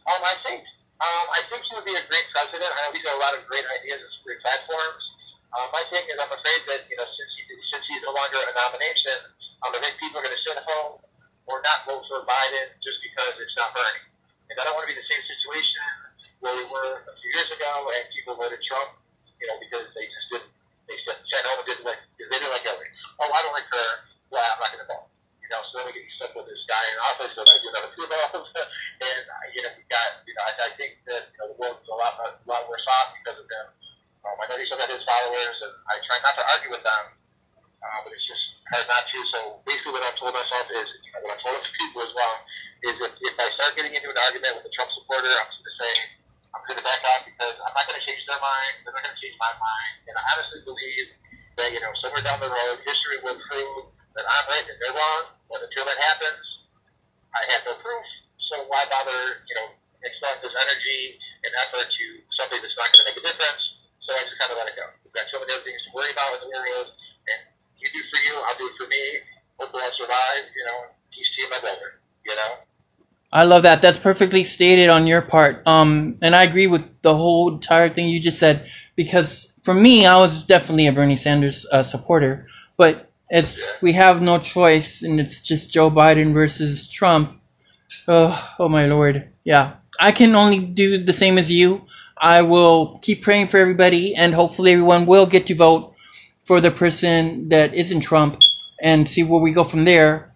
Um, 0.09 0.21
I 0.25 0.35
think 0.43 0.65
um, 0.99 1.25
I 1.31 1.41
think 1.47 1.63
he 1.63 1.71
would 1.77 1.87
be 1.87 1.95
a 1.95 2.03
great 2.11 2.27
president. 2.35 2.67
I 2.67 2.77
know 2.83 2.91
he's 2.91 3.05
got 3.07 3.15
a 3.15 3.23
lot 3.23 3.31
of 3.31 3.47
great 3.47 3.63
ideas 3.63 4.03
and 4.03 4.11
great 4.27 4.43
platforms. 4.43 5.03
Um, 5.55 5.71
my 5.71 5.83
thing 5.87 6.03
is, 6.11 6.17
I'm 6.19 6.33
afraid 6.33 6.61
that 6.67 6.83
you 6.91 6.97
know, 6.99 7.07
since 7.07 7.31
he 7.39 7.41
since 7.71 7.83
he's 7.87 8.03
no 8.03 8.11
longer 8.11 8.37
a 8.43 8.53
nomination, 8.57 9.17
um, 9.63 9.71
I 9.71 9.79
think 9.79 9.95
people 10.01 10.19
are 10.19 10.25
going 10.25 10.35
to 10.35 10.43
sit 10.43 10.59
home 10.67 10.99
or 11.47 11.63
not 11.63 11.87
vote 11.87 12.03
for 12.11 12.27
Biden 12.27 12.67
just 12.83 12.99
because 13.01 13.39
it's 13.39 13.55
not 13.55 13.71
Bernie. 13.71 14.11
And 14.51 14.55
I 14.59 14.65
don't 14.67 14.75
want 14.75 14.89
to 14.89 14.91
be 14.91 14.99
the 14.99 15.07
same 15.07 15.23
situation 15.23 15.81
where 16.43 16.53
we 16.57 16.65
were 16.67 17.05
a 17.05 17.13
few 17.21 17.31
years 17.31 17.49
ago 17.53 17.71
and 17.93 18.03
people 18.11 18.35
voted 18.35 18.59
Trump, 18.65 18.97
you 19.39 19.45
know, 19.47 19.57
because 19.61 19.87
they 19.95 20.05
just 20.09 20.27
didn't 20.33 20.51
they 20.89 20.97
sat 21.05 21.45
home 21.45 21.61
and 21.61 21.67
didn't 21.69 21.85
like 21.85 22.01
they 22.17 22.27
didn't 22.27 22.49
like. 22.49 22.68
Oh, 23.19 23.27
I 23.27 23.39
don't 23.43 23.55
like 23.55 23.67
her. 23.67 23.89
Well, 24.31 24.39
I'm 24.39 24.59
not 24.63 24.71
going 24.71 24.83
to 24.83 24.89
vote. 24.89 25.11
You 25.43 25.49
know, 25.51 25.59
so 25.69 25.81
then 25.81 25.91
we 25.91 25.97
get 25.97 26.05
stuck 26.15 26.31
with 26.37 26.47
this 26.47 26.63
guy 26.69 26.79
in 26.79 26.97
office 27.09 27.33
that 27.35 27.47
I 27.47 27.55
do 27.59 27.67
not 27.73 27.83
approve 27.89 28.11
of. 28.13 28.45
and 29.09 29.23
uh, 29.27 29.45
you 29.51 29.61
know, 29.65 29.73
we 29.75 29.83
got 29.89 30.23
you 30.23 30.33
know, 30.37 30.43
I, 30.45 30.51
I 30.55 30.69
think 30.77 31.01
that 31.09 31.33
you 31.33 31.37
know 31.41 31.47
the 31.51 31.57
world's 31.57 31.83
a 31.89 31.97
lot 31.97 32.15
a 32.21 32.37
lot 32.45 32.69
worse 32.69 32.85
off 32.85 33.17
because 33.17 33.41
of 33.41 33.47
him. 33.49 33.67
Um, 34.23 34.35
I 34.37 34.45
know 34.45 34.55
he 34.61 34.67
still 34.69 34.77
got 34.77 34.91
his 34.91 35.01
followers, 35.03 35.57
and 35.65 35.73
I 35.89 35.95
try 36.05 36.17
not 36.21 36.35
to 36.37 36.43
argue 36.53 36.71
with 36.75 36.83
them, 36.85 37.03
uh, 37.81 37.99
but 38.05 38.11
it's 38.13 38.27
just 38.29 38.45
hard 38.69 38.85
not 38.85 39.03
to. 39.09 39.19
So 39.33 39.39
basically, 39.65 39.95
what 39.95 40.05
I've 40.05 40.19
told 40.21 40.37
myself 40.37 40.69
is, 40.69 40.87
you 41.01 41.11
know, 41.17 41.25
what 41.25 41.33
I've 41.33 41.43
told 41.43 41.55
other 41.57 41.73
people 41.81 42.05
as 42.05 42.13
well, 42.13 42.35
is 42.85 42.95
if, 42.99 43.13
if 43.15 43.35
I 43.41 43.47
start 43.57 43.73
getting 43.73 43.95
into 43.95 44.11
an 44.11 44.19
argument 44.21 44.59
with 44.59 44.69
a 44.69 44.73
Trump 44.77 44.91
supporter, 44.93 45.33
I'm 45.33 45.49
just 45.49 45.59
going 45.59 45.71
to 45.71 45.77
say, 45.81 45.93
I'm 46.53 46.61
going 46.67 46.77
to 46.77 46.85
back 46.85 47.01
off 47.15 47.23
because 47.25 47.55
I'm 47.63 47.73
not 47.73 47.83
going 47.89 47.99
to 47.99 48.05
change 48.05 48.21
their 48.27 48.41
mind. 48.43 48.73
They're 48.85 48.93
not 48.93 49.03
going 49.07 49.15
to 49.17 49.21
change 49.23 49.37
my 49.39 49.53
mind. 49.57 49.93
And 50.07 50.13
I 50.19 50.23
honestly 50.35 50.61
believe 50.67 51.07
that, 51.59 51.69
you 51.75 51.83
know, 51.83 51.91
somewhere 51.99 52.23
down 52.23 52.39
the 52.39 52.47
road, 52.47 52.79
history 52.87 53.19
will 53.21 53.35
prove 53.35 53.91
that 54.15 54.23
I'm 54.23 54.45
right 54.47 54.65
and 54.65 54.77
they're 54.79 54.95
wrong. 54.95 55.35
But 55.51 55.59
until 55.67 55.83
that 55.83 55.99
happens, 55.99 56.43
I 57.35 57.41
have 57.53 57.61
no 57.67 57.75
proof. 57.83 58.05
So 58.49 58.65
why 58.71 58.87
bother, 58.87 59.43
you 59.45 59.55
know, 59.59 59.67
expend 60.01 60.39
this 60.41 60.55
energy 60.55 61.19
and 61.45 61.51
effort 61.67 61.85
to 61.85 62.05
something 62.39 62.59
that's 62.63 62.77
not 62.79 62.87
going 62.95 63.03
to 63.03 63.07
make 63.11 63.19
a 63.19 63.25
difference? 63.27 63.61
So 64.07 64.15
I 64.15 64.23
just 64.25 64.39
kind 64.41 64.55
of 64.55 64.57
let 64.57 64.71
it 64.71 64.77
go. 64.79 64.87
We've 65.03 65.13
got 65.13 65.27
so 65.29 65.37
many 65.37 65.51
other 65.53 65.67
things 65.67 65.77
to 65.85 65.89
worry 65.93 66.09
about 66.15 66.39
in 66.39 66.47
the 66.47 66.51
world, 66.55 66.87
and 67.29 67.39
you 67.77 67.87
do 67.93 68.01
for 68.09 68.19
you, 68.25 68.33
I'll 68.41 68.57
do 68.57 68.65
it 68.65 68.75
for 68.79 68.87
me. 68.89 69.03
Hopefully 69.61 69.83
I 69.85 69.91
survive, 69.93 70.43
you 70.55 70.63
know, 70.65 70.77
peace 71.13 71.29
to 71.29 71.37
you, 71.43 71.47
my 71.51 71.59
brother, 71.61 71.89
you 72.25 72.33
know? 72.33 72.51
I 73.31 73.43
love 73.43 73.63
that. 73.63 73.81
That's 73.81 73.99
perfectly 73.99 74.43
stated 74.43 74.89
on 74.89 75.05
your 75.05 75.21
part. 75.21 75.61
Um, 75.67 76.15
and 76.21 76.35
I 76.35 76.43
agree 76.43 76.65
with 76.65 77.01
the 77.03 77.13
whole 77.13 77.53
entire 77.53 77.89
thing 77.89 78.09
you 78.09 78.19
just 78.19 78.39
said 78.39 78.65
because 78.95 79.48
for 79.63 79.73
me, 79.73 80.05
I 80.05 80.17
was 80.17 80.43
definitely 80.43 80.87
a 80.87 80.91
Bernie 80.91 81.15
Sanders 81.15 81.65
uh, 81.71 81.83
supporter. 81.83 82.47
But 82.77 83.09
it's 83.29 83.81
we 83.81 83.93
have 83.93 84.21
no 84.21 84.39
choice, 84.39 85.03
and 85.03 85.19
it's 85.19 85.41
just 85.41 85.71
Joe 85.71 85.91
Biden 85.91 86.33
versus 86.33 86.87
Trump. 86.87 87.39
Oh, 88.07 88.55
oh 88.59 88.69
my 88.69 88.87
lord. 88.87 89.29
Yeah, 89.43 89.73
I 89.99 90.11
can 90.11 90.35
only 90.35 90.59
do 90.59 91.03
the 91.03 91.13
same 91.13 91.37
as 91.37 91.51
you. 91.51 91.85
I 92.17 92.41
will 92.41 92.99
keep 93.01 93.21
praying 93.21 93.47
for 93.47 93.57
everybody, 93.57 94.15
and 94.15 94.33
hopefully 94.33 94.71
everyone 94.73 95.05
will 95.05 95.25
get 95.25 95.45
to 95.47 95.55
vote 95.55 95.93
for 96.45 96.59
the 96.59 96.71
person 96.71 97.49
that 97.49 97.73
isn't 97.73 98.01
Trump, 98.01 98.39
and 98.81 99.07
see 99.07 99.23
where 99.23 99.41
we 99.41 99.51
go 99.51 99.63
from 99.63 99.85
there. 99.85 100.33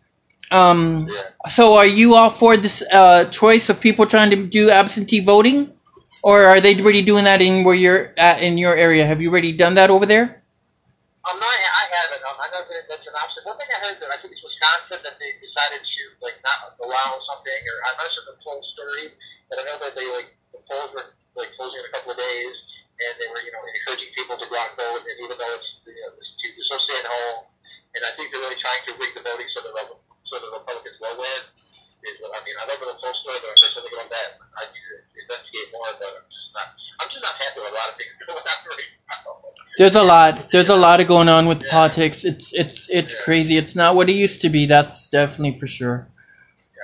Um, 0.52 1.10
so, 1.48 1.74
are 1.74 1.86
you 1.86 2.14
all 2.14 2.30
for 2.30 2.58
this 2.58 2.84
uh, 2.92 3.26
choice 3.26 3.70
of 3.70 3.82
people 3.82 4.06
trying 4.06 4.30
to 4.30 4.46
do 4.46 4.70
absentee 4.70 5.20
voting, 5.20 5.73
or 6.24 6.44
are 6.48 6.62
they 6.62 6.80
already 6.80 7.04
doing 7.04 7.26
that 7.26 7.42
in 7.42 7.64
where 7.64 7.76
you're 7.76 8.14
at 8.18 8.42
in 8.42 8.58
your 8.58 8.76
area? 8.76 9.06
Have 9.06 9.22
you 9.22 9.30
already 9.30 9.52
done 9.52 9.76
that 9.76 9.92
over 9.92 10.06
there? 10.08 10.42
Um, 11.24 11.40
no, 11.40 11.48
I, 11.48 11.60
I 11.60 11.86
haven't. 11.88 12.24
Um, 12.28 12.38
I 12.40 12.48
know 12.52 12.64
that 12.68 12.84
that's 12.92 13.08
an 13.08 13.16
option. 13.16 13.44
One 13.48 13.56
thing 13.60 13.72
I 13.72 13.80
heard 13.80 14.00
that 14.04 14.12
I 14.12 14.20
think 14.20 14.36
it's 14.36 14.44
Wisconsin 14.44 15.00
that 15.08 15.16
they 15.20 15.32
decided 15.40 15.84
to 15.84 16.02
like 16.20 16.36
not 16.44 16.76
allow 16.84 17.10
something, 17.32 17.60
or 17.64 17.76
I'm 17.88 17.96
not 18.00 18.10
sure 18.12 18.28
the 18.28 18.36
full 18.44 18.60
story, 18.76 19.12
but 19.48 19.60
I 19.60 19.64
know 19.68 19.80
that 19.84 19.96
they 19.96 20.08
like 20.12 20.36
the 20.52 20.60
polls 20.68 20.92
were 20.92 21.12
like 21.40 21.52
closing 21.56 21.80
in 21.80 21.88
a 21.88 21.94
couple 21.96 22.12
of 22.12 22.20
days, 22.20 22.56
and 23.04 23.12
they 23.20 23.28
were 23.32 23.40
you 23.44 23.52
know 23.56 23.64
encouraging 23.64 24.12
people 24.20 24.36
to 24.36 24.48
go 24.52 24.56
out 24.60 24.76
and 24.76 24.80
vote, 24.80 25.04
and 25.08 25.18
even 25.24 25.36
though 25.40 25.54
it's 25.56 25.70
you 25.88 25.96
know 26.04 26.12
to 26.12 26.76
stay 26.92 26.98
at 27.00 27.08
home, 27.08 27.48
and 27.96 28.02
I 28.04 28.12
think 28.20 28.32
they're 28.32 28.44
really 28.44 28.60
trying 28.60 28.84
to 28.88 28.92
rig 29.00 29.12
the 29.16 29.24
voting 29.24 29.48
so 29.56 29.64
the 29.64 29.72
Re- 29.72 30.02
so 30.28 30.36
the 30.44 30.52
Republicans 30.60 30.98
will 31.00 31.18
win. 31.20 31.42
Is 32.04 32.20
what 32.20 32.36
I 32.36 32.44
mean. 32.44 32.56
I 32.60 32.68
don't 32.68 32.84
know 32.84 32.92
the 32.92 33.00
full 33.00 33.16
story, 33.24 33.40
but 33.40 33.48
I'm 33.48 33.60
sure 33.64 33.72
something 33.80 33.96
about 33.96 34.12
that. 34.12 34.30
I 34.60 34.64
investigate 35.24 35.68
more, 35.72 35.88
but 35.96 36.12
I'm 36.20 36.28
just 36.28 36.52
not. 36.52 36.68
I'm 37.00 37.10
just 37.10 37.24
not 37.24 37.36
happy 37.40 37.60
with 37.64 37.72
a 37.72 37.78
lot 37.80 37.88
of 37.90 37.96
things 37.96 38.12
going 38.20 38.36
on 38.36 38.60
right 38.68 38.92
now. 39.08 39.32
There's 39.80 39.96
a 39.96 40.04
lot. 40.04 40.52
There's 40.52 40.70
a 40.70 40.76
lot 40.78 41.00
of 41.00 41.08
going 41.08 41.30
on 41.32 41.48
with 41.48 41.64
politics. 41.68 42.24
It's 42.24 42.54
it's 42.54 42.92
it's 42.92 43.16
crazy. 43.24 43.58
It's 43.58 43.74
not 43.74 43.96
what 43.96 44.10
it 44.12 44.14
used 44.14 44.42
to 44.46 44.50
be. 44.50 44.68
That's 44.68 45.10
definitely 45.10 45.58
for 45.58 45.66
sure. 45.66 46.12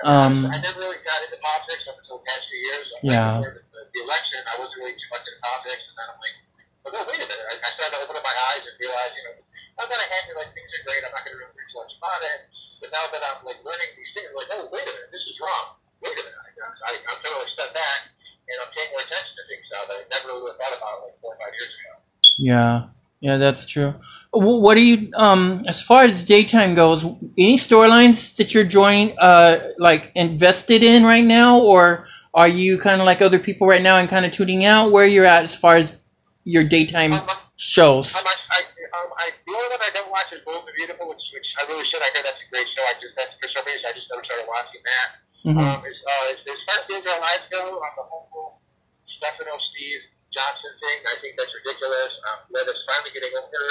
Um, 0.00 0.48
I 0.48 0.56
never 0.64 0.80
really 0.80 0.96
got 1.04 1.20
into 1.28 1.36
politics 1.44 1.84
up 1.84 2.00
until 2.00 2.24
the 2.24 2.24
past 2.24 2.40
few 2.48 2.56
years. 2.56 2.86
I'm 2.88 3.04
Yeah. 3.04 3.36
Like, 3.44 3.60
the, 3.68 3.84
the 3.84 4.00
election, 4.00 4.40
I 4.48 4.56
wasn't 4.56 4.80
really 4.80 4.96
too 4.96 5.10
much 5.12 5.24
into 5.28 5.40
politics, 5.44 5.84
and 5.84 5.94
then 6.00 6.06
I'm 6.08 6.18
like, 6.24 6.36
well, 6.80 6.92
no, 6.96 7.00
wait 7.04 7.20
a 7.20 7.28
minute. 7.28 7.46
I, 7.52 7.54
I 7.60 7.68
started 7.76 8.00
to 8.00 8.08
open 8.08 8.16
up 8.16 8.24
my 8.24 8.36
eyes 8.48 8.64
and 8.64 8.74
realize, 8.80 9.12
you 9.12 9.22
know, 9.28 9.36
I'm 9.76 9.88
not 9.92 10.00
happy, 10.00 10.32
like, 10.40 10.56
things 10.56 10.72
are 10.72 10.84
great. 10.88 11.04
I'm 11.04 11.12
not 11.12 11.20
going 11.28 11.36
to 11.36 11.40
really 11.44 11.52
read 11.52 11.68
much 11.76 11.92
about 12.00 12.22
it. 12.24 12.40
But 12.80 12.88
now 12.96 13.04
that 13.12 13.22
I'm, 13.28 13.44
like, 13.44 13.60
learning 13.60 13.92
these 13.92 14.08
things, 14.16 14.32
I'm 14.32 14.40
like, 14.40 14.50
oh, 14.56 14.72
wait 14.72 14.88
a 14.88 14.92
minute. 14.96 15.12
This 15.12 15.20
is 15.20 15.36
wrong. 15.36 15.76
Wait 16.00 16.16
a 16.16 16.24
minute. 16.24 16.32
I, 16.32 16.48
I, 16.48 16.92
I'm 16.96 17.18
trying 17.20 17.44
to 17.44 17.52
step 17.52 17.70
back, 17.76 18.00
and 18.50 18.58
I'm 18.62 18.70
paying 18.76 18.90
more 18.90 19.00
attention 19.00 19.32
to 19.38 19.42
things 19.48 19.66
now 19.72 19.82
that 19.88 19.96
I 19.96 20.04
never 20.10 20.28
really 20.34 20.52
thought 20.58 20.74
about, 20.76 21.06
like, 21.06 21.16
four 21.20 21.32
or 21.34 21.38
five 21.38 21.54
years 21.54 21.72
ago. 21.78 21.92
yeah, 22.38 22.74
yeah, 23.20 23.36
that's 23.36 23.66
true. 23.66 23.94
What 24.32 24.74
do 24.74 24.82
you 24.82 25.10
um 25.16 25.64
as 25.66 25.82
far 25.82 26.02
as 26.04 26.24
daytime 26.24 26.74
goes? 26.74 27.04
Any 27.36 27.56
storylines 27.58 28.36
that 28.36 28.54
you're 28.54 28.64
joining 28.64 29.18
uh 29.18 29.70
like 29.78 30.12
invested 30.14 30.82
in 30.82 31.04
right 31.04 31.24
now, 31.24 31.60
or 31.60 32.06
are 32.32 32.48
you 32.48 32.78
kind 32.78 33.00
of 33.00 33.06
like 33.06 33.20
other 33.20 33.38
people 33.38 33.66
right 33.66 33.82
now 33.82 33.96
and 33.96 34.08
kind 34.08 34.24
of 34.24 34.32
tuning 34.32 34.64
out? 34.64 34.92
Where 34.92 35.06
you're 35.06 35.26
at 35.26 35.44
as 35.44 35.54
far 35.56 35.76
as 35.76 36.02
your 36.44 36.64
daytime 36.64 37.12
Um, 37.12 37.28
shows? 37.56 38.14
I'm, 38.16 38.24
I, 38.24 38.34
I, 38.56 38.60
um, 38.96 39.10
I, 39.18 39.30
the 39.44 39.52
only 39.52 39.68
one 39.68 39.82
I 39.82 39.90
is 40.32 40.40
Bold 40.46 40.62
and 40.64 40.74
Beautiful, 40.78 41.10
which, 41.10 41.22
which 41.34 41.48
I 41.58 41.66
really 41.66 41.84
should. 41.90 42.00
I 42.00 42.08
heard 42.14 42.24
that's 42.24 42.38
a 42.38 42.48
great 42.48 42.66
show. 42.70 42.82
I 42.86 42.94
just, 43.02 43.14
that's 43.18 43.34
for 43.42 43.50
some 43.50 43.66
reason, 43.66 43.82
I 43.82 43.92
just 43.92 44.06
never 44.08 44.22
started 44.22 44.46
watching 44.46 44.82
that. 44.86 45.08
Mhm. 45.44 45.56
Um, 45.56 45.80
as, 45.84 45.96
uh, 45.96 46.10
far 46.10 46.20
as 46.28 46.38
Days 46.44 47.06
Our 47.08 47.20
Lives 47.20 47.48
go, 47.48 47.80
on 47.80 47.92
the 47.96 48.04
whole 48.04 48.60
Stefano 49.08 49.56
Steve 49.72 50.02
Johnson 50.36 50.72
thing, 50.80 50.98
I 51.08 51.16
think 51.20 51.36
that's 51.40 51.52
ridiculous. 51.54 52.12
Um, 52.28 52.38
let 52.52 52.68
us 52.68 52.76
finally 52.84 53.10
getting 53.16 53.32
over. 53.32 53.64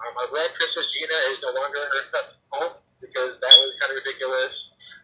Um, 0.00 0.16
I'm 0.16 0.30
glad 0.32 0.48
Princess 0.56 0.86
Gina 0.96 1.18
is 1.28 1.38
no 1.44 1.52
longer 1.52 1.76
in 1.76 1.88
her 1.92 2.24
home 2.56 2.74
because 3.04 3.36
that 3.36 3.54
was 3.60 3.70
kind 3.80 3.92
of 3.92 4.00
ridiculous. 4.00 4.54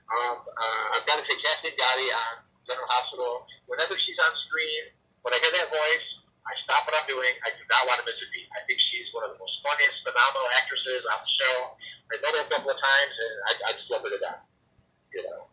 Um, 0.08 0.36
uh, 0.40 0.84
I've 0.96 1.04
got 1.04 1.20
to 1.20 1.24
say, 1.28 1.36
Kathleen 1.36 1.76
Gati 1.76 2.08
on 2.08 2.34
General 2.64 2.88
Hospital, 2.88 3.44
whenever 3.68 3.92
she's 4.00 4.16
on 4.24 4.32
screen, 4.48 4.96
when 5.20 5.34
I 5.34 5.38
hear 5.42 5.52
that 5.52 5.68
voice, 5.68 6.06
I 6.48 6.52
stop 6.64 6.86
what 6.88 6.96
I'm 6.96 7.04
doing. 7.10 7.34
I 7.44 7.50
do 7.52 7.62
not 7.68 7.82
want 7.90 8.00
to 8.00 8.06
miss 8.06 8.16
a 8.22 8.28
beat. 8.32 8.48
I 8.56 8.62
think 8.64 8.78
she's 8.80 9.10
one 9.12 9.26
of 9.28 9.34
the 9.34 9.40
most 9.42 9.58
funniest, 9.66 10.00
phenomenal 10.06 10.48
actresses 10.56 11.02
on 11.12 11.18
the 11.20 11.30
show. 11.34 11.56
I've 12.08 12.22
met 12.22 12.32
her 12.38 12.44
a 12.46 12.50
couple 12.54 12.70
of 12.70 12.78
times, 12.78 13.14
and 13.18 13.34
I, 13.44 13.52
I 13.68 13.70
just 13.76 13.90
love 13.90 14.06
her 14.06 14.12
to 14.14 14.20
death. 14.22 14.42
You 15.12 15.22
know, 15.26 15.50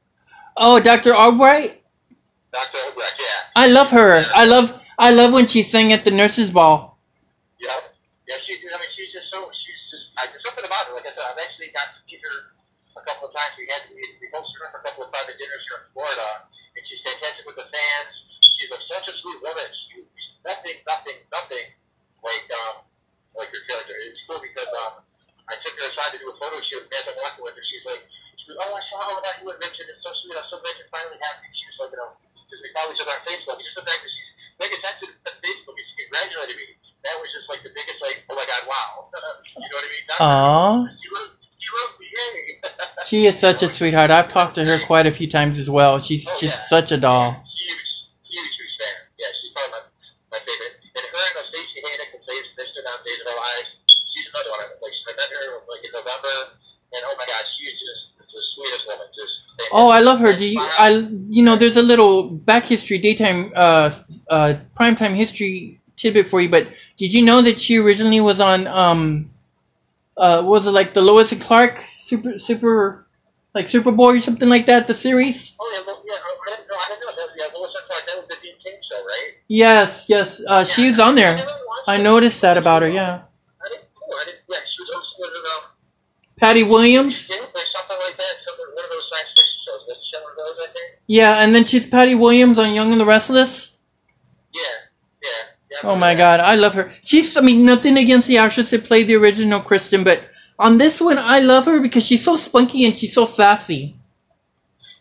Oh, 0.66 0.80
Dr. 0.80 1.14
Albright. 1.14 1.84
Dr. 2.54 2.78
Obrecht, 2.88 3.20
yeah. 3.20 3.52
I 3.56 3.68
love 3.68 3.90
her. 3.90 4.24
I 4.34 4.46
love 4.46 4.80
I 4.98 5.12
love 5.12 5.34
when 5.34 5.48
she 5.48 5.62
sang 5.62 5.92
at 5.92 6.06
the 6.06 6.12
nurses' 6.12 6.52
ball. 6.52 6.98
Yep. 7.60 7.72
Yep. 8.30 8.40
about 10.74 10.90
her. 10.90 10.98
Like 10.98 11.06
I 11.06 11.14
said, 11.14 11.22
I've 11.22 11.38
actually 11.38 11.70
got 11.76 11.94
to 11.94 12.00
meet 12.10 12.18
her 12.18 12.38
a 12.98 13.04
couple 13.06 13.30
of 13.30 13.34
times. 13.38 13.54
We 13.62 13.70
had 13.70 13.86
we, 13.94 14.02
we 14.18 14.28
hosted 14.34 14.58
her 14.66 14.74
for 14.74 14.80
a 14.82 14.86
couple 14.90 15.06
of 15.06 15.14
private 15.14 15.38
dinners 15.38 15.64
here 15.70 15.86
in 15.86 15.88
Florida, 15.94 16.50
and 16.50 16.82
she's 16.90 17.02
fantastic 17.06 17.46
with 17.46 17.60
the 17.62 17.68
fans. 17.70 18.12
She's 18.58 18.72
a, 18.74 18.80
such 18.90 19.06
a 19.08 19.14
sweet 19.22 19.40
woman. 19.46 19.70
She's 19.92 20.08
nothing, 20.42 20.82
nothing, 20.90 21.18
nothing 21.30 21.66
like 22.26 22.48
um 22.66 22.88
like 23.38 23.54
her 23.54 23.64
character. 23.70 23.96
It's 24.10 24.18
cool 24.26 24.42
because 24.42 24.72
um 24.88 25.06
I 25.46 25.60
took 25.62 25.78
her 25.78 25.86
aside 25.94 26.16
to 26.16 26.20
do 26.20 26.32
a 26.32 26.36
photo 26.42 26.58
shoot 26.66 26.88
as 26.90 27.06
I'm 27.06 27.18
walking 27.22 27.44
with 27.46 27.54
her. 27.54 27.66
She's 27.70 27.86
like, 27.86 28.04
she's 28.40 28.50
like, 28.56 28.64
oh, 28.64 28.74
I 28.74 28.82
saw 28.90 28.98
all 29.14 29.18
about 29.22 29.44
you 29.44 29.52
and 29.52 29.60
Richard. 29.62 29.88
It's 29.92 30.02
so 30.02 30.12
sweet. 30.24 30.40
I'm 30.40 30.48
so 30.50 30.58
glad 30.64 30.74
you're 30.80 30.90
finally 30.90 31.20
happy. 31.20 31.48
She 31.54 31.66
was 31.70 31.78
like, 31.86 31.92
you 31.94 32.00
know, 32.00 32.12
because 32.48 32.62
we 32.64 32.70
follow 32.74 32.96
each 32.96 33.02
other 33.04 33.14
on 33.14 33.24
Facebook. 33.28 33.60
Just 33.60 33.78
the 33.78 33.86
fact 33.86 34.00
that 34.02 34.12
she's 34.12 34.32
making 34.58 34.80
attention 34.80 35.08
to 35.12 35.32
Facebook 35.44 35.76
and 35.76 35.86
she 35.86 35.96
congratulated 36.08 36.56
me. 36.56 36.68
That 37.04 37.20
was 37.20 37.28
just 37.36 37.52
like 37.52 37.60
the 37.68 37.74
biggest 37.76 38.00
like, 38.00 38.24
oh 38.32 38.36
my 38.40 38.48
god, 38.48 38.64
wow. 38.64 39.12
you 39.60 39.74
know 40.28 40.36
what 40.36 40.48
I 40.48 40.60
mean? 40.60 40.70
Not 40.70 40.88
Aww. 40.88 40.88
She 41.02 41.08
wrote, 41.16 41.32
she 41.60 41.68
wrote 41.76 42.00
me, 42.00 42.08
yay. 42.12 42.60
She 43.06 43.26
is 43.28 43.40
such 43.40 43.64
a 43.64 43.70
sweetheart. 43.70 44.12
I've 44.12 44.28
talked 44.28 44.56
to 44.56 44.66
her 44.66 44.80
quite 44.86 45.06
a 45.06 45.12
few 45.12 45.28
times 45.28 45.60
as 45.60 45.70
well. 45.70 46.00
She's 46.00 46.28
Oh, 46.28 46.38
just 46.40 46.58
yeah. 46.60 46.68
such 46.68 46.92
a 46.92 46.98
doll. 46.98 47.32
Huge, 47.32 47.44
huge, 48.30 48.54
huge 48.58 48.74
fan. 48.80 48.96
Yeah, 49.20 49.28
she's 49.42 49.52
probably 49.54 49.72
my, 49.72 50.38
my 50.38 50.40
favorite. 50.40 50.74
And 50.96 51.06
her 51.06 51.26
and 51.40 51.48
Stacy 51.52 51.80
Haiduk 51.84 52.10
who 52.14 52.20
plays 52.24 52.46
Kristen 52.56 52.84
on 52.88 53.00
Days 53.06 53.20
of 53.22 53.28
Our 53.28 53.40
Lives, 53.44 53.70
she's 54.16 54.28
another 54.32 54.52
one. 54.52 54.60
I 54.64 54.68
like, 54.80 54.96
met 55.18 55.30
her 55.34 55.46
like 55.68 55.84
in 55.84 55.92
November, 55.92 56.36
and 56.94 57.02
my 57.20 57.26
gosh, 57.28 57.48
she's 57.60 57.76
just 57.76 58.04
the 58.32 58.42
sweetest 58.56 58.84
woman. 58.88 59.08
Just 59.12 59.34
Oh, 59.74 59.90
I 59.90 60.00
love 60.00 60.20
her. 60.20 60.34
Do 60.36 60.46
you? 60.48 60.60
I 60.62 60.90
you 61.30 61.44
know, 61.44 61.56
there's 61.56 61.78
a 61.78 61.82
little 61.84 62.30
back 62.30 62.66
history, 62.66 62.98
daytime, 62.98 63.52
uh, 63.56 63.92
uh, 64.30 64.54
primetime 64.78 65.16
history 65.16 65.80
tidbit 65.96 66.30
for 66.30 66.42
you. 66.42 66.50
But 66.50 66.68
did 66.98 67.14
you 67.14 67.24
know 67.26 67.42
that 67.42 67.60
she 67.60 67.78
originally 67.78 68.22
was 68.22 68.40
on 68.40 68.68
um, 68.68 69.30
uh, 70.18 70.44
was 70.46 70.68
it 70.68 70.72
like 70.72 70.94
the 70.94 71.02
Lois 71.02 71.32
and 71.32 71.42
Clark 71.42 71.84
super 71.98 72.38
super 72.38 73.08
like 73.54 73.66
Superboy 73.66 74.18
or 74.18 74.22
something 74.22 74.50
like 74.50 74.66
that? 74.68 74.88
The 74.88 74.94
series. 74.94 75.56
Oh 75.60 75.72
yeah, 75.74 75.94
yeah. 76.06 76.20
I 76.20 76.50
know. 76.50 76.76
I 76.76 76.88
didn't 76.90 77.02
know 77.02 77.16
that. 77.16 77.30
Yeah, 77.38 77.58
Lois 77.58 77.72
and 77.76 77.88
Clark. 77.88 78.04
That 78.08 78.18
was 78.18 78.28
the 78.30 78.36
Dean 78.42 78.56
Cain 78.64 78.80
show, 78.90 79.06
right? 79.06 79.32
Yes, 79.48 80.06
yes. 80.10 80.42
Uh, 80.48 80.64
she 80.64 80.88
was 80.88 81.00
on 81.00 81.16
there. 81.16 81.38
I, 81.88 81.96
I 81.96 82.02
noticed 82.02 82.42
that 82.42 82.58
about 82.58 82.82
her. 82.82 82.90
Yeah. 82.90 83.24
I 83.62 83.70
didn't. 83.70 83.86
Oh, 83.98 84.18
I 84.22 84.26
didn't. 84.26 84.40
Yeah, 84.50 84.58
she 84.58 84.82
was 84.82 84.90
also 84.96 85.68
um. 85.68 85.72
Patty 86.40 86.64
Williams. 86.64 87.28
King 87.28 87.40
like 87.40 87.52
that. 88.18 88.36
Something 88.46 88.76
one 88.76 88.84
of 88.84 88.90
those 88.90 89.10
science 89.12 89.30
fiction 89.30 89.60
shows. 89.66 89.82
Was 89.88 89.98
she 90.04 90.18
one 90.18 90.32
of 90.32 90.58
those? 90.58 90.68
Yeah, 91.08 91.44
and 91.44 91.54
then 91.54 91.64
she's 91.64 91.88
Patty 91.88 92.16
Williams 92.16 92.58
on 92.60 92.74
Young 92.74 92.92
and 92.92 93.02
the 93.02 93.06
Restless. 93.06 93.78
Yeah. 94.54 94.62
Oh 95.84 96.00
my 96.00 96.16
god, 96.16 96.40
I 96.40 96.56
love 96.56 96.74
her. 96.80 96.92
She's, 97.04 97.36
I 97.36 97.42
mean, 97.42 97.66
nothing 97.68 97.98
against 98.00 98.28
the 98.32 98.40
actress 98.40 98.72
that 98.72 98.88
played 98.88 99.08
the 99.08 99.20
original 99.20 99.60
Kristen, 99.60 100.08
but 100.08 100.24
on 100.56 100.80
this 100.80 101.04
one, 101.04 101.20
I 101.20 101.44
love 101.44 101.68
her 101.68 101.84
because 101.84 102.08
she's 102.08 102.24
so 102.24 102.40
spunky 102.40 102.88
and 102.88 102.96
she's 102.96 103.12
so 103.12 103.28
sassy. 103.28 103.92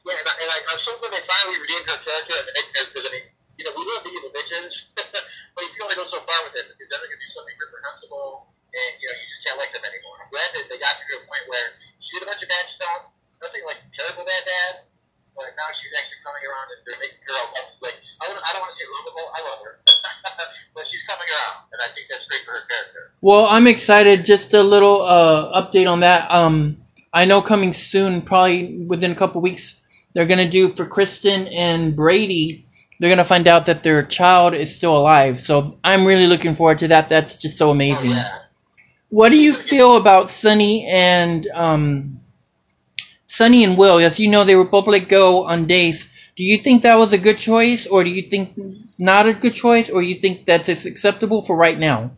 Yeah, 0.02 0.18
and, 0.18 0.26
I, 0.26 0.34
and 0.42 0.50
I, 0.50 0.58
I'm 0.74 0.82
so 0.82 0.98
glad 0.98 1.14
they 1.14 1.22
finally 1.22 1.62
redeemed 1.62 1.86
her 1.86 2.02
character 2.02 2.34
as 2.34 2.90
because 2.90 3.06
I 3.06 3.10
mean, 3.14 3.26
you 3.54 3.62
know, 3.62 3.78
we 3.78 3.86
love 3.94 4.02
the 4.02 4.10
evil 4.10 4.34
bitches, 4.34 4.74
but 5.54 5.62
you 5.62 5.70
can 5.70 5.86
only 5.86 5.94
go 5.94 6.02
so 6.10 6.18
far 6.26 6.40
with 6.50 6.58
it 6.58 6.66
because 6.74 6.90
then 6.90 6.98
they're 6.98 7.14
gonna 7.14 7.22
do 7.22 7.30
something 7.30 7.56
reprehensible, 7.62 8.50
and 8.74 8.92
you 8.98 9.06
know, 9.06 9.14
you 9.14 9.26
just 9.30 9.42
can't 9.46 9.58
like 9.62 9.70
them 9.70 9.86
anymore. 9.86 10.18
I'm 10.18 10.30
glad 10.34 10.50
that 10.50 10.66
they 10.66 10.82
got 10.82 10.98
to 10.98 11.04
a 11.14 11.22
point 11.30 11.46
where 11.46 11.78
she 12.02 12.10
did 12.18 12.26
a 12.26 12.28
bunch 12.34 12.42
of 12.42 12.50
bad 12.50 12.66
stuff, 12.74 13.00
nothing 13.38 13.62
like 13.70 13.78
terrible 13.94 14.26
bad 14.26 14.42
bad, 14.50 14.74
but 15.38 15.46
now 15.54 15.68
she's 15.78 15.94
actually 15.94 16.18
coming 16.26 16.42
around 16.42 16.74
and 16.74 16.78
they're 16.82 16.98
making 16.98 17.22
her 17.22 17.38
out 17.38 17.70
like 17.78 18.02
I 18.18 18.26
don't, 18.26 18.42
I 18.42 18.50
don't 18.50 18.66
want 18.66 18.74
to 18.74 18.78
say 18.82 18.88
lovable, 18.90 19.26
I 19.30 19.40
love 19.46 19.60
her, 19.62 19.74
but 20.74 20.84
she's 20.90 21.02
coming 21.08 21.26
around, 21.28 21.64
and 21.72 21.80
I 21.82 21.88
think 21.94 22.06
that's 22.10 22.24
great 22.28 22.40
for 22.44 22.52
her 22.52 22.66
character. 22.68 23.12
Well, 23.20 23.46
I'm 23.46 23.66
excited. 23.66 24.24
Just 24.24 24.54
a 24.54 24.62
little 24.62 25.02
uh, 25.02 25.62
update 25.62 25.90
on 25.90 26.00
that. 26.00 26.30
Um, 26.30 26.78
I 27.12 27.24
know 27.24 27.42
coming 27.42 27.72
soon, 27.72 28.22
probably 28.22 28.84
within 28.86 29.12
a 29.12 29.14
couple 29.14 29.40
weeks, 29.40 29.80
they're 30.14 30.26
gonna 30.26 30.48
do 30.48 30.68
for 30.70 30.86
Kristen 30.86 31.46
and 31.48 31.94
Brady. 31.96 32.64
They're 33.00 33.10
gonna 33.10 33.24
find 33.24 33.48
out 33.48 33.66
that 33.66 33.82
their 33.82 34.02
child 34.02 34.54
is 34.54 34.74
still 34.74 34.96
alive. 34.96 35.40
So 35.40 35.78
I'm 35.84 36.06
really 36.06 36.26
looking 36.26 36.54
forward 36.54 36.78
to 36.78 36.88
that. 36.88 37.08
That's 37.08 37.36
just 37.36 37.58
so 37.58 37.70
Oh 37.70 37.72
amazing. 37.72 38.10
yeah. 38.10 38.38
What 39.10 39.30
do 39.30 39.38
you 39.38 39.52
feel 39.54 39.96
about 39.96 40.30
Sunny 40.30 40.86
and 40.86 41.46
um, 41.54 42.20
Sunny 43.26 43.64
and 43.64 43.76
Will? 43.76 43.98
As 43.98 44.18
you 44.20 44.28
know, 44.28 44.44
they 44.44 44.56
were 44.56 44.64
both 44.64 44.86
let 44.86 45.08
go 45.08 45.44
on 45.46 45.66
days. 45.66 46.11
Do 46.34 46.44
you 46.44 46.56
think 46.56 46.82
that 46.82 46.96
was 46.96 47.12
a 47.12 47.18
good 47.18 47.36
choice, 47.36 47.86
or 47.86 48.04
do 48.04 48.10
you 48.10 48.22
think 48.22 48.56
not 48.98 49.28
a 49.28 49.34
good 49.34 49.52
choice, 49.52 49.90
or 49.90 50.00
you 50.00 50.14
think 50.14 50.46
that 50.46 50.68
it's 50.68 50.86
acceptable 50.86 51.42
for 51.42 51.56
right 51.56 51.78
now? 51.78 52.08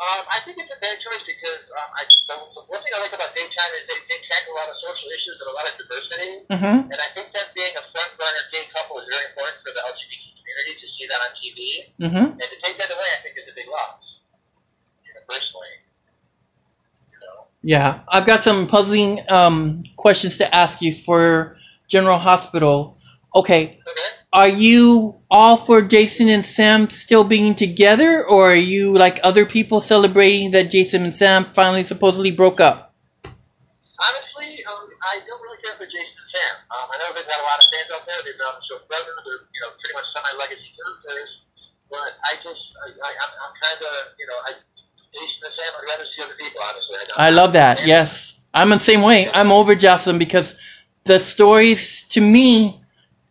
Um, 0.00 0.22
I 0.28 0.40
think 0.44 0.56
it's 0.56 0.72
a 0.72 0.80
bad 0.80 0.96
choice 1.00 1.20
because 1.24 1.64
um, 1.68 1.88
I, 1.96 2.02
the, 2.04 2.36
one 2.64 2.80
thing 2.80 2.92
I 2.96 3.00
like 3.04 3.12
about 3.12 3.32
daytime 3.36 3.72
is 3.76 3.84
they, 3.88 4.00
they 4.08 4.20
tackle 4.24 4.52
a 4.52 4.58
lot 4.58 4.68
of 4.72 4.76
social 4.80 5.08
issues 5.12 5.36
and 5.36 5.48
a 5.48 5.54
lot 5.54 5.66
of 5.68 5.74
diversity. 5.80 6.30
Mm-hmm. 6.48 6.78
And 6.92 7.00
I 7.00 7.08
think 7.12 7.28
that 7.36 7.52
being 7.52 7.72
a 7.76 7.84
front 7.92 8.12
runner 8.16 8.44
gay 8.52 8.68
couple 8.72 9.00
is 9.00 9.06
very 9.08 9.28
important 9.32 9.60
for 9.64 9.72
the 9.72 9.84
LGBT 9.84 10.24
community 10.40 10.72
to 10.80 10.86
see 10.92 11.04
that 11.08 11.20
on 11.20 11.30
TV. 11.40 11.58
Mm-hmm. 12.08 12.26
And 12.36 12.48
to 12.52 12.58
take 12.64 12.76
that 12.80 12.88
away, 12.88 13.08
I 13.16 13.18
think 13.20 13.36
is 13.36 13.48
a 13.48 13.56
big 13.56 13.68
loss. 13.68 14.00
You 15.04 15.12
know, 15.12 15.24
personally. 15.28 15.74
You 17.08 17.18
know? 17.20 17.36
Yeah, 17.60 18.04
I've 18.08 18.26
got 18.26 18.40
some 18.40 18.64
puzzling 18.64 19.24
um, 19.28 19.80
questions 19.96 20.36
to 20.40 20.48
ask 20.52 20.80
you 20.80 20.92
for 20.92 21.56
General 21.88 22.18
Hospital. 22.18 22.98
Okay, 23.34 23.78
Okay. 23.82 24.08
are 24.32 24.48
you 24.48 25.20
all 25.30 25.56
for 25.56 25.82
Jason 25.82 26.28
and 26.28 26.46
Sam 26.46 26.88
still 26.90 27.24
being 27.24 27.54
together, 27.54 28.24
or 28.24 28.52
are 28.52 28.54
you 28.72 28.96
like 28.96 29.18
other 29.24 29.44
people 29.44 29.80
celebrating 29.80 30.52
that 30.52 30.70
Jason 30.70 31.02
and 31.04 31.14
Sam 31.14 31.44
finally 31.54 31.82
supposedly 31.82 32.30
broke 32.30 32.60
up? 32.60 32.94
Honestly, 33.24 34.62
um, 34.70 34.86
I 35.02 35.18
don't 35.26 35.42
really 35.42 35.58
care 35.62 35.74
for 35.78 35.86
Jason 35.86 36.14
and 36.14 36.30
Sam. 36.34 36.54
Um, 36.70 36.86
I 36.90 36.96
know 36.98 37.08
they've 37.14 37.26
got 37.26 37.40
a 37.42 37.46
lot 37.46 37.58
of 37.58 37.66
fans 37.74 37.90
out 37.94 38.02
there. 38.06 38.18
They've 38.26 38.38
been 38.38 38.46
on 38.46 38.54
the 38.58 38.64
show 38.70 38.78
forever. 38.86 39.10
They're, 39.26 39.42
you 39.50 39.60
know, 39.66 39.70
pretty 39.82 39.94
much 39.98 40.06
semi-legacy 40.14 40.70
characters. 40.78 41.30
But 41.90 42.10
I 42.26 42.32
just, 42.42 42.62
I, 42.82 42.86
I, 42.90 43.10
I'm, 43.18 43.32
I'm 43.38 43.54
kind 43.62 43.80
of, 43.82 43.94
you 44.18 44.26
know, 44.30 44.38
I, 44.46 44.50
Jason 45.14 45.40
and 45.46 45.54
Sam, 45.58 45.70
I'd 45.78 45.86
rather 45.90 46.06
see 46.10 46.20
other 46.22 46.38
people, 46.38 46.60
honestly. 46.62 46.94
I, 46.98 47.04
don't, 47.06 47.18
I 47.18 47.30
love 47.30 47.52
that. 47.54 47.86
Yes, 47.86 48.38
I'm 48.52 48.70
the 48.70 48.78
same 48.82 49.02
way. 49.02 49.30
I'm 49.30 49.50
over 49.50 49.74
Jocelyn 49.74 50.18
because 50.18 50.58
the 51.04 51.18
stories 51.20 52.04
to 52.08 52.20
me, 52.20 52.80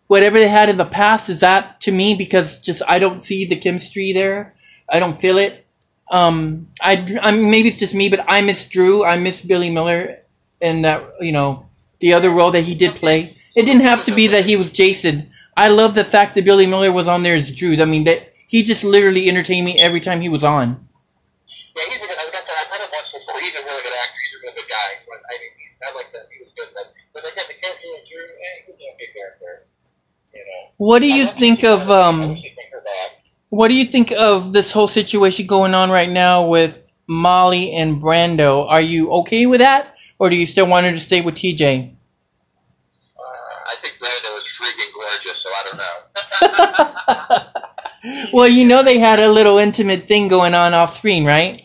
whatever 0.07 0.39
they 0.39 0.47
had 0.47 0.69
in 0.69 0.77
the 0.77 0.85
past, 0.85 1.29
is 1.29 1.41
that 1.41 1.81
to 1.81 1.91
me 1.91 2.15
because 2.15 2.59
just 2.61 2.81
I 2.87 2.99
don't 2.99 3.23
see 3.23 3.45
the 3.45 3.55
chemistry 3.55 4.13
there. 4.13 4.53
I 4.89 4.99
don't 4.99 5.19
feel 5.19 5.37
it. 5.37 5.65
Um, 6.11 6.67
I, 6.81 7.05
I 7.21 7.31
maybe 7.31 7.69
it's 7.69 7.79
just 7.79 7.95
me, 7.95 8.09
but 8.09 8.23
I 8.27 8.41
miss 8.41 8.67
Drew. 8.67 9.03
I 9.03 9.17
miss 9.17 9.41
Billy 9.43 9.69
Miller 9.69 10.19
and 10.61 10.85
that 10.85 11.03
you 11.21 11.31
know 11.31 11.67
the 11.99 12.13
other 12.13 12.29
role 12.29 12.51
that 12.51 12.63
he 12.63 12.75
did 12.75 12.95
play. 12.95 13.37
It 13.55 13.63
didn't 13.65 13.81
have 13.81 14.03
to 14.05 14.11
be 14.15 14.27
that 14.27 14.45
he 14.45 14.55
was 14.55 14.71
Jason. 14.71 15.31
I 15.55 15.69
love 15.69 15.95
the 15.95 16.03
fact 16.03 16.35
that 16.35 16.45
Billy 16.45 16.65
Miller 16.67 16.91
was 16.91 17.07
on 17.07 17.23
there 17.23 17.35
as 17.35 17.51
Drew. 17.53 17.79
I 17.81 17.85
mean 17.85 18.03
that 18.05 18.33
he 18.47 18.61
just 18.63 18.83
literally 18.83 19.29
entertained 19.29 19.65
me 19.65 19.79
every 19.79 19.99
time 19.99 20.21
he 20.21 20.29
was 20.29 20.43
on. 20.43 20.87
Yeah, 21.75 21.83
he's 21.89 21.97
a 21.97 22.05
good, 22.05 22.17
I 22.17 22.23
was 22.25 22.31
gonna 22.33 22.45
say, 22.45 22.53
I've 22.53 22.69
met 22.69 22.81
him 22.85 22.91
once 22.93 23.09
before. 23.09 23.39
He's 23.41 23.55
a 23.57 23.63
really 23.65 23.81
good 23.81 23.97
actor. 23.97 24.19
He's 24.21 24.33
a 24.37 24.39
really 24.45 24.55
good 24.61 24.69
guy. 24.69 24.89
But 25.09 25.19
I 25.25 25.33
mean, 25.41 25.53
I 25.81 25.89
like 25.97 26.09
that. 26.13 26.29
He 26.29 26.37
was 26.45 26.53
good. 26.53 26.69
But, 26.77 26.93
but 27.13 27.23
like, 27.25 27.33
yeah, 27.33 27.49
the 27.49 27.57
character 27.57 27.89
of 27.97 28.03
Drew, 28.05 28.25
eh, 28.29 28.55
he's 28.69 28.77
a 28.77 28.93
good 29.01 29.13
character. 29.17 29.51
You 30.37 30.45
know. 30.45 30.62
What 30.77 30.99
do 30.99 31.07
you 31.07 31.27
think 31.27 31.63
of 31.63 31.89
um? 31.91 32.19
wish 32.29 32.39
he'd 32.39 32.55
make 32.57 32.71
her 32.71 32.81
bad. 32.83 33.11
What 33.49 33.67
do 33.67 33.75
you 33.75 33.85
think 33.85 34.11
of 34.11 34.53
this 34.53 34.71
whole 34.71 34.87
situation 34.87 35.45
going 35.45 35.73
on 35.75 35.91
right 35.91 36.09
now 36.09 36.47
with 36.47 36.91
Molly 37.07 37.73
and 37.73 38.01
Brando? 38.01 38.67
Are 38.67 38.81
you 38.81 39.11
okay 39.11 39.45
with 39.45 39.59
that, 39.59 39.95
or 40.17 40.29
do 40.29 40.35
you 40.35 40.47
still 40.47 40.67
want 40.67 40.85
her 40.87 40.91
to 40.91 40.99
stay 40.99 41.21
with 41.21 41.35
TJ? 41.35 41.93
Uh, 43.15 43.21
I 43.21 43.75
think 43.81 43.93
Brando 44.01 44.37
is 44.37 44.43
freaking 44.59 44.91
gorgeous, 44.95 45.43
so 45.43 45.49
I 45.49 45.63
don't 45.69 45.77
know. 48.23 48.29
well, 48.33 48.47
you 48.47 48.65
know 48.65 48.83
they 48.83 48.97
had 48.97 49.19
a 49.19 49.31
little 49.31 49.59
intimate 49.59 50.07
thing 50.07 50.27
going 50.27 50.55
on 50.55 50.73
off 50.73 50.95
screen, 50.95 51.23
right? 51.23 51.61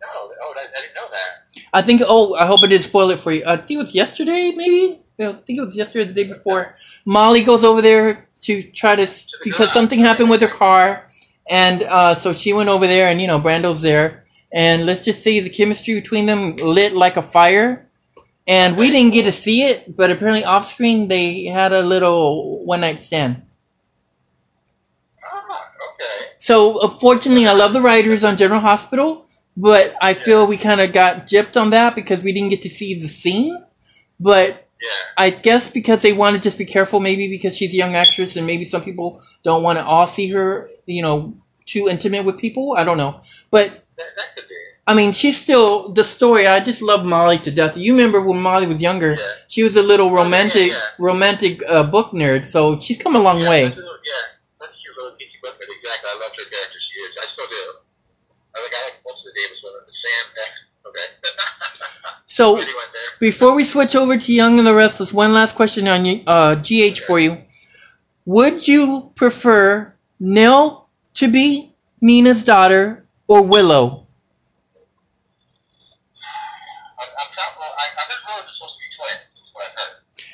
no, 0.00 0.06
oh, 0.10 0.54
I, 0.56 0.60
I 0.60 0.80
didn't 0.82 0.94
know 0.94 1.08
that. 1.10 1.68
I 1.72 1.80
think. 1.80 2.02
Oh, 2.06 2.34
I 2.34 2.44
hope 2.44 2.60
I 2.62 2.66
didn't 2.66 2.84
spoil 2.84 3.08
it 3.10 3.20
for 3.20 3.32
you. 3.32 3.44
I 3.46 3.56
think 3.56 3.80
it 3.80 3.84
was 3.84 3.94
yesterday, 3.94 4.52
maybe. 4.54 5.00
I 5.20 5.32
think 5.32 5.60
it 5.60 5.66
was 5.66 5.76
yesterday, 5.76 6.04
or 6.04 6.12
the 6.12 6.24
day 6.24 6.28
before. 6.28 6.74
Molly 7.04 7.44
goes 7.44 7.62
over 7.62 7.80
there 7.80 8.28
to 8.42 8.62
try 8.62 8.96
to 8.96 9.06
because 9.42 9.72
something 9.72 9.98
happened 9.98 10.30
with 10.30 10.40
her 10.40 10.48
car, 10.48 11.06
and 11.48 11.82
uh, 11.84 12.14
so 12.14 12.32
she 12.32 12.52
went 12.52 12.68
over 12.68 12.86
there, 12.86 13.08
and 13.08 13.20
you 13.20 13.26
know 13.26 13.38
Brando's 13.38 13.82
there, 13.82 14.24
and 14.52 14.86
let's 14.86 15.04
just 15.04 15.22
say 15.22 15.40
the 15.40 15.50
chemistry 15.50 15.94
between 15.94 16.26
them 16.26 16.56
lit 16.56 16.92
like 16.92 17.16
a 17.16 17.22
fire. 17.22 17.88
And 18.46 18.76
we 18.76 18.90
didn't 18.90 19.14
get 19.14 19.24
to 19.24 19.32
see 19.32 19.62
it, 19.62 19.96
but 19.96 20.10
apparently 20.10 20.44
off 20.44 20.66
screen 20.66 21.08
they 21.08 21.44
had 21.44 21.72
a 21.72 21.82
little 21.82 22.64
one 22.66 22.82
night 22.82 23.02
stand. 23.02 23.42
Ah, 25.24 25.70
okay. 25.94 26.28
So, 26.36 26.82
unfortunately, 26.82 27.46
I 27.46 27.54
love 27.54 27.72
the 27.72 27.80
writers 27.80 28.22
on 28.22 28.36
General 28.36 28.60
Hospital, 28.60 29.26
but 29.56 29.94
I 30.02 30.12
feel 30.12 30.46
we 30.46 30.58
kind 30.58 30.82
of 30.82 30.92
got 30.92 31.26
gypped 31.26 31.58
on 31.58 31.70
that 31.70 31.94
because 31.94 32.22
we 32.22 32.32
didn't 32.32 32.50
get 32.50 32.60
to 32.62 32.68
see 32.68 33.00
the 33.00 33.08
scene. 33.08 33.64
But 34.20 34.63
Yeah. 34.84 34.90
I 35.26 35.30
guess 35.30 35.70
because 35.70 36.02
they 36.02 36.12
want 36.12 36.36
to 36.36 36.42
just 36.42 36.58
be 36.58 36.66
careful, 36.66 37.00
maybe 37.00 37.28
because 37.28 37.56
she's 37.56 37.72
a 37.72 37.76
young 37.76 37.94
actress, 37.94 38.36
and 38.36 38.46
maybe 38.46 38.64
some 38.66 38.82
people 38.82 39.22
don't 39.42 39.62
want 39.62 39.78
to 39.78 39.84
all 39.84 40.06
see 40.06 40.28
her, 40.36 40.70
you 40.86 41.02
know, 41.02 41.34
too 41.64 41.88
intimate 41.90 42.24
with 42.24 42.38
people. 42.38 42.74
I 42.76 42.84
don't 42.84 42.98
know, 42.98 43.20
but 43.50 43.68
That, 43.96 44.10
that 44.16 44.28
could 44.34 44.48
be. 44.48 44.54
I 44.86 44.92
mean, 44.94 45.12
she's 45.12 45.40
still 45.40 45.88
the 45.98 46.04
story. 46.04 46.46
I 46.46 46.60
just 46.60 46.82
love 46.82 47.06
Molly 47.06 47.38
to 47.38 47.50
death. 47.50 47.76
You 47.78 47.94
remember 47.96 48.20
when 48.20 48.42
Molly 48.42 48.66
was 48.66 48.80
younger? 48.82 49.12
Yeah. 49.18 49.32
She 49.48 49.62
was 49.62 49.76
a 49.76 49.82
little 49.82 50.10
romantic, 50.10 50.72
yeah. 50.72 50.80
romantic 50.98 51.62
uh, 51.66 51.84
book 51.84 52.12
nerd. 52.12 52.44
So 52.44 52.78
she's 52.80 52.98
come 52.98 53.16
a 53.16 53.22
long 53.28 53.40
yeah, 53.40 53.48
way 53.50 53.62
a, 53.64 53.68
little- 53.70 53.82
yeah, 54.04 54.24
that's 54.60 54.72
a 54.72 54.76
cute 54.84 54.96
little 54.98 55.16
Kiki 55.16 55.38
Bucket. 55.42 55.68
Exactly. 55.78 56.08
I 56.12 56.16
loved 56.20 56.36
her 56.36 56.48
character. 56.52 56.78
She 56.84 56.94
is. 57.00 57.12
I 57.16 57.26
still 57.32 57.48
do. 57.48 57.62
I 58.54 58.60
like, 58.60 58.74
I 58.76 58.80
like 58.92 58.98
most 59.08 59.20
of 59.24 59.26
the 59.32 59.34
Davis 59.40 59.58
women. 59.64 59.82
The 59.88 59.94
Sam, 60.04 60.26
eh, 60.44 60.88
okay. 60.92 61.08
So 62.34 62.60
before 63.20 63.54
we 63.54 63.62
switch 63.62 63.94
over 63.94 64.16
to 64.16 64.34
Young 64.34 64.58
and 64.58 64.66
the 64.66 64.74
Restless, 64.74 65.14
one 65.14 65.32
last 65.32 65.54
question 65.54 65.86
on 65.86 66.04
uh, 66.26 66.56
GH 66.56 66.98
for 66.98 67.20
you. 67.20 67.38
Would 68.26 68.66
you 68.66 69.12
prefer 69.14 69.94
Nelle 70.18 70.88
to 71.14 71.28
be 71.28 71.72
Nina's 72.00 72.42
daughter 72.42 73.06
or 73.28 73.42
Willow? 73.42 74.08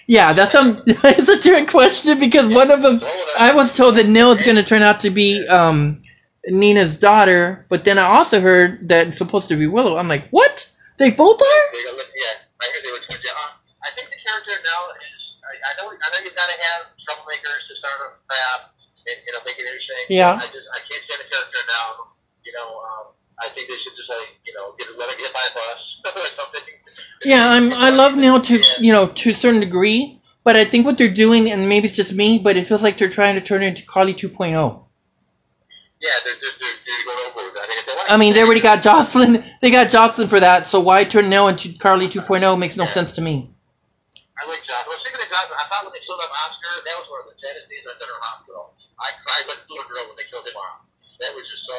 Yeah, 0.07 0.33
that's 0.33 0.55
um, 0.55 0.83
it's 0.87 1.29
a 1.29 1.39
trick 1.39 1.69
question 1.69 2.19
because 2.19 2.49
one 2.49 2.71
of 2.71 2.81
them, 2.81 3.03
I 3.39 3.53
was 3.55 3.77
told 3.77 3.97
that 3.97 4.09
Nelle 4.09 4.33
is 4.33 4.43
going 4.43 4.57
to 4.57 4.63
turn 4.63 4.81
out 4.81 5.01
to 5.01 5.11
be 5.11 5.47
um, 5.49 6.03
Nina's 6.47 6.97
daughter, 6.97 7.67
but 7.69 7.85
then 7.85 7.99
I 7.99 8.05
also 8.05 8.41
heard 8.41 8.89
that 8.89 9.09
it's 9.09 9.19
supposed 9.19 9.51
to 9.51 9.57
be 9.57 9.67
Willow. 9.67 9.99
I'm 9.99 10.09
like, 10.09 10.27
what? 10.31 10.73
They 11.01 11.09
both 11.09 11.41
are? 11.41 11.65
Yeah, 11.73 12.45
I 12.61 12.69
heard 12.69 12.85
they 12.85 12.93
were 12.93 13.01
twins. 13.09 13.25
Yeah, 13.25 13.33
uh, 13.33 13.57
I 13.81 13.89
think 13.97 14.13
the 14.13 14.21
character 14.21 14.53
now 14.53 14.81
is. 15.01 15.21
I, 15.41 15.53
I 15.57 15.71
know. 15.81 15.89
I 15.89 16.07
know 16.13 16.21
you 16.21 16.29
gotta 16.37 16.59
have 16.61 16.93
troublemakers 17.01 17.63
to 17.65 17.75
start 17.81 17.97
a 18.05 18.09
crap 18.29 18.77
and 19.09 19.17
you 19.25 19.33
know 19.33 19.41
make 19.49 19.57
it 19.57 19.65
interesting. 19.65 20.13
Yeah. 20.13 20.37
I 20.37 20.45
just 20.53 20.69
I 20.77 20.81
can't 20.85 21.01
stand 21.09 21.25
the 21.25 21.29
character 21.33 21.61
now. 21.73 22.13
You 22.45 22.53
know, 22.53 22.69
um, 22.85 23.05
I 23.41 23.49
think 23.57 23.73
they 23.73 23.81
should 23.81 23.97
just 23.97 24.13
like 24.13 24.37
you 24.45 24.53
know 24.53 24.77
get 24.77 24.93
let 25.01 25.09
her 25.09 25.17
get 25.17 25.33
by 25.33 25.47
bus 25.57 25.81
or 26.21 26.29
something. 26.37 26.69
Yeah, 27.25 27.49
I'm. 27.49 27.73
I 27.73 27.89
love 27.91 28.17
Nelle 28.21 28.41
to 28.45 28.61
Yeah. 28.61 28.77
you 28.79 28.93
know 28.93 29.09
to 29.09 29.31
a 29.33 29.35
certain 29.35 29.61
degree, 29.61 30.21
but 30.45 30.53
I 30.57 30.65
think 30.69 30.85
what 30.85 30.99
they're 30.99 31.09
doing, 31.13 31.51
and 31.51 31.65
maybe 31.69 31.89
it's 31.89 31.97
just 31.97 32.13
me, 32.13 32.39
but 32.39 32.57
it 32.61 32.67
feels 32.69 32.83
like 32.85 32.99
they're 33.01 33.09
trying 33.09 33.37
to 33.37 33.41
turn 33.41 33.63
it 33.63 33.69
into 33.73 33.87
Carly 33.87 34.13
2.0. 34.13 34.37
Yeah, 36.01 36.13
they're 36.25 36.35
they're, 36.41 36.57
they're, 36.61 36.77
they're 36.85 37.05
going 37.05 37.19
over 37.19 37.20
with 37.20 37.20
that. 37.20 37.20
I, 38.11 38.19
think 38.19 38.31
if 38.31 38.35
they 38.35 38.35
want 38.35 38.35
I 38.35 38.35
mean, 38.35 38.35
they 38.35 38.43
already 38.43 38.61
got 38.61 38.83
Jocelyn. 38.83 39.45
They 39.61 39.71
got 39.71 39.89
Jocelyn 39.91 40.29
for 40.29 40.41
that, 40.41 40.67
so 40.67 40.81
why 40.81 41.05
turn 41.05 41.29
Nelle 41.31 41.49
into 41.49 41.77
Carly 41.79 42.09
2.0 42.09 42.43
makes 42.59 42.77
no 42.77 42.87
sense 42.87 43.13
to 43.15 43.21
me. 43.21 43.49
I 44.41 44.47
like 44.49 44.61
Jocelyn. 44.67 44.97
I 44.97 45.21
of 45.21 45.29
Jocelyn. 45.31 45.59
I 45.61 45.65
thought 45.69 45.85
when 45.85 45.93
they 45.95 46.03
killed 46.05 46.21
off 46.21 46.33
Oscar, 46.33 46.73
that 46.83 46.97
was 46.99 47.07
one 47.13 47.21
of 47.23 47.29
the 47.31 47.37
saddest 47.39 47.69
scenes 47.69 47.85
I've 47.87 48.01
done 48.01 48.09
in 48.09 48.17
a 48.19 48.25
hospital. 48.25 48.73
I 48.99 49.13
cried 49.23 49.45
like 49.49 49.61
a 49.63 49.69
little 49.69 49.85
girl 49.89 50.05
when 50.09 50.17
they 50.17 50.27
killed 50.33 50.45
him 50.49 50.57
off. 50.57 50.85
That 51.21 51.33
was 51.37 51.45
just 51.45 51.63
so, 51.69 51.79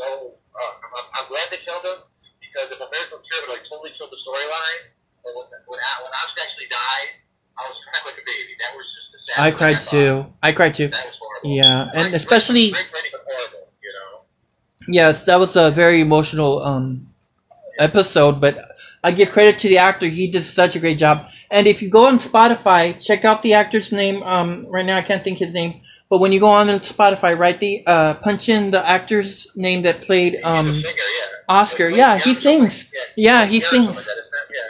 so. 0.00 0.08
Uh, 0.54 0.72
I'm, 0.86 0.90
I'm- 0.98 1.10
I'm 1.18 1.26
glad 1.30 1.46
they 1.50 1.62
killed 1.62 1.82
him 1.86 1.98
because 2.42 2.70
if 2.74 2.78
American 2.78 3.18
Cure 3.22 3.40
would 3.46 3.52
like 3.58 3.66
totally 3.70 3.90
killed 3.98 4.10
the 4.10 4.18
storyline, 4.22 4.90
when 5.22 5.34
when, 5.34 5.46
when 5.66 5.78
Oscar 5.78 6.40
actually 6.42 6.70
died, 6.70 7.10
I 7.58 7.66
was 7.70 7.76
crying 7.86 8.04
like 8.06 8.18
a 8.18 8.26
baby. 8.26 8.54
That 8.58 8.72
was 8.74 8.86
just 8.90 9.08
the 9.14 9.20
saddest. 9.30 9.42
I 9.46 9.50
cried 9.54 9.78
thought. 9.82 9.90
too. 9.90 10.14
I 10.42 10.50
cried 10.54 10.74
too. 10.74 10.88
That 10.94 11.04
was 11.06 11.18
horrible. 11.18 11.50
Yeah, 11.54 11.90
and 11.94 12.10
Great- 12.10 12.14
especially- 12.18 12.70
great, 12.70 12.90
great, 12.90 13.10
but 13.12 13.22
horrible. 13.26 13.69
Yes, 14.88 15.24
that 15.26 15.38
was 15.38 15.56
a 15.56 15.70
very 15.70 16.00
emotional 16.00 16.62
um, 16.62 17.08
episode, 17.78 18.40
but 18.40 18.76
I 19.02 19.12
give 19.12 19.30
credit 19.30 19.58
to 19.58 19.68
the 19.68 19.78
actor. 19.78 20.06
He 20.06 20.30
did 20.30 20.44
such 20.44 20.76
a 20.76 20.80
great 20.80 20.98
job. 20.98 21.28
And 21.50 21.66
if 21.66 21.82
you 21.82 21.90
go 21.90 22.06
on 22.06 22.18
Spotify, 22.18 22.98
check 23.04 23.24
out 23.24 23.42
the 23.42 23.54
actor's 23.54 23.92
name. 23.92 24.22
Um, 24.22 24.66
right 24.70 24.84
now, 24.84 24.96
I 24.96 25.02
can't 25.02 25.22
think 25.24 25.38
his 25.38 25.54
name. 25.54 25.80
But 26.08 26.18
when 26.18 26.32
you 26.32 26.40
go 26.40 26.48
on 26.48 26.66
Spotify, 26.82 27.38
right, 27.38 27.58
the 27.58 27.84
uh, 27.86 28.14
punch 28.14 28.48
in 28.48 28.72
the 28.72 28.82
actor's 28.82 29.46
name 29.54 29.82
that 29.82 30.02
played 30.02 30.40
um, 30.42 30.66
singer, 30.66 30.82
yeah. 30.82 31.26
Oscar. 31.48 31.88
Like, 31.88 31.98
Yeah, 31.98 32.18
he 32.18 32.34
sings. 32.34 32.92
Yeah, 33.16 33.46
he 33.46 33.60
sings. 33.60 33.94
Like 33.94 34.10
that, 34.10 34.18
isn't 34.18 34.26
it? 34.26 34.48
Yeah, 34.50 34.68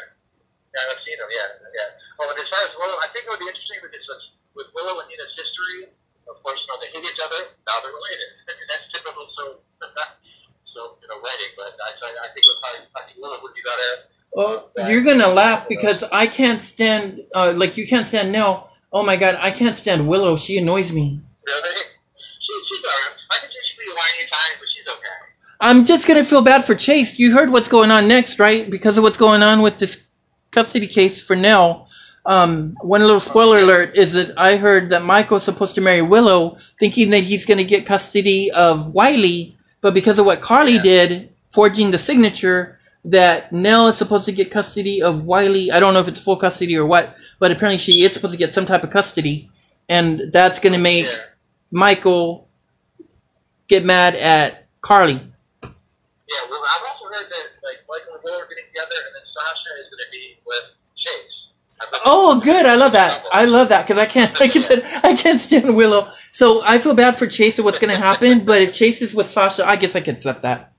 yeah, 0.76 0.92
I've 0.92 1.00
seen 1.00 1.16
him. 1.16 1.30
Yeah, 1.32 1.48
yeah. 1.80 2.20
Oh, 2.20 2.28
and 2.28 2.36
as 2.36 2.48
far 2.52 2.60
as 2.60 2.72
Willow, 2.76 2.98
I 3.00 3.08
think 3.16 3.24
it 3.24 3.30
would 3.32 3.40
be 3.40 3.48
interesting 3.48 3.80
because 3.80 4.04
with, 4.04 4.20
with 4.52 4.68
Willow 4.76 5.00
and 5.00 5.08
Nina's 5.08 5.32
history, 5.32 5.88
of 6.28 6.36
course, 6.44 6.60
you 6.60 6.68
know 6.68 6.76
they 6.84 6.92
hate 6.92 7.08
each 7.08 7.22
other. 7.24 7.40
Now 7.64 7.80
they're 7.80 7.96
related. 7.96 8.30
That's 8.68 8.84
typical. 8.92 9.24
So, 9.40 9.44
so 10.74 10.96
you 11.00 11.08
know, 11.08 11.20
writing. 11.20 11.52
But 11.56 11.74
I, 11.78 11.90
I 11.90 12.10
I 12.24 12.28
think 12.32 12.46
probably, 12.62 12.86
I 12.96 13.00
think 13.06 13.18
Willow 13.20 13.38
would 13.42 13.54
be 13.54 13.62
better. 13.64 14.10
Well, 14.32 14.70
you're 14.88 15.02
gonna 15.02 15.28
laugh 15.28 15.68
because 15.68 16.04
I 16.04 16.26
can't 16.26 16.60
stand, 16.60 17.20
uh, 17.34 17.52
like 17.56 17.76
you 17.76 17.86
can't 17.86 18.06
stand 18.06 18.32
Nelle. 18.32 18.70
Oh 18.92 19.04
my 19.04 19.16
god, 19.16 19.36
I 19.40 19.50
can't 19.50 19.74
stand 19.74 20.08
Willow. 20.08 20.36
She 20.36 20.56
annoys 20.58 20.92
me. 20.92 21.20
Really? 21.46 21.76
She, 21.76 22.62
she's 22.68 22.84
alright. 22.84 23.16
I 23.32 23.38
think 23.40 23.52
she 23.52 23.58
should 23.66 23.78
be 23.78 23.92
whiny 23.92 24.24
at 24.24 24.30
times, 24.30 24.56
but 24.60 24.68
she's 24.74 24.94
okay. 24.94 25.32
I'm 25.60 25.84
just 25.84 26.06
gonna 26.06 26.24
feel 26.24 26.42
bad 26.42 26.64
for 26.64 26.74
Chase. 26.74 27.18
You 27.18 27.32
heard 27.32 27.50
what's 27.50 27.68
going 27.68 27.90
on 27.90 28.06
next, 28.06 28.38
right? 28.38 28.70
Because 28.70 28.96
of 28.96 29.02
what's 29.02 29.16
going 29.16 29.42
on 29.42 29.62
with 29.62 29.78
this 29.78 30.06
custody 30.52 30.86
case 30.86 31.22
for 31.22 31.34
Nelle. 31.36 31.88
Um, 32.26 32.76
one 32.82 33.00
little 33.00 33.18
spoiler 33.20 33.58
alert 33.58 33.96
is 33.96 34.12
that 34.12 34.34
I 34.38 34.56
heard 34.56 34.90
that 34.90 35.02
Michael's 35.02 35.42
supposed 35.42 35.74
to 35.76 35.80
marry 35.80 36.02
Willow, 36.02 36.56
thinking 36.78 37.10
that 37.10 37.24
he's 37.24 37.46
gonna 37.46 37.64
get 37.64 37.86
custody 37.86 38.50
of 38.52 38.92
Wiley, 38.94 39.56
but 39.80 39.94
because 39.94 40.18
of 40.18 40.26
what 40.26 40.40
Carly 40.40 40.74
Yeah. 40.76 40.82
did, 40.82 41.32
forging 41.52 41.90
the 41.90 41.98
signature, 41.98 42.78
that 43.04 43.50
Nelle 43.52 43.88
is 43.88 43.96
supposed 43.96 44.26
to 44.26 44.32
get 44.32 44.50
custody 44.50 45.02
of 45.02 45.24
Wiley. 45.24 45.70
I 45.70 45.80
don't 45.80 45.94
know 45.94 46.00
if 46.00 46.08
it's 46.08 46.20
full 46.20 46.36
custody 46.36 46.76
or 46.76 46.84
what, 46.84 47.14
but 47.38 47.50
apparently 47.50 47.78
she 47.78 48.02
is 48.02 48.12
supposed 48.12 48.32
to 48.32 48.38
get 48.38 48.52
some 48.54 48.66
type 48.66 48.84
of 48.84 48.90
custody, 48.90 49.48
and 49.88 50.20
that's 50.32 50.58
gonna 50.58 50.78
make 50.78 51.06
Yeah. 51.06 51.18
Michael 51.70 52.48
get 53.68 53.84
mad 53.84 54.14
at 54.16 54.66
Carly. 54.82 55.14
Yeah. 55.14 55.70
Well, 56.50 56.62
I've 56.62 56.82
also 56.90 57.04
heard 57.06 57.26
that 57.30 57.46
like 57.62 57.78
Michael 57.88 58.14
and 58.14 58.22
Willow 58.24 58.38
are 58.40 58.48
getting 58.48 58.66
together, 58.66 58.98
and 59.06 59.14
then 59.14 59.22
Sasha 59.32 59.70
is 59.80 59.86
going 59.90 60.02
to 60.04 60.10
be 60.10 60.36
with 60.44 60.64
Chase. 60.98 61.39
Oh, 62.04 62.40
good. 62.40 62.66
I 62.66 62.74
love 62.76 62.92
that. 62.92 63.24
I 63.32 63.44
love 63.44 63.68
that 63.70 63.86
because 63.86 63.98
I 63.98 64.06
can't, 64.06 64.32
like 64.40 64.56
I 64.56 64.60
said, 64.62 64.84
I 65.02 65.14
can't 65.14 65.40
stand 65.40 65.76
Willow. 65.76 66.08
So 66.32 66.62
I 66.64 66.78
feel 66.78 66.94
bad 66.94 67.16
for 67.16 67.26
Chase 67.26 67.58
and 67.58 67.64
what's 67.64 67.78
going 67.78 67.94
to 67.94 68.00
happen. 68.00 68.44
But 68.44 68.62
if 68.62 68.72
Chase 68.74 69.02
is 69.02 69.14
with 69.14 69.26
Sasha, 69.26 69.66
I 69.66 69.76
guess 69.76 69.96
I 69.96 70.00
can 70.00 70.14
accept 70.14 70.42
that. 70.42 70.72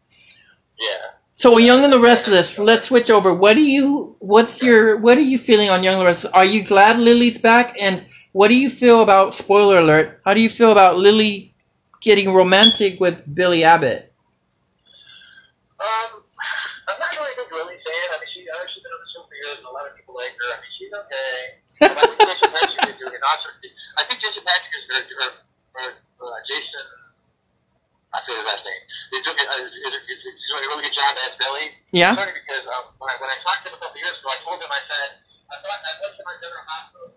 Yeah. 0.79 1.11
So 1.35 1.57
Young 1.57 1.83
and 1.83 1.93
the 1.93 1.99
Restless. 1.99 2.59
Let's 2.59 2.87
switch 2.87 3.09
over. 3.09 3.33
What 3.33 3.55
do 3.55 3.61
you? 3.61 4.15
What's 4.19 4.61
your? 4.61 4.97
What 4.97 5.17
are 5.17 5.21
you 5.21 5.37
feeling 5.37 5.69
on 5.69 5.83
Young 5.83 5.95
and 5.95 6.01
the 6.01 6.05
Restless? 6.05 6.33
Are 6.33 6.45
you 6.45 6.63
glad 6.63 6.99
Lily's 6.99 7.37
back? 7.37 7.75
And 7.79 8.05
what 8.31 8.47
do 8.49 8.55
you 8.55 8.69
feel 8.69 9.01
about? 9.01 9.33
Spoiler 9.33 9.79
alert. 9.79 10.21
How 10.23 10.33
do 10.33 10.41
you 10.41 10.49
feel 10.49 10.71
about 10.71 10.97
Lily 10.97 11.53
getting 11.99 12.33
romantic 12.33 12.99
with 12.99 13.23
Billy 13.33 13.63
Abbott? 13.63 14.13
Um, 15.81 16.21
I'm 16.87 16.99
not 16.99 17.09
really 17.17 17.33
a 17.33 17.37
big 17.41 17.51
Lily 17.51 17.77
fan. 17.81 18.07
I 18.13 18.17
mean, 18.21 18.29
she, 18.33 18.45
I 18.45 18.53
know 18.61 18.65
she's 18.69 18.83
been 18.83 18.93
on 18.93 19.01
the 19.01 19.09
show 19.09 19.25
for 19.25 19.33
years, 19.33 19.57
and 19.57 19.65
a 19.65 19.73
lot 19.73 19.89
of 19.89 19.97
people 19.97 20.13
like 20.13 20.33
her. 20.37 20.49
I 20.53 20.61
mean, 20.61 20.71
she's 20.77 20.91
I 21.81 21.89
think 21.89 22.17
Jason 22.21 22.49
Patrick 22.53 22.85
is 22.93 22.97
doing 23.01 23.15
an 23.17 23.23
awesome. 23.25 23.53
I 23.97 24.03
think 24.05 24.17
Jason 24.21 24.43
Patrick 24.45 24.73
is 24.77 24.83
or, 24.91 25.29
or, 25.75 25.87
or 26.21 26.29
uh, 26.29 26.41
Jason. 26.45 26.85
I 28.13 28.19
forget 28.21 28.43
his 28.43 28.47
last 28.47 28.63
name. 28.67 28.83
He's 29.11 29.23
doing, 29.23 29.39
uh, 29.39 29.65
is, 29.65 29.71
is 29.71 30.45
doing 30.51 30.63
a 30.63 30.69
really 30.71 30.83
good 30.85 30.95
job 30.95 31.11
as 31.25 31.33
Billy. 31.39 31.65
Yeah. 31.91 32.11
It's 32.11 32.21
funny 32.21 32.35
because 32.35 32.63
um, 32.69 32.91
when 32.99 33.09
I 33.09 33.15
when 33.19 33.31
I 33.31 33.37
talked 33.43 33.65
to 33.65 33.71
him 33.71 33.75
a 33.75 33.81
couple 33.81 33.97
years 33.99 34.15
ago, 34.19 34.29
I 34.29 34.39
told 34.43 34.59
him 34.59 34.71
I 34.71 34.81
said 34.87 35.09
I 35.51 35.55
thought 35.59 35.79
I 35.79 35.91
went 35.99 36.13
to 36.15 36.23
my 36.27 36.35
dinner 36.39 36.61
hospital 36.67 37.09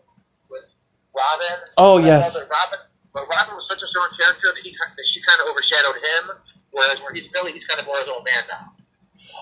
with 0.50 0.66
Robin. 1.14 1.56
Oh, 1.78 1.98
yes. 1.98 2.34
Robin, 2.34 2.80
but 3.14 3.26
Robin 3.30 3.54
was 3.54 3.66
such 3.70 3.82
a 3.82 3.88
strong 3.90 4.10
character 4.18 4.50
that 4.54 4.62
he 4.62 4.70
that 4.74 5.06
she 5.12 5.18
kind 5.26 5.38
of 5.42 5.50
overshadowed 5.50 5.98
him. 5.98 6.24
Whereas 6.74 6.98
where 7.02 7.14
he's 7.14 7.30
Billy, 7.30 7.52
he's 7.54 7.66
kind 7.70 7.78
of 7.78 7.86
more 7.86 7.98
his 8.02 8.10
own 8.10 8.22
man 8.26 8.42
now. 8.50 8.74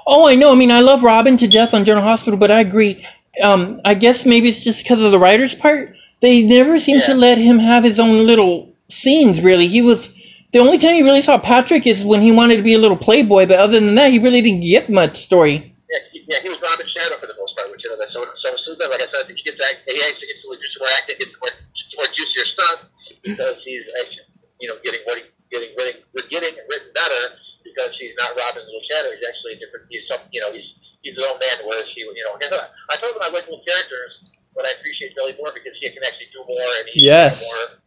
Oh, 0.06 0.28
I 0.28 0.34
know. 0.34 0.52
I 0.52 0.56
mean, 0.56 0.70
I 0.70 0.80
love 0.80 1.02
Robin 1.02 1.36
to 1.38 1.48
death 1.48 1.72
on 1.72 1.84
General 1.84 2.04
Hospital, 2.04 2.38
but 2.38 2.50
I 2.50 2.60
agree. 2.60 3.06
Um, 3.42 3.80
I 3.84 3.94
guess 3.94 4.24
maybe 4.24 4.48
it's 4.48 4.60
just 4.60 4.82
because 4.82 5.02
of 5.02 5.10
the 5.12 5.18
writer's 5.18 5.54
part. 5.54 5.94
They 6.20 6.42
never 6.42 6.78
seem 6.78 7.00
to 7.02 7.14
let 7.14 7.38
him 7.38 7.58
have 7.58 7.82
his 7.82 7.98
own 7.98 8.26
little 8.26 8.72
scenes. 8.88 9.40
Really, 9.40 9.66
he 9.66 9.82
was 9.82 10.14
the 10.52 10.60
only 10.60 10.78
time 10.78 10.94
you 10.96 11.04
really 11.04 11.22
saw 11.22 11.38
Patrick 11.38 11.86
is 11.86 12.04
when 12.04 12.20
he 12.20 12.30
wanted 12.30 12.56
to 12.56 12.62
be 12.62 12.74
a 12.74 12.78
little 12.78 12.96
playboy. 12.96 13.46
But 13.46 13.58
other 13.58 13.80
than 13.80 13.94
that, 13.96 14.12
he 14.12 14.18
really 14.18 14.40
didn't 14.40 14.62
get 14.62 14.88
much 14.88 15.16
story. 15.16 15.74
Yeah, 15.90 15.98
he, 16.12 16.24
yeah, 16.28 16.40
he 16.40 16.48
was 16.48 16.60
Robin's 16.62 16.92
shadow 16.92 17.18
for 17.18 17.26
the 17.26 17.34
most 17.36 17.56
part, 17.56 17.70
which 17.70 17.82
you 17.84 17.90
know 17.90 17.98
that's 17.98 18.12
so 18.12 18.24
so 18.44 18.54
so 18.54 18.76
good. 18.76 18.90
Like 18.90 19.02
I 19.02 19.10
said, 19.10 19.24
I 19.24 19.26
think 19.26 19.38
he 19.42 19.44
gets 19.50 19.60
act, 19.60 19.82
he 19.84 19.98
actually 19.98 20.28
gets 20.30 20.40
to 20.44 20.54
do 20.54 20.68
some 20.72 20.82
more 20.86 20.92
acting, 20.96 21.16
gets 21.18 21.34
more 21.40 21.52
more 21.98 22.08
juicier 22.08 22.46
stuff 22.48 22.78
because 23.20 23.56
he's 23.64 23.84
actually 24.00 24.24
you 24.60 24.68
know 24.68 24.76
getting 24.84 25.02
what 25.04 25.18
he 25.18 25.24
getting 25.50 25.74
getting 25.76 25.98
getting 26.30 26.54
written 26.70 26.90
better 26.94 27.22
because 27.64 27.92
he's 27.98 28.14
not 28.16 28.32
Robin's 28.36 28.64
little 28.64 28.86
shadow. 28.88 29.10
He's 29.12 29.26
actually 29.26 29.56
a 29.56 29.58
different. 29.58 29.88
He's 29.90 30.04
some 30.08 30.22
you 30.30 30.40
know 30.40 30.52
he's 30.52 30.68
he's 31.02 31.14
his 31.14 31.24
own 31.24 31.38
man. 31.38 31.56
Whereas 31.66 31.86
he 31.94 32.00
you 32.00 32.24
know 32.26 32.34
I 32.90 32.96
told 32.96 33.14
him 33.16 33.22
I 33.22 33.28
like 33.30 33.44
little 33.46 33.62
characters, 33.66 34.34
but 34.54 34.64
I 34.66 34.72
appreciate 34.78 35.14
Billy 35.16 35.34
more 35.40 35.52
because 35.54 35.72
he 35.80 35.90
can 35.90 36.02
actually 36.06 36.26
do 36.32 36.44
more 36.48 36.70
and 36.80 36.88
he's 36.92 37.02
Yes. 37.02 37.42
more. 37.42 37.78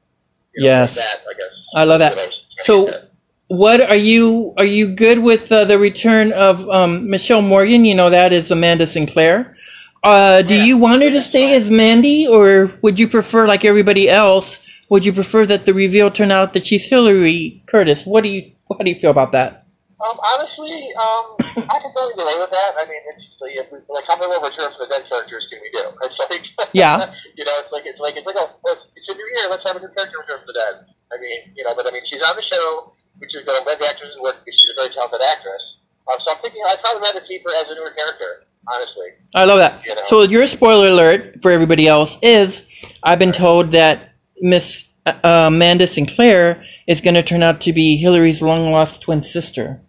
You 0.56 0.64
know, 0.64 0.70
Yes. 0.70 0.96
like 0.98 1.06
that 1.06 1.20
I 1.30 1.34
guess. 1.34 1.54
I 1.76 1.84
love 1.84 2.00
that. 2.00 2.14
I 2.14 2.16
was 2.16 2.36
trying 2.66 2.88
to 2.88 2.94
So-. 2.94 3.02
What 3.48 3.80
are 3.80 3.96
you? 3.96 4.56
Are 4.58 4.66
you 4.66 4.88
good 4.88 5.20
with 5.20 5.52
uh, 5.52 5.66
the 5.66 5.78
return 5.78 6.34
of 6.34 6.68
um, 6.68 7.08
Michelle 7.12 7.44
Morgan? 7.44 7.86
You 7.86 7.94
know 7.96 8.10
that 8.10 8.34
is 8.34 8.50
Amanda 8.50 8.88
Sinclair. 8.88 9.56
Uh, 10.04 10.42
do 10.42 10.56
Yeah. 10.56 10.64
you 10.64 10.78
want 10.80 11.04
her 11.04 11.12
to 11.12 11.22
stay 11.22 11.56
as 11.56 11.70
Mandy, 11.70 12.26
or 12.28 12.72
would 12.82 13.00
you 13.00 13.08
prefer, 13.08 13.46
like 13.48 13.64
everybody 13.64 14.10
else, 14.10 14.68
would 14.90 15.06
you 15.06 15.14
prefer 15.14 15.46
that 15.46 15.66
the 15.68 15.74
reveal 15.76 16.10
turn 16.10 16.32
out 16.32 16.54
that 16.54 16.66
she's 16.66 16.86
Hillary 16.86 17.62
Curtis? 17.68 18.04
What 18.06 18.24
do 18.24 18.30
you? 18.32 18.42
How 18.72 18.78
do 18.84 18.90
you 18.90 18.96
feel 19.00 19.12
about 19.12 19.32
that? 19.34 19.65
Uh, 20.06 20.10
Um, 20.14 20.20
honestly, 20.22 20.94
um, 21.02 21.26
I 21.74 21.82
can 21.82 21.90
totally 21.98 22.14
relate 22.14 22.38
with 22.38 22.54
that. 22.54 22.72
I 22.78 22.86
mean, 22.86 23.02
it's 23.10 23.26
like, 23.42 23.58
if 23.58 23.68
we, 23.74 23.82
like 23.90 24.06
how 24.06 24.16
many 24.22 24.30
more 24.30 24.46
Return 24.46 24.70
from 24.70 24.86
the 24.86 24.90
Dead 24.94 25.02
characters 25.10 25.46
can 25.50 25.58
we 25.66 25.70
do? 25.74 25.90
It's 26.06 26.18
like, 26.22 26.46
Yeah. 26.74 27.10
you 27.38 27.46
know, 27.46 27.56
it's 27.58 27.72
like 27.74 27.90
it's 27.90 28.00
like 28.00 28.14
it's 28.16 28.26
like 28.26 28.38
oh, 28.38 28.54
well, 28.64 28.78
it's 28.78 29.10
a 29.10 29.16
new 29.18 29.26
year. 29.34 29.50
Let's 29.50 29.66
have 29.66 29.76
a 29.76 29.82
new 29.82 29.90
character 29.98 30.22
Return 30.22 30.46
from 30.46 30.50
the 30.54 30.58
Dead. 30.62 30.76
I 31.10 31.18
mean, 31.18 31.58
you 31.58 31.64
know, 31.66 31.74
but 31.74 31.90
I 31.90 31.92
mean, 31.92 32.06
she's 32.06 32.22
on 32.22 32.38
the 32.38 32.46
show, 32.46 32.94
which 33.18 33.34
is 33.34 33.46
going 33.46 33.58
to 33.58 33.66
let 33.66 33.82
the 33.82 33.90
actress 33.90 34.14
work 34.22 34.38
because 34.46 34.54
she's 34.54 34.70
a 34.74 34.78
very 34.78 34.94
talented 34.94 35.22
actress. 35.26 35.64
Um, 36.06 36.18
so 36.22 36.38
I'm 36.38 36.42
thinking 36.42 36.62
I'd 36.70 36.82
probably 36.82 37.02
rather 37.02 37.22
keep 37.26 37.42
her 37.42 37.54
as 37.58 37.70
a 37.70 37.76
newer 37.76 37.94
character. 37.98 38.46
Honestly, 38.68 39.10
I 39.34 39.46
love 39.46 39.60
that. 39.60 39.86
You 39.86 39.96
know. 39.96 40.02
So 40.06 40.22
your 40.24 40.46
spoiler 40.48 40.88
alert 40.88 41.42
for 41.42 41.52
everybody 41.52 41.88
else 41.88 42.18
is 42.22 42.66
I've 43.04 43.20
been 43.20 43.32
told 43.32 43.72
that 43.72 44.14
Miss 44.42 44.90
uh, 45.06 45.14
Amanda 45.54 45.86
Sinclair 45.86 46.64
is 46.88 47.02
going 47.02 47.14
to 47.14 47.22
turn 47.22 47.44
out 47.44 47.62
to 47.62 47.74
be 47.74 47.96
Hillary's 47.98 48.42
long 48.42 48.72
lost 48.72 49.04
twin 49.04 49.22
sister. 49.22 49.82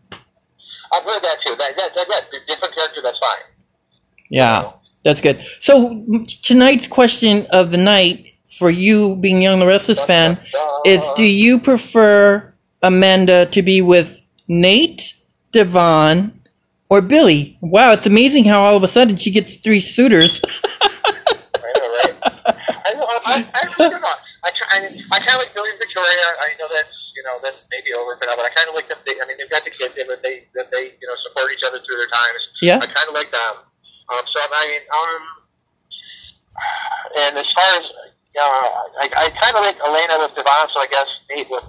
I've 1.16 1.22
that 1.22 1.38
too. 1.44 1.54
That 1.56 1.76
that 1.76 1.94
that, 1.94 2.06
that 2.08 2.46
different 2.46 2.74
character. 2.74 3.00
That's 3.02 3.18
fine. 3.18 3.44
Yeah, 4.28 4.72
that's 5.04 5.20
good. 5.20 5.40
So 5.60 6.04
tonight's 6.42 6.88
question 6.88 7.46
of 7.50 7.70
the 7.70 7.78
night 7.78 8.26
for 8.58 8.70
you, 8.70 9.16
being 9.16 9.42
Young 9.42 9.60
the 9.60 9.66
Restless 9.66 10.02
fan, 10.04 10.38
is: 10.84 11.08
Do 11.16 11.24
you 11.24 11.58
prefer 11.58 12.52
Amanda 12.82 13.46
to 13.46 13.62
be 13.62 13.82
with 13.82 14.26
Nate, 14.48 15.14
Devon, 15.52 16.38
or 16.88 17.00
Billy? 17.00 17.58
Wow, 17.60 17.92
it's 17.92 18.06
amazing 18.06 18.44
how 18.44 18.62
all 18.62 18.76
of 18.76 18.82
a 18.82 18.88
sudden 18.88 19.16
she 19.16 19.30
gets 19.30 19.56
three 19.56 19.80
suitors. 19.80 20.40
I 20.74 21.72
know, 21.74 21.80
right? 21.80 22.14
I. 22.24 22.56
I, 23.26 23.44
I, 23.52 23.68
I 23.72 23.78
really. 23.78 23.94
I, 24.44 24.50
I, 24.72 24.78
I 24.78 25.18
kind 25.18 25.34
of 25.34 25.38
like 25.38 25.54
Billy 25.54 25.70
and 25.70 25.78
Victoria. 25.78 26.22
I 26.40 26.54
know 26.58 26.68
that's 26.72 27.05
you 27.16 27.22
know 27.24 27.34
that's 27.42 27.64
maybe 27.72 27.96
over 27.96 28.14
for 28.20 28.28
now, 28.28 28.36
but 28.36 28.44
I 28.44 28.52
kind 28.52 28.68
of 28.68 28.76
like 28.76 28.88
them. 28.88 29.00
They, 29.08 29.16
I 29.16 29.24
mean, 29.26 29.40
they've 29.40 29.50
got 29.50 29.64
the 29.64 29.72
kids, 29.72 29.96
and 29.96 30.08
that 30.12 30.22
they 30.22 30.44
that 30.54 30.68
they 30.70 30.92
you 31.00 31.06
know 31.08 31.16
support 31.24 31.48
each 31.50 31.64
other 31.64 31.80
through 31.80 31.96
their 31.96 32.12
times. 32.12 32.40
Yeah. 32.60 32.76
I 32.76 32.86
kind 32.86 33.08
of 33.08 33.14
like 33.16 33.32
them. 33.32 33.54
Um, 34.12 34.24
so 34.28 34.36
I 34.44 34.48
mean, 34.68 34.82
um, 34.92 35.22
and 37.24 37.32
as 37.40 37.48
far 37.56 37.68
as 37.80 37.84
you 38.36 38.40
know, 38.40 38.52
I, 39.00 39.08
I 39.16 39.26
kind 39.32 39.56
of 39.56 39.64
like 39.64 39.80
Elena 39.80 40.20
with 40.20 40.36
Devon, 40.36 40.68
so 40.70 40.78
I 40.84 40.88
guess 40.92 41.08
Nate 41.32 41.48
with 41.48 41.64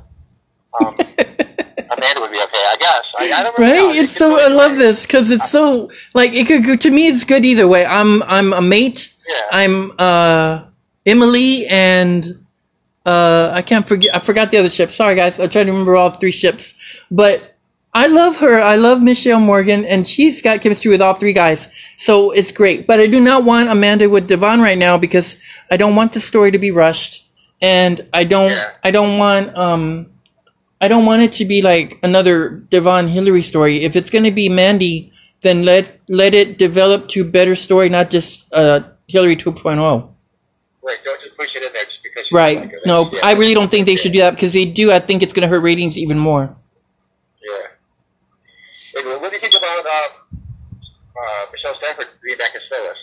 um, 0.83 0.93
Amanda 1.95 2.19
would 2.19 2.31
be 2.31 2.43
okay. 2.43 2.65
I 2.67 2.75
guess. 2.77 3.03
I, 3.17 3.31
I 3.31 3.43
don't 3.43 3.57
really 3.57 3.71
know. 3.71 3.87
Right? 3.87 4.03
It's 4.03 4.11
so 4.11 4.35
I 4.35 4.51
love 4.51 4.75
play. 4.75 4.79
this 4.79 5.05
because 5.05 5.31
it's 5.31 5.49
so 5.49 5.89
like 6.13 6.33
it 6.33 6.45
could 6.47 6.65
go 6.65 6.75
to 6.75 6.91
me. 6.91 7.07
It's 7.07 7.23
good 7.23 7.45
either 7.45 7.67
way. 7.67 7.85
I'm 7.85 8.21
I'm 8.23 8.51
a 8.51 8.61
mate. 8.61 9.13
Yeah. 9.27 9.41
I'm 9.51 9.91
uh 9.97 10.65
Emily 11.05 11.65
and 11.67 12.45
uh 13.08 13.51
I 13.55 13.64
can't 13.64 13.88
forget. 13.88 14.16
I 14.16 14.20
forgot 14.20 14.51
the 14.51 14.58
other 14.60 14.72
ship. 14.72 14.91
Sorry 14.91 15.16
guys. 15.16 15.39
I 15.39 15.47
tried 15.47 15.66
to 15.66 15.72
remember 15.72 15.95
all 15.97 16.12
three 16.12 16.32
ships, 16.32 16.76
but 17.12 17.58
I 17.93 18.08
love 18.08 18.38
her. 18.39 18.62
I 18.62 18.76
love 18.76 19.01
Michelle 19.01 19.39
Morgan, 19.39 19.86
and 19.86 20.08
she's 20.08 20.41
got 20.43 20.62
chemistry 20.62 20.91
with 20.91 21.01
all 21.01 21.16
three 21.16 21.34
guys. 21.34 21.70
So 21.97 22.32
it's 22.32 22.51
great. 22.51 22.88
But 22.88 22.99
I 22.99 23.08
do 23.08 23.22
not 23.22 23.45
want 23.45 23.70
Amanda 23.70 24.10
with 24.10 24.28
Devon 24.28 24.62
right 24.62 24.78
now 24.78 24.99
because 24.99 25.38
I 25.72 25.78
don't 25.78 25.95
want 25.95 26.14
the 26.14 26.22
story 26.22 26.51
to 26.51 26.60
be 26.60 26.72
rushed, 26.72 27.28
and 27.62 28.01
I 28.14 28.26
don't. 28.26 28.51
Yeah. 28.51 28.72
I 28.84 28.91
don't 28.91 29.18
want 29.18 29.58
um. 29.58 30.12
I 30.82 30.88
don't 30.89 31.08
want 31.08 31.24
it 31.24 31.34
to 31.34 31.45
be 31.45 31.64
like 31.64 31.99
another 32.03 32.49
Devon 32.70 33.08
Hillary 33.08 33.41
story. 33.41 33.84
If 33.84 33.95
it's 33.95 34.12
going 34.12 34.26
to 34.26 34.32
be 34.32 34.49
Mandy, 34.49 35.12
then 35.41 35.66
let 35.66 35.97
let 36.10 36.36
it 36.36 36.60
develop 36.60 37.10
to 37.10 37.22
a 37.22 37.26
better 37.26 37.55
story, 37.55 37.89
not 37.89 38.12
just 38.12 38.45
uh, 38.53 38.82
Hillary 39.08 39.36
2.0. 39.38 39.78
Right. 40.84 40.97
Don't 41.03 41.22
just 41.22 41.38
push 41.38 41.49
it 41.55 41.64
in 41.64 41.74
there 41.74 41.84
just 41.86 41.95
because. 41.95 41.95
you 41.95 41.96
Right? 42.32 42.59
like. 42.59 42.71
No, 42.86 43.09
Yeah. 43.11 43.19
I 43.23 43.34
really 43.34 43.53
don't 43.53 43.69
think 43.71 43.86
they 43.86 43.95
should 43.95 44.11
do 44.13 44.19
that 44.19 44.32
because 44.32 44.53
they 44.53 44.65
do. 44.65 44.91
I 44.91 44.99
think 44.99 45.23
it's 45.23 45.34
going 45.34 45.47
to 45.47 45.47
hurt 45.49 45.61
ratings 45.61 45.97
even 45.97 46.17
more. 46.17 46.55
Yeah. 47.41 48.99
Anyway, 48.99 49.17
what 49.19 49.30
do 49.30 49.36
you 49.36 49.41
think 49.41 49.53
about 49.57 49.86
um, 49.86 50.39
uh, 51.15 51.45
Michelle 51.51 51.75
Stafford 51.82 52.07
being 52.23 52.38
back 52.38 52.55
as 52.55 52.61
Phyllis? 52.69 52.97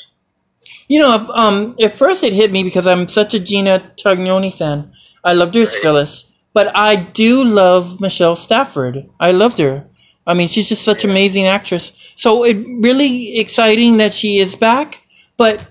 You 0.89 1.01
know, 1.01 1.29
um, 1.35 1.77
at 1.83 1.93
first 1.93 2.23
it 2.25 2.33
hit 2.33 2.51
me 2.53 2.63
because 2.63 2.87
I'm 2.87 3.09
such 3.09 3.35
a 3.35 3.41
Gina 3.41 3.81
Tognoni 3.97 4.53
fan. 4.53 4.93
I 5.23 5.33
loved 5.35 5.55
her 5.55 5.63
as 5.63 5.73
Right. 5.73 5.83
Phyllis, 5.83 6.33
but 6.53 6.75
I 6.75 6.97
do 6.97 7.45
love 7.45 8.01
Michelle 8.01 8.37
Stafford. 8.37 9.09
I 9.21 9.33
loved 9.33 9.59
her. 9.59 9.87
I 10.27 10.35
mean, 10.35 10.49
she's 10.49 10.69
just 10.69 10.85
such 10.85 11.05
an 11.05 11.11
amazing 11.11 11.47
actress. 11.47 11.93
So 12.17 12.45
it 12.45 12.57
really 12.57 13.39
exciting 13.39 13.99
that 13.99 14.13
she 14.15 14.39
is 14.39 14.55
back, 14.57 15.03
but 15.37 15.67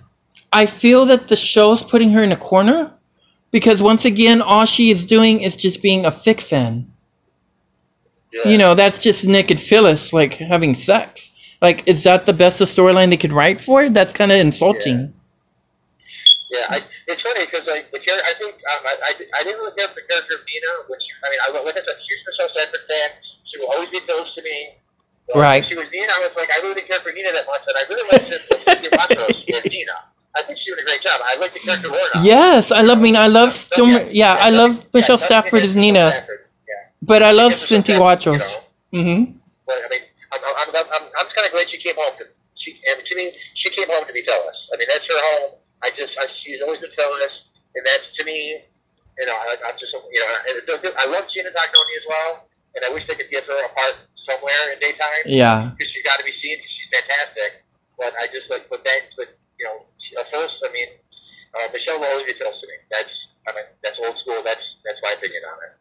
I 0.52 0.68
feel 0.68 1.06
that 1.08 1.28
the 1.28 1.36
show's 1.36 1.82
putting 1.82 2.12
her 2.12 2.22
in 2.22 2.32
a 2.32 2.36
corner 2.38 2.93
because 3.54 3.82
once 3.82 4.04
again, 4.04 4.42
all 4.42 4.66
she 4.66 4.90
is 4.90 5.06
doing 5.06 5.42
is 5.42 5.56
just 5.56 5.82
being 5.82 6.06
a 6.06 6.12
fic 6.12 6.42
fan. 6.42 6.92
Yeah. 8.34 8.50
You 8.50 8.58
know, 8.58 8.74
that's 8.74 8.98
just 8.98 9.28
Nick 9.28 9.52
and 9.52 9.60
Phyllis 9.60 10.12
like 10.12 10.34
having 10.34 10.74
sex. 10.74 11.30
Like, 11.62 11.88
is 11.88 12.04
that 12.04 12.26
the 12.26 12.34
best 12.34 12.60
of 12.60 12.68
storyline 12.68 13.12
they 13.12 13.16
could 13.16 13.32
write 13.32 13.62
for 13.62 13.84
it? 13.84 13.94
That's 13.94 14.12
kind 14.12 14.34
of 14.34 14.40
insulting. 14.40 15.14
Yeah, 16.50 16.66
I, 16.70 16.82
it's 17.08 17.22
funny 17.22 17.46
because 17.46 17.66
like 17.70 17.90
the 17.94 18.02
character, 18.02 18.26
I 18.26 18.34
think 18.42 18.56
um, 18.58 18.82
I, 18.90 18.94
I, 19.06 19.12
I 19.40 19.44
didn't 19.46 19.60
really 19.62 19.78
care 19.78 19.88
for 19.88 20.02
the 20.02 20.08
character 20.10 20.34
of 20.34 20.42
Nina, 20.50 20.72
which 20.90 21.06
I 21.24 21.30
mean, 21.30 21.40
I 21.46 21.64
like 21.64 21.78
I 21.78 21.86
said, 21.86 21.98
huge 22.04 22.22
Michelle 22.26 22.50
Stafford 22.58 22.84
fan. 22.90 23.10
She 23.54 23.62
will 23.62 23.70
always 23.70 23.90
be 23.90 24.02
Phyllis 24.02 24.34
to 24.36 24.42
me. 24.42 24.82
Right. 25.34 25.62
When 25.62 25.70
she 25.70 25.78
was 25.78 25.88
Nina, 25.94 26.10
I 26.10 26.20
was 26.26 26.36
like, 26.36 26.50
I 26.50 26.58
really 26.66 26.82
didn't 26.82 26.90
care 26.90 27.00
for 27.00 27.14
Nina 27.14 27.32
that 27.32 27.46
much, 27.46 27.62
and 27.70 27.78
I 27.78 27.84
really 27.86 28.06
liked 28.12 28.28
Cynthia 28.28 28.90
Watros 28.98 29.46
as 29.54 29.66
Nina. 29.70 30.13
I 30.36 30.42
think 30.44 30.60
she 30.60 30.72
did 30.74 30.80
a 30.82 30.86
great 30.86 31.02
job. 31.02 31.22
I 31.24 31.38
like 31.40 31.54
the 31.54 31.60
character 31.60 31.88
Lorna. 31.90 32.24
Yes, 32.24 32.72
I 32.72 32.82
love. 32.82 33.00
I 33.00 33.02
mean, 33.02 33.16
I 33.16 33.28
love. 33.28 33.54
So, 33.54 33.76
Still, 33.76 33.88
yeah, 34.12 34.34
I 34.40 34.50
yeah, 34.50 34.58
love 34.58 34.74
yeah, 34.78 34.90
Michelle 34.94 35.18
Stafford 35.18 35.64
as 35.64 35.76
Nina, 35.76 36.10
Stafford, 36.10 36.40
Yeah. 36.68 36.74
but 37.02 37.22
I 37.24 37.32
love 37.32 37.54
Cynthia 37.54 38.00
Watros. 38.00 38.58
you 38.92 39.04
know. 39.04 39.26
hmm 39.26 39.32
But 39.68 39.78
I 39.86 39.88
mean, 39.90 40.02
I'm, 40.34 40.42
I'm, 40.44 40.70
I'm, 40.76 40.88
I'm, 40.94 41.06
I'm 41.20 41.28
kind 41.36 41.46
of 41.46 41.52
glad 41.54 41.70
she 41.70 41.78
came 41.78 41.96
home. 41.96 42.14
To, 42.18 42.26
she, 42.58 42.80
I 42.90 42.98
mean, 42.98 43.06
to 43.06 43.16
me, 43.16 43.32
she 43.56 43.70
came 43.72 43.88
home 43.90 44.06
to 44.08 44.14
be 44.14 44.24
Phyllis. 44.26 44.58
I 44.74 44.78
mean, 44.78 44.88
that's 44.90 45.06
her 45.06 45.22
home. 45.38 45.52
I 45.84 45.90
just, 45.94 46.14
I, 46.20 46.26
she's 46.44 46.62
always 46.64 46.80
been 46.82 46.92
Phyllis, 46.98 47.34
and 47.76 47.86
that's 47.86 48.14
to 48.18 48.24
me, 48.26 48.64
you 49.20 49.26
know, 49.28 49.36
I, 49.36 49.54
I'm 49.70 49.78
just, 49.78 49.94
you 49.94 50.20
know, 50.22 50.30
and 50.50 50.56
I 50.98 51.06
love 51.12 51.26
Gina 51.30 51.50
Tognoni 51.54 51.94
as 52.02 52.06
well, 52.10 52.32
and 52.76 52.82
I 52.86 52.90
wish 52.94 53.06
they 53.08 53.16
could 53.16 53.30
get 53.30 53.44
her 53.46 53.60
apart 53.70 53.96
somewhere 54.30 54.74
in 54.74 54.80
daytime 54.80 55.24
Yeah, 55.26 55.72
because 55.78 55.92
she's 55.92 56.04
got 56.04 56.18
to 56.20 56.26
be 56.26 56.34
seen. 56.42 56.58
She's 56.58 56.90
fantastic, 57.02 57.64
but 58.00 58.14
I 58.18 58.28
just 58.34 58.50
like, 58.50 58.66
but 58.70 58.84
that, 58.84 59.02
but 59.18 59.30
you 59.60 59.66
know, 59.66 59.86
Phyllis. 60.32 60.52
I 60.68 60.72
mean, 60.72 60.88
uh, 61.56 61.68
Michelle 61.74 62.00
will 62.00 62.08
always 62.08 62.26
be 62.26 62.34
Phyllis 62.34 62.56
to 62.62 62.68
me. 62.68 62.74
That's, 62.92 63.10
I 63.48 63.52
mean, 63.54 63.66
that's 63.84 63.98
old 64.06 64.18
school. 64.20 64.42
That's, 64.44 64.62
that's 64.86 65.00
my 65.02 65.14
opinion 65.18 65.42
on 65.52 65.58
it. 65.66 65.74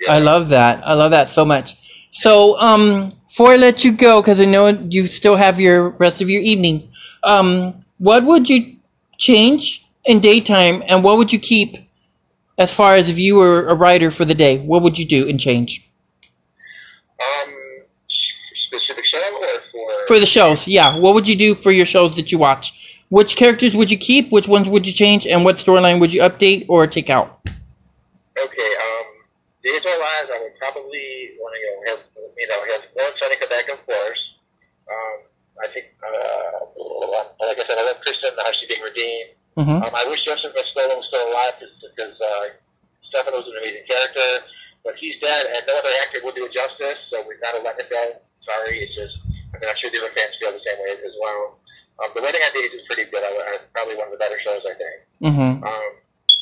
Yeah. 0.00 0.12
I 0.14 0.18
love 0.18 0.48
that. 0.50 0.86
I 0.86 0.94
love 0.94 1.10
that 1.12 1.28
so 1.28 1.44
much. 1.44 2.08
So, 2.12 2.58
um, 2.60 3.12
before 3.28 3.52
I 3.52 3.56
let 3.56 3.84
you 3.84 3.92
go, 3.92 4.20
because 4.20 4.40
I 4.40 4.44
know 4.44 4.68
you 4.68 5.06
still 5.06 5.36
have 5.36 5.58
your 5.58 5.90
rest 5.90 6.20
of 6.20 6.30
your 6.30 6.42
evening, 6.42 6.88
um, 7.24 7.84
what 7.98 8.24
would 8.24 8.48
you 8.48 8.76
change 9.18 9.86
in 10.04 10.20
daytime, 10.20 10.82
and 10.86 11.02
what 11.02 11.18
would 11.18 11.32
you 11.32 11.38
keep 11.38 11.76
as 12.58 12.72
far 12.74 12.94
as 12.94 13.08
if 13.08 13.18
you 13.18 13.36
were 13.36 13.66
a 13.68 13.74
writer 13.74 14.10
for 14.10 14.24
the 14.24 14.34
day? 14.34 14.58
What 14.58 14.82
would 14.82 14.98
you 14.98 15.06
do 15.06 15.28
and 15.28 15.40
change 15.40 15.90
Um, 17.20 17.54
specific 18.68 19.04
show 19.04 19.38
or 19.40 19.60
for 19.72 20.06
for 20.08 20.18
the 20.18 20.26
shows? 20.26 20.68
Yeah, 20.68 20.96
what 20.98 21.14
would 21.14 21.26
you 21.26 21.36
do 21.36 21.54
for 21.54 21.72
your 21.72 21.86
shows 21.86 22.16
that 22.16 22.30
you 22.32 22.38
watch? 22.38 22.83
Which 23.10 23.36
characters 23.36 23.74
would 23.76 23.90
you 23.90 23.98
keep? 23.98 24.30
Which 24.32 24.48
ones 24.48 24.68
would 24.68 24.86
you 24.86 24.92
change? 24.92 25.26
And 25.26 25.44
what 25.44 25.56
storyline 25.56 26.00
would 26.00 26.12
you 26.12 26.22
update 26.22 26.66
or 26.68 26.86
take 26.86 27.10
out? 27.10 27.40
Okay, 28.34 28.70
um, 28.82 29.06
Days 29.62 29.78
of 29.78 29.94
Lives, 29.94 30.30
I 30.32 30.38
would 30.42 30.56
probably 30.58 31.36
want 31.38 31.54
to 31.54 31.60
you 31.60 31.68
know, 31.70 31.78
have, 31.86 32.00
you 32.36 32.48
know, 32.48 32.60
have 32.74 32.82
Lauren 32.98 33.14
Seneca 33.20 33.46
back, 33.46 33.68
of 33.70 33.78
course. 33.86 34.22
Um, 34.90 35.16
I 35.62 35.68
think, 35.70 35.86
uh, 36.02 36.66
like 37.46 37.58
I 37.60 37.64
said, 37.66 37.78
I 37.78 37.86
love 37.86 38.00
Kristen, 38.02 38.30
how 38.36 38.50
she's 38.52 38.68
being 38.68 38.82
redeemed. 38.82 39.30
hmm 39.54 39.78
Um, 39.86 39.94
I 39.94 40.04
wish 40.10 40.24
Joseph 40.26 40.50
Mascolo 40.50 40.98
was 40.98 41.06
still 41.06 41.24
alive 41.30 41.54
because 41.62 42.18
uh, 42.18 42.58
Stefano's 43.08 43.46
an 43.46 43.54
amazing 43.62 43.86
character, 43.86 44.50
but 44.82 44.98
he's 44.98 45.14
dead, 45.22 45.46
and 45.54 45.62
no 45.68 45.78
other 45.78 45.94
actor 46.02 46.18
will 46.24 46.34
do 46.34 46.44
it 46.44 46.52
justice, 46.52 46.98
so 47.12 47.22
we've 47.28 47.40
got 47.40 47.54
to 47.54 47.62
let 47.62 47.78
him 47.78 47.86
go. 47.88 48.18
Sorry, 48.42 48.82
it's 48.82 48.94
just, 48.98 49.14
I 49.54 49.62
mean, 49.62 49.70
I'm 49.70 49.78
sure 49.78 49.88
the 49.94 50.02
other 50.02 50.12
fans 50.12 50.34
feel 50.42 50.50
the 50.50 50.60
same 50.66 50.78
way 50.82 50.98
as 50.98 51.14
well. 51.22 51.53
Um, 52.02 52.10
the 52.14 52.22
Wedding 52.22 52.42
on 52.42 52.52
Days 52.54 52.72
is 52.74 52.82
pretty 52.90 53.06
good. 53.10 53.22
I, 53.22 53.30
I, 53.30 53.52
probably 53.70 53.94
one 53.94 54.10
of 54.10 54.14
the 54.14 54.22
better 54.22 54.38
shows, 54.42 54.62
I 54.66 54.74
think. 54.74 54.98
hmm 55.22 55.62
Um, 55.62 55.90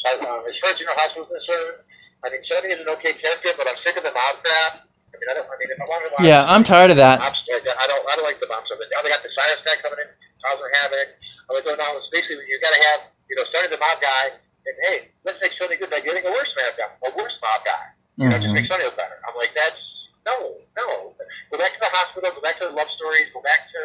as, 0.09 0.17
um, 0.25 0.41
as 0.49 0.55
far 0.65 0.73
as 0.73 0.77
General 0.81 0.97
Hospital 0.99 1.29
is 1.29 1.33
concerned, 1.37 1.85
I 2.25 2.31
mean, 2.33 2.43
Sonny 2.49 2.71
is 2.73 2.81
an 2.81 2.89
okay 2.99 3.13
character, 3.19 3.51
but 3.59 3.69
I'm 3.69 3.77
sick 3.85 3.95
of 3.99 4.05
the 4.07 4.15
mob 4.15 4.41
crap. 4.41 4.87
I 5.13 5.15
mean, 5.21 5.29
I 5.29 5.35
don't. 5.37 5.47
I 5.47 5.55
mean, 5.61 5.71
if 5.71 5.79
I 5.79 5.87
want 5.91 6.03
to 6.09 6.11
watch, 6.17 6.25
Yeah, 6.25 6.49
I'm 6.49 6.65
tired 6.65 6.89
of 6.91 6.97
that. 6.99 7.21
mob 7.21 7.35
stuff, 7.37 7.61
I 7.69 7.85
don't. 7.91 8.03
I 8.09 8.13
don't 8.17 8.25
like 8.27 8.41
the 8.41 8.49
mob 8.49 8.65
stuff. 8.65 8.81
Now 8.91 9.05
they 9.05 9.13
got 9.13 9.21
the 9.21 9.31
Cyrus 9.37 9.61
guy 9.63 9.77
coming 9.85 10.01
in, 10.03 10.09
causing 10.41 10.73
havoc. 10.83 11.09
Like, 11.53 11.69
oh 11.69 11.77
no, 11.77 11.89
it's 12.01 12.09
basically 12.09 12.49
you 12.49 12.57
got 12.65 12.73
to 12.73 12.81
have, 12.97 13.01
you 13.29 13.37
know, 13.37 13.45
starting 13.53 13.69
the 13.69 13.77
mob 13.77 14.01
guy, 14.01 14.33
and 14.41 14.75
hey, 14.89 14.99
let's 15.29 15.37
make 15.45 15.53
Sonny 15.61 15.77
good 15.77 15.93
by 15.93 16.01
getting 16.01 16.25
a 16.25 16.33
worse 16.33 16.49
mob 16.57 16.73
guy, 16.81 16.89
a 17.05 17.11
worse 17.13 17.37
mob 17.45 17.61
guy. 17.69 17.85
You 18.17 18.33
know, 18.33 18.41
just 18.41 18.55
make 18.57 18.65
Sonny 18.73 18.89
look 18.89 18.97
better. 18.97 19.21
I'm 19.29 19.37
like, 19.37 19.53
that's 19.53 19.77
no, 20.25 20.57
no. 20.79 21.13
Go 21.53 21.59
back 21.61 21.77
to 21.77 21.81
the 21.83 21.93
hospital. 21.93 22.33
Go 22.33 22.41
back 22.41 22.57
to 22.63 22.71
the 22.71 22.75
love 22.75 22.89
stories. 22.97 23.29
Go 23.37 23.43
back 23.45 23.69
to 23.69 23.81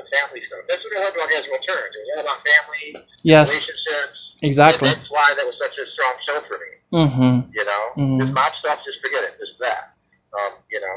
the 0.00 0.04
family 0.08 0.40
stuff. 0.48 0.64
That's 0.72 0.80
what 0.80 0.96
I 0.96 1.04
love 1.04 1.14
about 1.20 1.28
Ezra 1.36 1.52
Returns. 1.52 1.92
It 1.92 2.00
was 2.00 2.10
all 2.16 2.24
about 2.24 2.40
family, 2.48 2.86
Yes, 3.22 3.48
relationships. 3.50 4.18
exactly. 4.42 4.88
That's 4.88 5.10
why 5.10 5.34
that 5.36 5.46
was 5.46 5.56
such 5.60 5.76
a 5.78 5.86
strong 5.92 6.14
show 6.26 6.38
for 6.48 6.58
me. 6.58 6.70
hmm 6.92 7.40
You 7.54 7.64
know, 7.64 7.82
Mhm. 7.98 8.18
this 8.20 8.30
mob 8.30 8.52
stuff, 8.60 8.80
just 8.84 9.00
forget 9.02 9.24
it. 9.24 9.38
Just 9.38 9.58
that. 9.60 9.94
Um, 10.38 10.52
you 10.70 10.80
know, 10.80 10.96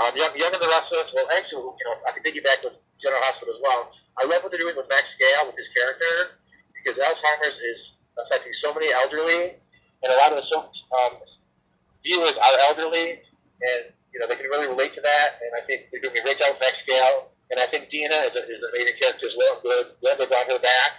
um, 0.00 0.08
Um, 0.10 0.16
Young, 0.16 0.32
Young 0.38 0.52
and 0.54 0.62
the 0.62 0.68
Restless. 0.68 1.12
Well, 1.12 1.28
actually, 1.36 1.62
you 1.62 1.84
know, 1.84 1.96
I 2.08 2.12
can 2.12 2.22
piggyback 2.22 2.64
with 2.64 2.74
General 3.02 3.22
Hospital 3.22 3.54
as 3.54 3.60
well. 3.62 3.92
I 4.18 4.24
love 4.24 4.42
what 4.42 4.50
they're 4.52 4.60
doing 4.60 4.76
with 4.76 4.88
Max 4.88 5.04
Gail 5.20 5.46
with 5.46 5.56
his 5.56 5.68
character 5.76 6.38
because 6.74 6.96
Alzheimer's 6.98 7.58
is 7.58 7.80
affecting 8.16 8.52
so 8.64 8.72
many 8.74 8.92
elderly, 8.92 9.56
and 10.02 10.08
a 10.12 10.16
lot 10.16 10.32
of 10.32 10.38
the 10.40 10.46
so, 10.52 10.70
um, 10.98 11.20
viewers 12.04 12.36
are 12.36 12.56
elderly, 12.70 13.20
and 13.20 13.82
you 14.12 14.18
know 14.20 14.26
they 14.28 14.36
can 14.36 14.46
really 14.48 14.68
relate 14.68 14.94
to 14.94 15.02
that. 15.02 15.40
And 15.42 15.52
I 15.56 15.66
think 15.66 15.88
they're 15.92 16.00
doing 16.00 16.16
a 16.18 16.22
great 16.24 16.38
job 16.38 16.54
with 16.56 16.60
Max 16.60 16.76
Gail, 16.88 17.30
and 17.50 17.60
I 17.60 17.66
think 17.66 17.90
Dina 17.90 18.16
is, 18.30 18.34
a, 18.36 18.42
is 18.48 18.60
an 18.62 18.70
amazing 18.74 18.96
character 19.00 19.26
as 19.28 19.36
well. 19.36 19.60
Good, 19.62 19.86
glad 20.00 20.18
they 20.18 20.26
brought 20.26 20.48
her 20.48 20.60
back, 20.60 20.90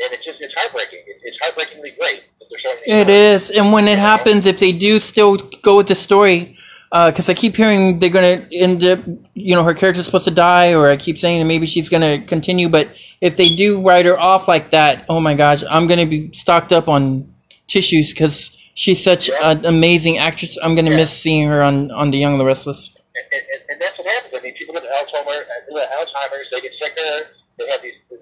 and 0.00 0.08
it's 0.12 0.24
just 0.24 0.40
it's 0.40 0.54
heartbreaking. 0.56 1.04
It, 1.06 1.18
it's 1.24 1.38
heartbreakingly 1.42 1.92
great 2.00 2.24
that 2.40 2.46
they're 2.50 2.62
showing. 2.64 2.75
It 2.86 3.08
is, 3.08 3.50
and 3.50 3.72
when 3.72 3.88
it 3.88 3.98
happens, 3.98 4.46
if 4.46 4.60
they 4.60 4.72
do 4.72 5.00
still 5.00 5.36
go 5.62 5.76
with 5.76 5.88
the 5.88 5.94
story, 5.96 6.56
because 6.92 7.28
I 7.28 7.34
keep 7.34 7.56
hearing 7.56 7.98
they're 7.98 8.10
gonna 8.10 8.46
end 8.52 8.84
up, 8.84 9.00
you 9.34 9.56
know, 9.56 9.64
her 9.64 9.74
character's 9.74 10.04
supposed 10.06 10.26
to 10.26 10.30
die, 10.34 10.74
or 10.74 10.88
I 10.88 10.96
keep 10.96 11.18
saying 11.18 11.40
that 11.40 11.46
maybe 11.46 11.66
she's 11.66 11.88
gonna 11.88 12.20
continue, 12.20 12.68
but 12.68 12.88
if 13.20 13.36
they 13.36 13.54
do 13.54 13.82
write 13.82 14.06
her 14.06 14.18
off 14.18 14.46
like 14.46 14.70
that, 14.70 15.04
oh 15.08 15.20
my 15.20 15.34
gosh, 15.34 15.64
I'm 15.68 15.88
gonna 15.88 16.06
be 16.06 16.30
stocked 16.32 16.72
up 16.72 16.88
on 16.88 17.28
tissues 17.66 18.12
because 18.14 18.56
she's 18.74 19.02
such 19.02 19.28
Yeah. 19.28 19.50
an 19.50 19.66
amazing 19.66 20.18
actress. 20.18 20.56
I'm 20.62 20.76
gonna 20.76 20.90
Yeah. 20.90 20.96
miss 21.02 21.12
seeing 21.12 21.48
her 21.48 21.62
on 21.62 21.90
on 21.90 22.12
The 22.12 22.18
Young 22.18 22.32
and 22.32 22.40
the 22.40 22.44
Restless. 22.46 22.94
and, 23.16 23.26
and, 23.32 23.60
and 23.70 23.76
that's 23.82 23.98
what 23.98 24.06
happens. 24.06 24.34
I 24.36 24.40
mean, 24.40 24.54
people 24.54 24.74
with 24.74 24.84
Alzheimer's, 24.84 25.42
uh, 25.48 25.74
with 25.74 25.88
Alzheimer's, 25.90 26.46
they 26.52 26.60
get 26.60 26.72
sicker. 26.80 27.26
They 27.58 27.66
have 27.72 27.82
these, 27.82 27.96
these 28.12 28.20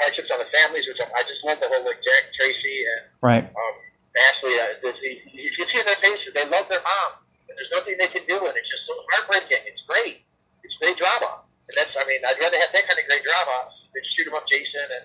hardships 0.00 0.30
on 0.32 0.38
the 0.40 0.48
families, 0.58 0.88
which 0.88 0.98
I 0.98 1.22
just 1.22 1.44
love 1.44 1.60
the 1.60 1.68
whole 1.68 1.84
like 1.84 2.00
Jack 2.02 2.24
Tracy 2.34 2.76
and 2.96 3.00
Right. 3.20 3.44
um, 3.44 3.74
Ashley. 4.16 4.56
Uh, 4.58 4.64
this, 4.82 4.96
you 5.04 5.16
you 5.32 5.50
can 5.56 5.68
see 5.68 5.78
in 5.80 5.86
their 5.86 6.48
their 6.68 6.82
mom, 6.82 7.10
and 7.48 7.54
there's 7.58 7.72
nothing 7.72 7.94
they 7.98 8.08
can 8.10 8.22
do, 8.28 8.38
and 8.38 8.54
it's 8.56 8.68
just 8.70 8.84
so 8.86 8.94
heartbreaking. 9.16 9.62
It's 9.66 9.82
great. 9.88 10.22
It's 10.62 10.74
great 10.80 10.96
drama, 10.98 11.40
and 11.68 11.74
that's. 11.76 11.94
I 11.96 12.04
mean, 12.06 12.20
I'd 12.26 12.38
rather 12.40 12.58
have 12.58 12.72
that 12.72 12.84
kind 12.88 12.98
of 12.98 13.04
great 13.08 13.22
drama 13.24 13.70
than 13.94 14.02
shoot 14.16 14.26
'em 14.28 14.34
up, 14.34 14.44
Jason, 14.50 14.86
and 15.00 15.04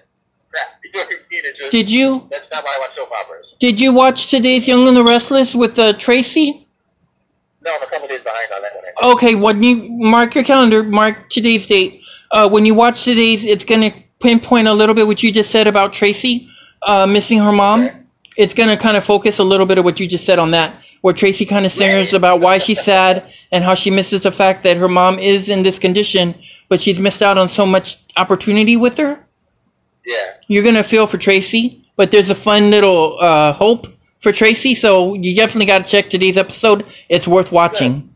crap. 0.51 0.67
You 0.83 0.91
know 0.93 1.05
what 1.05 1.15
I 1.15 1.29
mean? 1.29 1.43
It's 1.45 1.57
just, 1.59 1.71
Did 1.71 1.91
you 1.91 2.27
that's 2.31 2.49
not 2.51 2.63
why 2.63 2.73
I 2.75 2.79
watch 2.79 2.95
soap 2.95 3.11
operas. 3.11 3.45
did 3.59 3.79
you 3.81 3.93
watch 3.93 4.29
today's 4.31 4.67
Young 4.67 4.87
and 4.87 4.95
the 4.97 5.03
Restless 5.03 5.53
with 5.53 5.77
uh, 5.77 5.93
Tracy? 5.93 6.65
No, 7.63 7.75
I'm 7.75 7.81
a 7.83 7.87
couple 7.87 8.07
days 8.07 8.21
behind 8.21 8.47
on 8.55 8.61
that 8.61 8.71
one. 9.03 9.13
Okay, 9.15 9.35
when 9.35 9.61
you 9.61 9.89
mark 9.89 10.35
your 10.35 10.43
calendar, 10.43 10.83
mark 10.83 11.29
today's 11.29 11.67
date. 11.67 12.01
Uh, 12.31 12.47
when 12.49 12.65
you 12.65 12.73
watch 12.73 13.03
today's, 13.03 13.43
it's 13.45 13.65
gonna 13.65 13.91
pinpoint 14.21 14.67
a 14.67 14.73
little 14.73 14.95
bit 14.95 15.05
what 15.07 15.21
you 15.21 15.31
just 15.31 15.51
said 15.51 15.67
about 15.67 15.91
Tracy 15.93 16.49
uh, 16.83 17.05
missing 17.05 17.39
her 17.39 17.51
mom. 17.51 17.83
Okay. 17.85 17.95
It's 18.37 18.53
gonna 18.53 18.77
kind 18.77 18.95
of 18.95 19.03
focus 19.03 19.39
a 19.39 19.43
little 19.43 19.65
bit 19.65 19.77
of 19.77 19.83
what 19.85 19.99
you 19.99 20.07
just 20.07 20.25
said 20.25 20.39
on 20.39 20.51
that, 20.51 20.73
where 21.07 21.13
Tracy 21.13 21.45
kind 21.45 21.65
of 21.65 21.71
shares 21.71 22.11
about 22.11 22.41
why 22.41 22.57
she's 22.57 22.83
sad 22.83 23.23
and 23.53 23.63
how 23.63 23.75
she 23.75 23.89
misses 23.89 24.23
the 24.23 24.31
fact 24.31 24.63
that 24.63 24.75
her 24.75 24.89
mom 24.89 25.19
is 25.19 25.47
in 25.47 25.63
this 25.63 25.79
condition, 25.79 26.35
but 26.67 26.81
she's 26.81 26.99
missed 26.99 27.21
out 27.21 27.37
on 27.37 27.47
so 27.47 27.65
much 27.65 28.03
opportunity 28.17 28.75
with 28.75 28.97
her. 28.97 29.17
Yeah. 30.05 30.33
You're 30.47 30.65
gonna 30.65 30.83
feel 30.83 31.07
for 31.07 31.17
Tracy, 31.17 31.81
but 31.95 32.11
there's 32.11 32.29
a 32.29 32.35
fun 32.35 32.71
little 32.71 33.17
uh, 33.21 33.53
hope 33.53 33.87
for 34.19 34.33
Tracy. 34.33 34.75
So 34.75 35.13
you 35.13 35.33
definitely 35.33 35.67
got 35.67 35.85
to 35.85 35.89
check 35.89 36.09
today's 36.09 36.37
episode. 36.37 36.85
It's 37.07 37.25
worth 37.25 37.53
watching. 37.53 38.13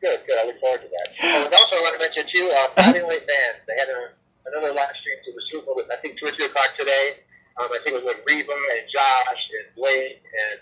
Good, 0.00 0.20
good. 0.28 0.38
I 0.38 0.46
look 0.46 0.60
forward 0.60 0.82
to 0.82 0.86
that. 0.86 1.50
Also, 1.58 1.74
I 1.74 1.80
want 1.80 1.94
to 1.94 2.06
mention 2.06 2.22
too, 2.32 2.46
uh, 2.54 2.82
Night 2.82 3.02
Band. 3.02 3.54
They 3.66 3.74
had 3.82 3.88
a, 3.88 4.14
another 4.46 4.72
live 4.72 4.94
stream. 5.00 5.18
It 5.26 5.34
was 5.34 5.42
super. 5.50 5.74
I 5.92 5.96
think 5.96 6.20
two 6.20 6.26
or 6.26 6.30
three 6.30 6.46
o'clock 6.46 6.70
today. 6.78 7.26
Um, 7.58 7.66
I 7.66 7.82
think 7.82 7.98
it 7.98 8.04
was 8.04 8.14
with 8.14 8.22
Reba 8.30 8.52
and 8.52 8.86
Josh 8.94 9.42
and 9.58 9.74
Blake 9.74 10.22
and 10.22 10.60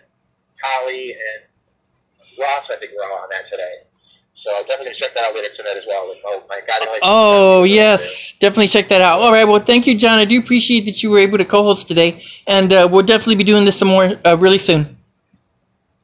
Holly 0.65 1.13
and 1.13 2.41
Ross. 2.41 2.65
I 2.73 2.77
think 2.81 2.93
were 2.97 3.05
all 3.05 3.23
on 3.23 3.29
that 3.31 3.45
today. 3.51 3.85
So 4.43 4.55
I'll 4.55 4.65
definitely 4.65 4.95
check 5.01 5.15
that 5.15 5.25
out 5.25 5.35
later 5.35 5.49
tonight 5.57 5.77
as 5.77 5.85
well. 5.89 6.15
Oh 6.27 6.45
my 6.49 6.61
God! 6.67 6.89
Like, 6.89 7.01
Oh 7.03 7.63
yes, 7.65 8.35
definitely 8.41 8.69
check 8.69 8.89
that 8.89 9.01
out. 9.01 9.21
All 9.21 9.33
right, 9.33 9.45
well, 9.45 9.61
thank 9.61 9.87
you, 9.87 9.97
John. 9.97 10.19
I 10.19 10.25
do 10.25 10.39
appreciate 10.39 10.85
that 10.85 11.03
you 11.03 11.11
were 11.11 11.19
able 11.19 11.39
to 11.39 11.45
co-host 11.45 11.89
today, 11.89 12.21
and 12.47 12.73
uh, 12.73 12.89
we'll 12.91 13.07
definitely 13.07 13.37
be 13.37 13.45
doing 13.45 13.65
this 13.65 13.79
some 13.79 13.89
more 13.89 14.13
uh, 14.25 14.37
really 14.39 14.59
soon. 14.59 14.95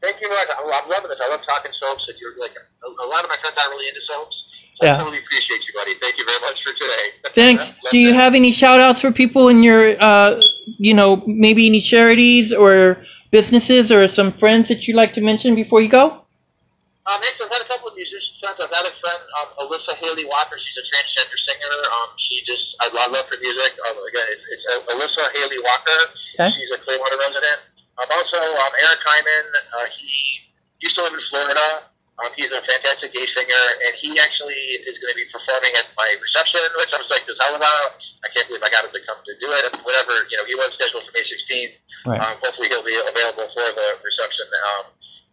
Thank 0.00 0.20
you 0.20 0.28
much. 0.30 0.48
I'm 0.58 0.88
loving 0.88 1.10
this. 1.10 1.20
I 1.22 1.28
love 1.28 1.44
talking 1.44 1.70
soaps. 1.80 2.04
And 2.08 2.16
you're 2.18 2.38
like 2.38 2.52
a, 2.52 2.86
a 2.88 3.08
lot 3.08 3.22
of 3.22 3.28
my 3.28 3.36
friends 3.40 3.56
aren't 3.58 3.70
really 3.70 3.88
into 3.88 4.00
soaps. 4.10 4.36
So 4.80 4.86
Yeah. 4.86 4.94
I 4.94 4.98
totally 4.98 5.18
appreciate 5.18 5.60
you, 5.66 5.74
buddy. 5.74 5.94
Thank 6.00 6.18
you 6.18 6.24
very 6.24 6.40
much 6.40 6.62
for 6.62 6.72
today. 6.72 7.06
Thanks. 7.34 7.72
Do 7.90 7.98
you 7.98 8.14
have 8.14 8.34
any 8.34 8.50
shout 8.50 8.80
outs 8.80 9.00
for 9.00 9.12
people 9.12 9.48
in 9.48 9.62
your, 9.62 9.94
uh, 10.00 10.40
you 10.78 10.94
know, 10.94 11.22
maybe 11.26 11.66
any 11.66 11.80
charities 11.80 12.52
or 12.52 13.02
businesses 13.30 13.92
or 13.92 14.06
some 14.08 14.32
friends 14.32 14.68
that 14.68 14.86
you'd 14.86 14.96
like 14.96 15.12
to 15.14 15.20
mention 15.20 15.54
before 15.54 15.80
you 15.80 15.88
go? 15.88 16.24
Um, 17.06 17.20
actually, 17.22 17.46
I've 17.46 17.52
had 17.52 17.62
a 17.62 17.68
couple 17.68 17.88
of 17.88 17.96
musicians 17.96 18.30
friends. 18.40 18.56
I've 18.58 18.72
had 18.72 18.88
a 18.88 18.94
friend, 18.98 19.22
um, 19.38 19.48
Alyssa 19.62 19.94
Haley 20.00 20.24
Walker. 20.24 20.56
She's 20.56 20.78
a 20.80 20.84
transgender 20.88 21.38
singer. 21.46 21.76
Um, 21.92 22.08
she 22.16 22.40
just, 22.48 22.64
I 22.80 22.88
love, 22.96 23.12
love 23.12 23.28
her 23.28 23.38
music. 23.38 23.76
Um, 23.86 23.96
again, 24.00 24.26
it's, 24.32 24.44
it's 24.48 24.64
uh, 24.72 24.92
Alyssa 24.96 25.24
Haley 25.36 25.60
Walker. 25.60 26.00
Okay. 26.34 26.50
She's 26.56 26.72
a 26.72 26.80
Clearwater 26.82 27.20
resident. 27.20 27.60
Um, 28.00 28.08
also, 28.08 28.40
um, 28.40 28.72
Eric 28.88 29.00
Himan. 29.04 29.46
Uh, 29.76 29.86
he 29.92 30.40
used 30.80 30.96
to 30.96 31.04
live 31.04 31.14
in 31.14 31.24
Florida. 31.28 31.84
Um, 32.20 32.32
he's 32.36 32.52
a 32.52 32.60
fantastic 32.64 33.12
gay 33.16 33.24
singer, 33.32 33.64
and 33.88 33.92
he 33.96 34.12
actually 34.20 34.60
is 34.84 34.96
going 35.00 35.12
to 35.12 35.16
be 35.16 35.24
performing 35.32 35.72
at 35.80 35.88
my 35.96 36.08
reception, 36.20 36.60
which 36.76 36.92
I 36.92 37.00
was 37.00 37.08
like, 37.08 37.24
this 37.24 37.36
hell 37.40 37.56
about. 37.56 37.96
I 38.20 38.28
can't 38.36 38.44
believe 38.48 38.60
I 38.60 38.68
got 38.68 38.84
him 38.84 38.92
to 38.92 39.00
come 39.08 39.16
to 39.24 39.32
do 39.40 39.48
it. 39.48 39.64
Whatever, 39.80 40.12
you 40.28 40.36
know, 40.36 40.44
he 40.44 40.52
was 40.52 40.68
scheduled 40.76 41.00
for 41.08 41.12
May 41.16 41.24
16th. 41.24 41.79
Right. 42.06 42.20
Um, 42.20 42.36
hopefully 42.40 42.68
he'll 42.72 42.86
be 42.86 42.96
available 42.96 43.48
for 43.52 43.66
the 43.76 43.88
reception. 44.00 44.46
Um, 44.48 44.84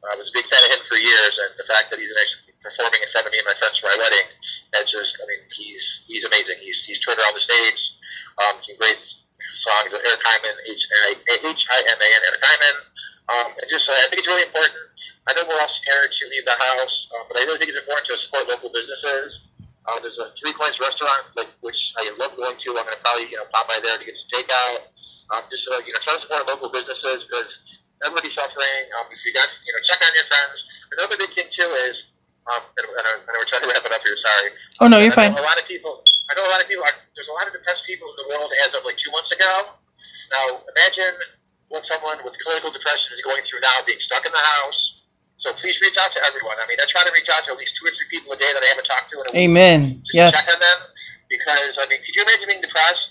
I 0.08 0.16
was 0.16 0.28
a 0.28 0.36
big 0.36 0.48
fan 0.52 0.62
of 0.64 0.72
him 0.72 0.82
for 0.88 1.00
years, 1.00 1.34
and 1.48 1.52
the 1.58 1.68
fact 1.68 1.92
that 1.92 2.00
he's 2.00 2.12
actually 2.12 2.56
performing 2.60 3.02
in 3.02 3.10
front 3.12 3.26
of 3.28 3.32
me 3.32 3.40
and 3.40 3.48
my 3.48 3.58
friends 3.60 3.76
for 3.80 3.88
my 3.92 3.98
wedding, 3.98 4.28
that's 4.76 4.92
just, 4.92 5.12
I 5.20 5.24
mean, 5.28 5.42
he's 5.56 5.86
he's 6.06 6.24
amazing. 6.28 6.60
He's 6.60 6.76
he's 6.86 7.00
toured 7.08 7.20
around 7.20 7.36
the 7.36 7.44
stage, 7.44 7.80
um, 8.44 8.56
some 8.68 8.78
great 8.78 9.00
songs. 9.68 9.92
Of 9.96 10.00
Eric 10.04 10.22
Himan, 10.24 10.56
H 10.68 10.84
I 11.72 11.80
M 11.88 12.00
A 12.00 12.08
N, 12.08 12.22
Eric 12.28 12.44
Himan. 12.44 12.78
Um, 13.28 13.50
and 13.60 13.68
just, 13.68 13.84
uh, 13.88 13.96
I 13.96 14.08
think 14.08 14.24
it's 14.24 14.30
really 14.30 14.48
important. 14.48 14.76
I 15.28 15.36
know 15.36 15.44
we're 15.44 15.60
all 15.60 15.74
scared 15.84 16.08
to 16.08 16.24
leave 16.32 16.48
the 16.48 16.56
house, 16.56 16.96
um, 17.20 17.28
but 17.28 17.36
I 17.36 17.44
really 17.44 17.60
think 17.60 17.76
it's 17.76 17.84
important 17.84 18.08
to 18.08 18.16
support 18.28 18.48
local 18.48 18.72
businesses. 18.72 19.44
Uh, 19.84 20.00
there's 20.00 20.16
a 20.20 20.32
Three 20.40 20.56
Coins 20.56 20.80
restaurant, 20.80 21.32
like 21.36 21.52
which 21.60 21.80
I 22.00 22.12
love 22.16 22.36
going 22.40 22.56
to. 22.56 22.70
I'm 22.76 22.88
going 22.88 22.96
to 22.96 23.04
probably 23.04 23.28
you 23.28 23.40
know 23.40 23.48
pop 23.52 23.68
by 23.68 23.80
there 23.84 24.00
to 24.00 24.04
get 24.04 24.16
some 24.16 24.32
takeout. 24.36 24.92
Um, 25.32 25.44
just 26.08 26.24
you 26.24 26.32
know, 26.32 26.40
try 26.40 26.40
to 26.40 26.48
support 26.48 26.48
local 26.48 26.70
businesses 26.72 27.20
because 27.28 27.50
everybody's 28.08 28.34
suffering. 28.36 28.84
Um, 28.96 29.06
if 29.12 29.20
you 29.28 29.34
guys, 29.36 29.52
you 29.68 29.72
know, 29.76 29.82
check 29.92 30.00
on 30.00 30.12
your 30.16 30.28
friends. 30.32 30.58
Another 30.96 31.18
big 31.20 31.32
thing 31.36 31.48
too 31.52 31.68
is, 31.92 31.96
um, 32.48 32.64
and, 32.80 32.86
and, 32.88 33.06
I- 33.06 33.20
and 33.28 33.36
we're 33.36 33.50
trying 33.52 33.64
to 33.68 33.70
wrap 33.70 33.84
it 33.84 33.92
up 33.92 34.02
here. 34.08 34.16
Sorry. 34.24 34.50
Oh 34.80 34.88
no, 34.88 34.98
you're 35.04 35.12
fine. 35.12 35.36
a 35.36 35.44
lot 35.44 35.60
of 35.60 35.68
people. 35.68 36.00
I 36.32 36.36
know 36.40 36.48
a 36.48 36.52
lot 36.54 36.64
of 36.64 36.68
people. 36.72 36.84
Are, 36.88 36.96
there's 37.16 37.28
a 37.28 37.36
lot 37.36 37.48
of 37.48 37.54
depressed 37.54 37.84
people 37.84 38.08
in 38.08 38.18
the 38.24 38.28
world 38.32 38.50
as 38.64 38.72
of 38.76 38.84
like 38.88 38.96
two 39.04 39.12
months 39.12 39.32
ago. 39.36 39.76
Now 40.32 40.64
imagine 40.72 41.16
what 41.68 41.84
someone 41.92 42.24
with 42.24 42.32
clinical 42.48 42.72
depression 42.72 43.12
is 43.12 43.22
going 43.28 43.44
through 43.48 43.60
now, 43.60 43.84
being 43.84 44.00
stuck 44.08 44.24
in 44.24 44.32
the 44.32 44.40
house. 44.40 45.04
So 45.44 45.52
please 45.60 45.76
reach 45.84 45.96
out 46.00 46.12
to 46.16 46.20
everyone. 46.28 46.56
I 46.60 46.66
mean, 46.68 46.80
I 46.80 46.88
try 46.88 47.04
to 47.04 47.12
reach 47.12 47.28
out 47.32 47.44
to 47.48 47.56
at 47.56 47.60
least 47.60 47.72
two 47.80 47.86
or 47.88 47.94
three 47.96 48.10
people 48.12 48.32
a 48.36 48.40
day 48.40 48.48
that 48.56 48.64
I 48.64 48.70
haven't 48.72 48.88
talked 48.88 49.12
to 49.12 49.16
in 49.22 49.26
a 49.28 49.32
week. 49.36 49.44
Amen. 49.52 50.00
Just 50.08 50.16
Yes. 50.16 50.32
check 50.36 50.48
on 50.56 50.60
them 50.60 50.80
because 51.28 51.76
I 51.80 51.84
mean, 51.92 52.00
could 52.00 52.16
you 52.16 52.24
imagine 52.24 52.48
being 52.48 52.64
depressed 52.64 53.08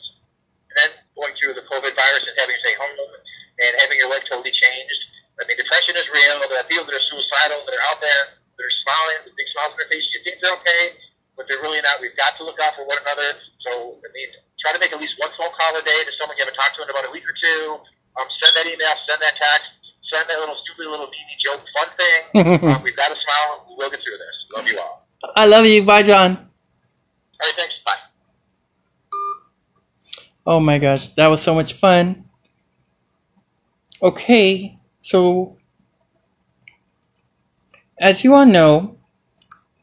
and 0.72 0.74
then 0.80 0.90
going 1.16 1.32
through 1.36 1.55
the 1.57 1.64
COVID 1.68 1.92
virus 1.92 2.24
and 2.28 2.34
having 2.40 2.57
to 2.57 2.62
stay 2.64 2.74
home 2.80 2.92
and 2.97 3.72
having 3.80 3.97
your 4.01 4.09
life 4.12 4.24
totally 4.28 4.53
changed? 4.53 5.01
I 5.40 5.44
mean, 5.44 5.57
depression 5.61 5.97
is 6.01 6.09
real. 6.09 6.40
There 6.49 6.57
are 6.61 6.68
people 6.68 6.88
that 6.88 6.97
are 6.97 7.07
suicidal 7.12 7.61
that 7.64 7.74
are 7.76 7.84
out 7.92 8.01
there 8.01 8.22
that 8.57 8.64
are 8.64 8.76
smiling 8.88 9.18
with 9.28 9.36
big 9.36 9.49
smiles 9.53 9.76
on 9.76 9.78
their 9.80 9.88
face. 9.92 10.05
You 10.16 10.20
think 10.24 10.40
they're 10.40 10.57
okay, 10.64 10.97
but 11.36 11.44
they're 11.49 11.61
really 11.61 11.80
not. 11.84 12.01
We've 12.01 12.16
got 12.16 12.36
to 12.40 12.42
look 12.49 12.57
out 12.64 12.72
for 12.76 12.88
one 12.88 12.97
another. 13.05 13.36
So 13.68 14.01
I 14.01 14.09
mean, 14.16 14.32
try 14.64 14.72
to 14.72 14.80
make 14.80 14.97
at 14.97 15.01
least 15.01 15.12
one 15.20 15.28
phone 15.36 15.53
call 15.57 15.76
a 15.76 15.84
day 15.84 16.01
to 16.09 16.12
someone 16.16 16.40
you 16.40 16.44
haven't 16.44 16.57
talked 16.57 16.76
to 16.80 16.84
in 16.84 16.90
about 16.90 17.05
a 17.09 17.12
week 17.12 17.24
or 17.28 17.36
two. 17.36 17.80
Um, 18.16 18.24
send 18.40 18.57
that 18.57 18.64
email, 18.64 18.97
send 19.05 19.20
that 19.20 19.36
text, 19.36 19.68
send 20.09 20.24
that 20.32 20.40
little 20.40 20.57
stupid 20.64 20.88
little 20.88 21.05
meanie 21.12 21.36
joke, 21.44 21.61
we've 22.45 22.97
got 22.97 23.09
to 23.09 23.16
smile. 23.16 23.66
We 23.68 23.76
will 23.76 23.91
get 23.91 24.01
through 24.01 24.18
this. 24.18 24.57
Love 24.57 24.66
you 24.66 24.78
all. 24.78 25.07
I 25.34 25.47
love 25.47 25.64
you. 25.64 25.82
Bye, 25.82 26.03
John. 26.03 26.32
All 26.32 26.37
right, 27.43 27.55
thanks. 27.57 27.74
Bye. 27.87 27.95
Oh 30.47 30.61
my 30.61 30.78
gosh, 30.78 31.09
that 31.14 31.28
was 31.28 31.43
so 31.43 31.55
much 31.55 31.72
fun. 31.72 32.24
Okay, 34.03 34.78
so 34.99 35.57
as 37.99 38.22
you 38.22 38.34
all 38.34 38.45
know, 38.45 38.99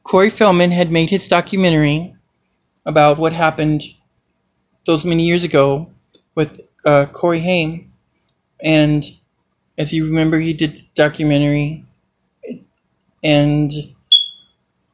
Corey 0.03 0.29
Feldman 0.29 0.69
had 0.71 0.91
made 0.91 1.09
his 1.09 1.27
documentary 1.27 2.15
about 2.85 3.17
what 3.17 3.33
happened 3.33 3.81
those 4.85 5.03
many 5.05 5.23
years 5.23 5.43
ago 5.43 5.91
with 6.35 6.61
uh, 6.85 7.07
Corey 7.11 7.39
Haim, 7.39 7.91
and 8.61 9.03
as 9.77 9.91
you 9.91 10.05
remember, 10.05 10.39
he 10.39 10.53
did 10.53 10.75
the 10.75 10.83
documentary, 10.93 11.83
and 13.23 13.71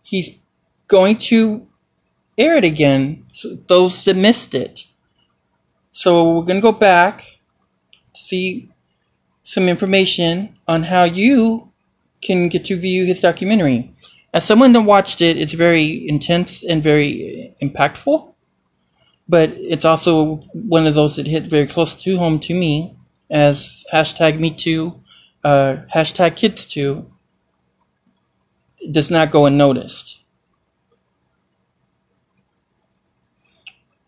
he's 0.04 0.40
going 0.88 1.18
to 1.18 1.68
air 2.38 2.56
it 2.56 2.64
again. 2.64 3.26
So 3.32 3.58
those 3.68 4.06
that 4.06 4.16
missed 4.16 4.54
it. 4.56 4.86
So 5.92 6.34
we're 6.34 6.46
gonna 6.46 6.62
go 6.62 6.72
back, 6.72 7.24
see 8.14 8.70
some 9.44 9.68
information 9.68 10.56
on 10.68 10.84
how 10.84 11.04
you 11.04 11.72
can 12.22 12.50
get 12.50 12.66
to 12.66 12.76
view 12.76 13.06
his 13.06 13.22
documentary. 13.22 13.92
as 14.34 14.46
someone 14.46 14.74
that 14.74 14.82
watched 14.82 15.22
it, 15.22 15.38
it's 15.38 15.54
very 15.54 16.08
intense 16.08 16.64
and 16.64 16.84
very 16.84 17.54
impactful. 17.62 18.34
But 19.28 19.52
it's 19.56 19.86
also 19.86 20.36
one 20.54 20.88
of 20.88 20.96
those 20.96 21.16
that 21.16 21.28
hit 21.28 21.48
very 21.48 21.68
close 21.68 21.96
to 22.04 22.18
home 22.18 22.40
to 22.42 22.54
me 22.54 22.96
as 23.30 23.84
hashtag 23.92 24.40
me 24.40 24.52
too, 24.52 25.02
uh, 25.44 25.78
hashtag 25.94 26.36
kids 26.36 26.66
too, 26.66 27.12
does 28.92 29.12
not 29.12 29.32
go 29.32 29.46
unnoticed. 29.46 30.24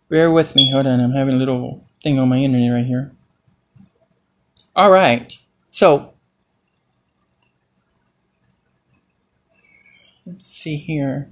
Bear 0.09 0.31
with 0.31 0.55
me. 0.55 0.71
Hold 0.71 0.87
on. 0.87 0.99
I'm 0.99 1.11
having 1.13 1.35
a 1.35 1.37
little 1.37 1.85
thing 2.03 2.19
on 2.19 2.29
my 2.29 2.37
internet 2.37 2.73
right 2.73 2.85
here. 2.85 3.11
All 4.75 4.91
right. 4.91 5.33
So, 5.69 6.13
let's 10.25 10.47
see 10.47 10.75
here. 10.75 11.29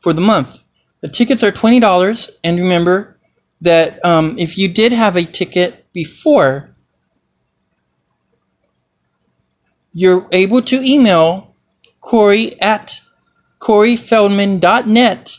for 0.00 0.12
the 0.12 0.20
month. 0.20 0.62
The 1.00 1.08
tickets 1.08 1.42
are 1.42 1.52
$20, 1.52 2.30
and 2.42 2.58
remember 2.58 3.18
that 3.60 4.04
um, 4.04 4.38
if 4.38 4.58
you 4.58 4.68
did 4.68 4.92
have 4.92 5.16
a 5.16 5.24
ticket 5.24 5.86
before, 5.92 6.74
you're 9.92 10.26
able 10.32 10.62
to 10.62 10.82
email 10.82 11.54
Corey 12.00 12.60
at 12.60 13.00
coreyfeldman.net 13.60 15.38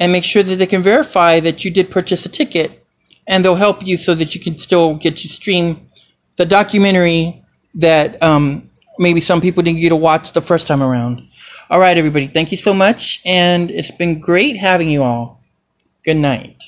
and 0.00 0.12
make 0.12 0.24
sure 0.24 0.42
that 0.42 0.56
they 0.56 0.66
can 0.66 0.82
verify 0.82 1.40
that 1.40 1.64
you 1.64 1.70
did 1.70 1.90
purchase 1.90 2.24
a 2.26 2.28
ticket 2.28 2.84
and 3.26 3.44
they'll 3.44 3.54
help 3.56 3.86
you 3.86 3.96
so 3.96 4.14
that 4.14 4.34
you 4.34 4.40
can 4.40 4.58
still 4.58 4.94
get 4.94 5.16
to 5.18 5.28
stream 5.28 5.88
the 6.36 6.46
documentary 6.46 7.44
that 7.74 8.20
um, 8.22 8.70
maybe 8.98 9.20
some 9.20 9.40
people 9.40 9.62
didn't 9.62 9.80
get 9.80 9.90
to 9.90 9.96
watch 9.96 10.32
the 10.32 10.40
first 10.40 10.66
time 10.66 10.82
around. 10.82 11.22
All 11.70 11.78
right, 11.78 11.96
everybody, 11.98 12.26
thank 12.26 12.50
you 12.50 12.56
so 12.56 12.72
much, 12.72 13.20
and 13.26 13.70
it's 13.70 13.90
been 13.90 14.20
great 14.20 14.56
having 14.56 14.88
you 14.88 15.02
all. 15.02 15.42
Good 16.04 16.16
night. 16.16 16.62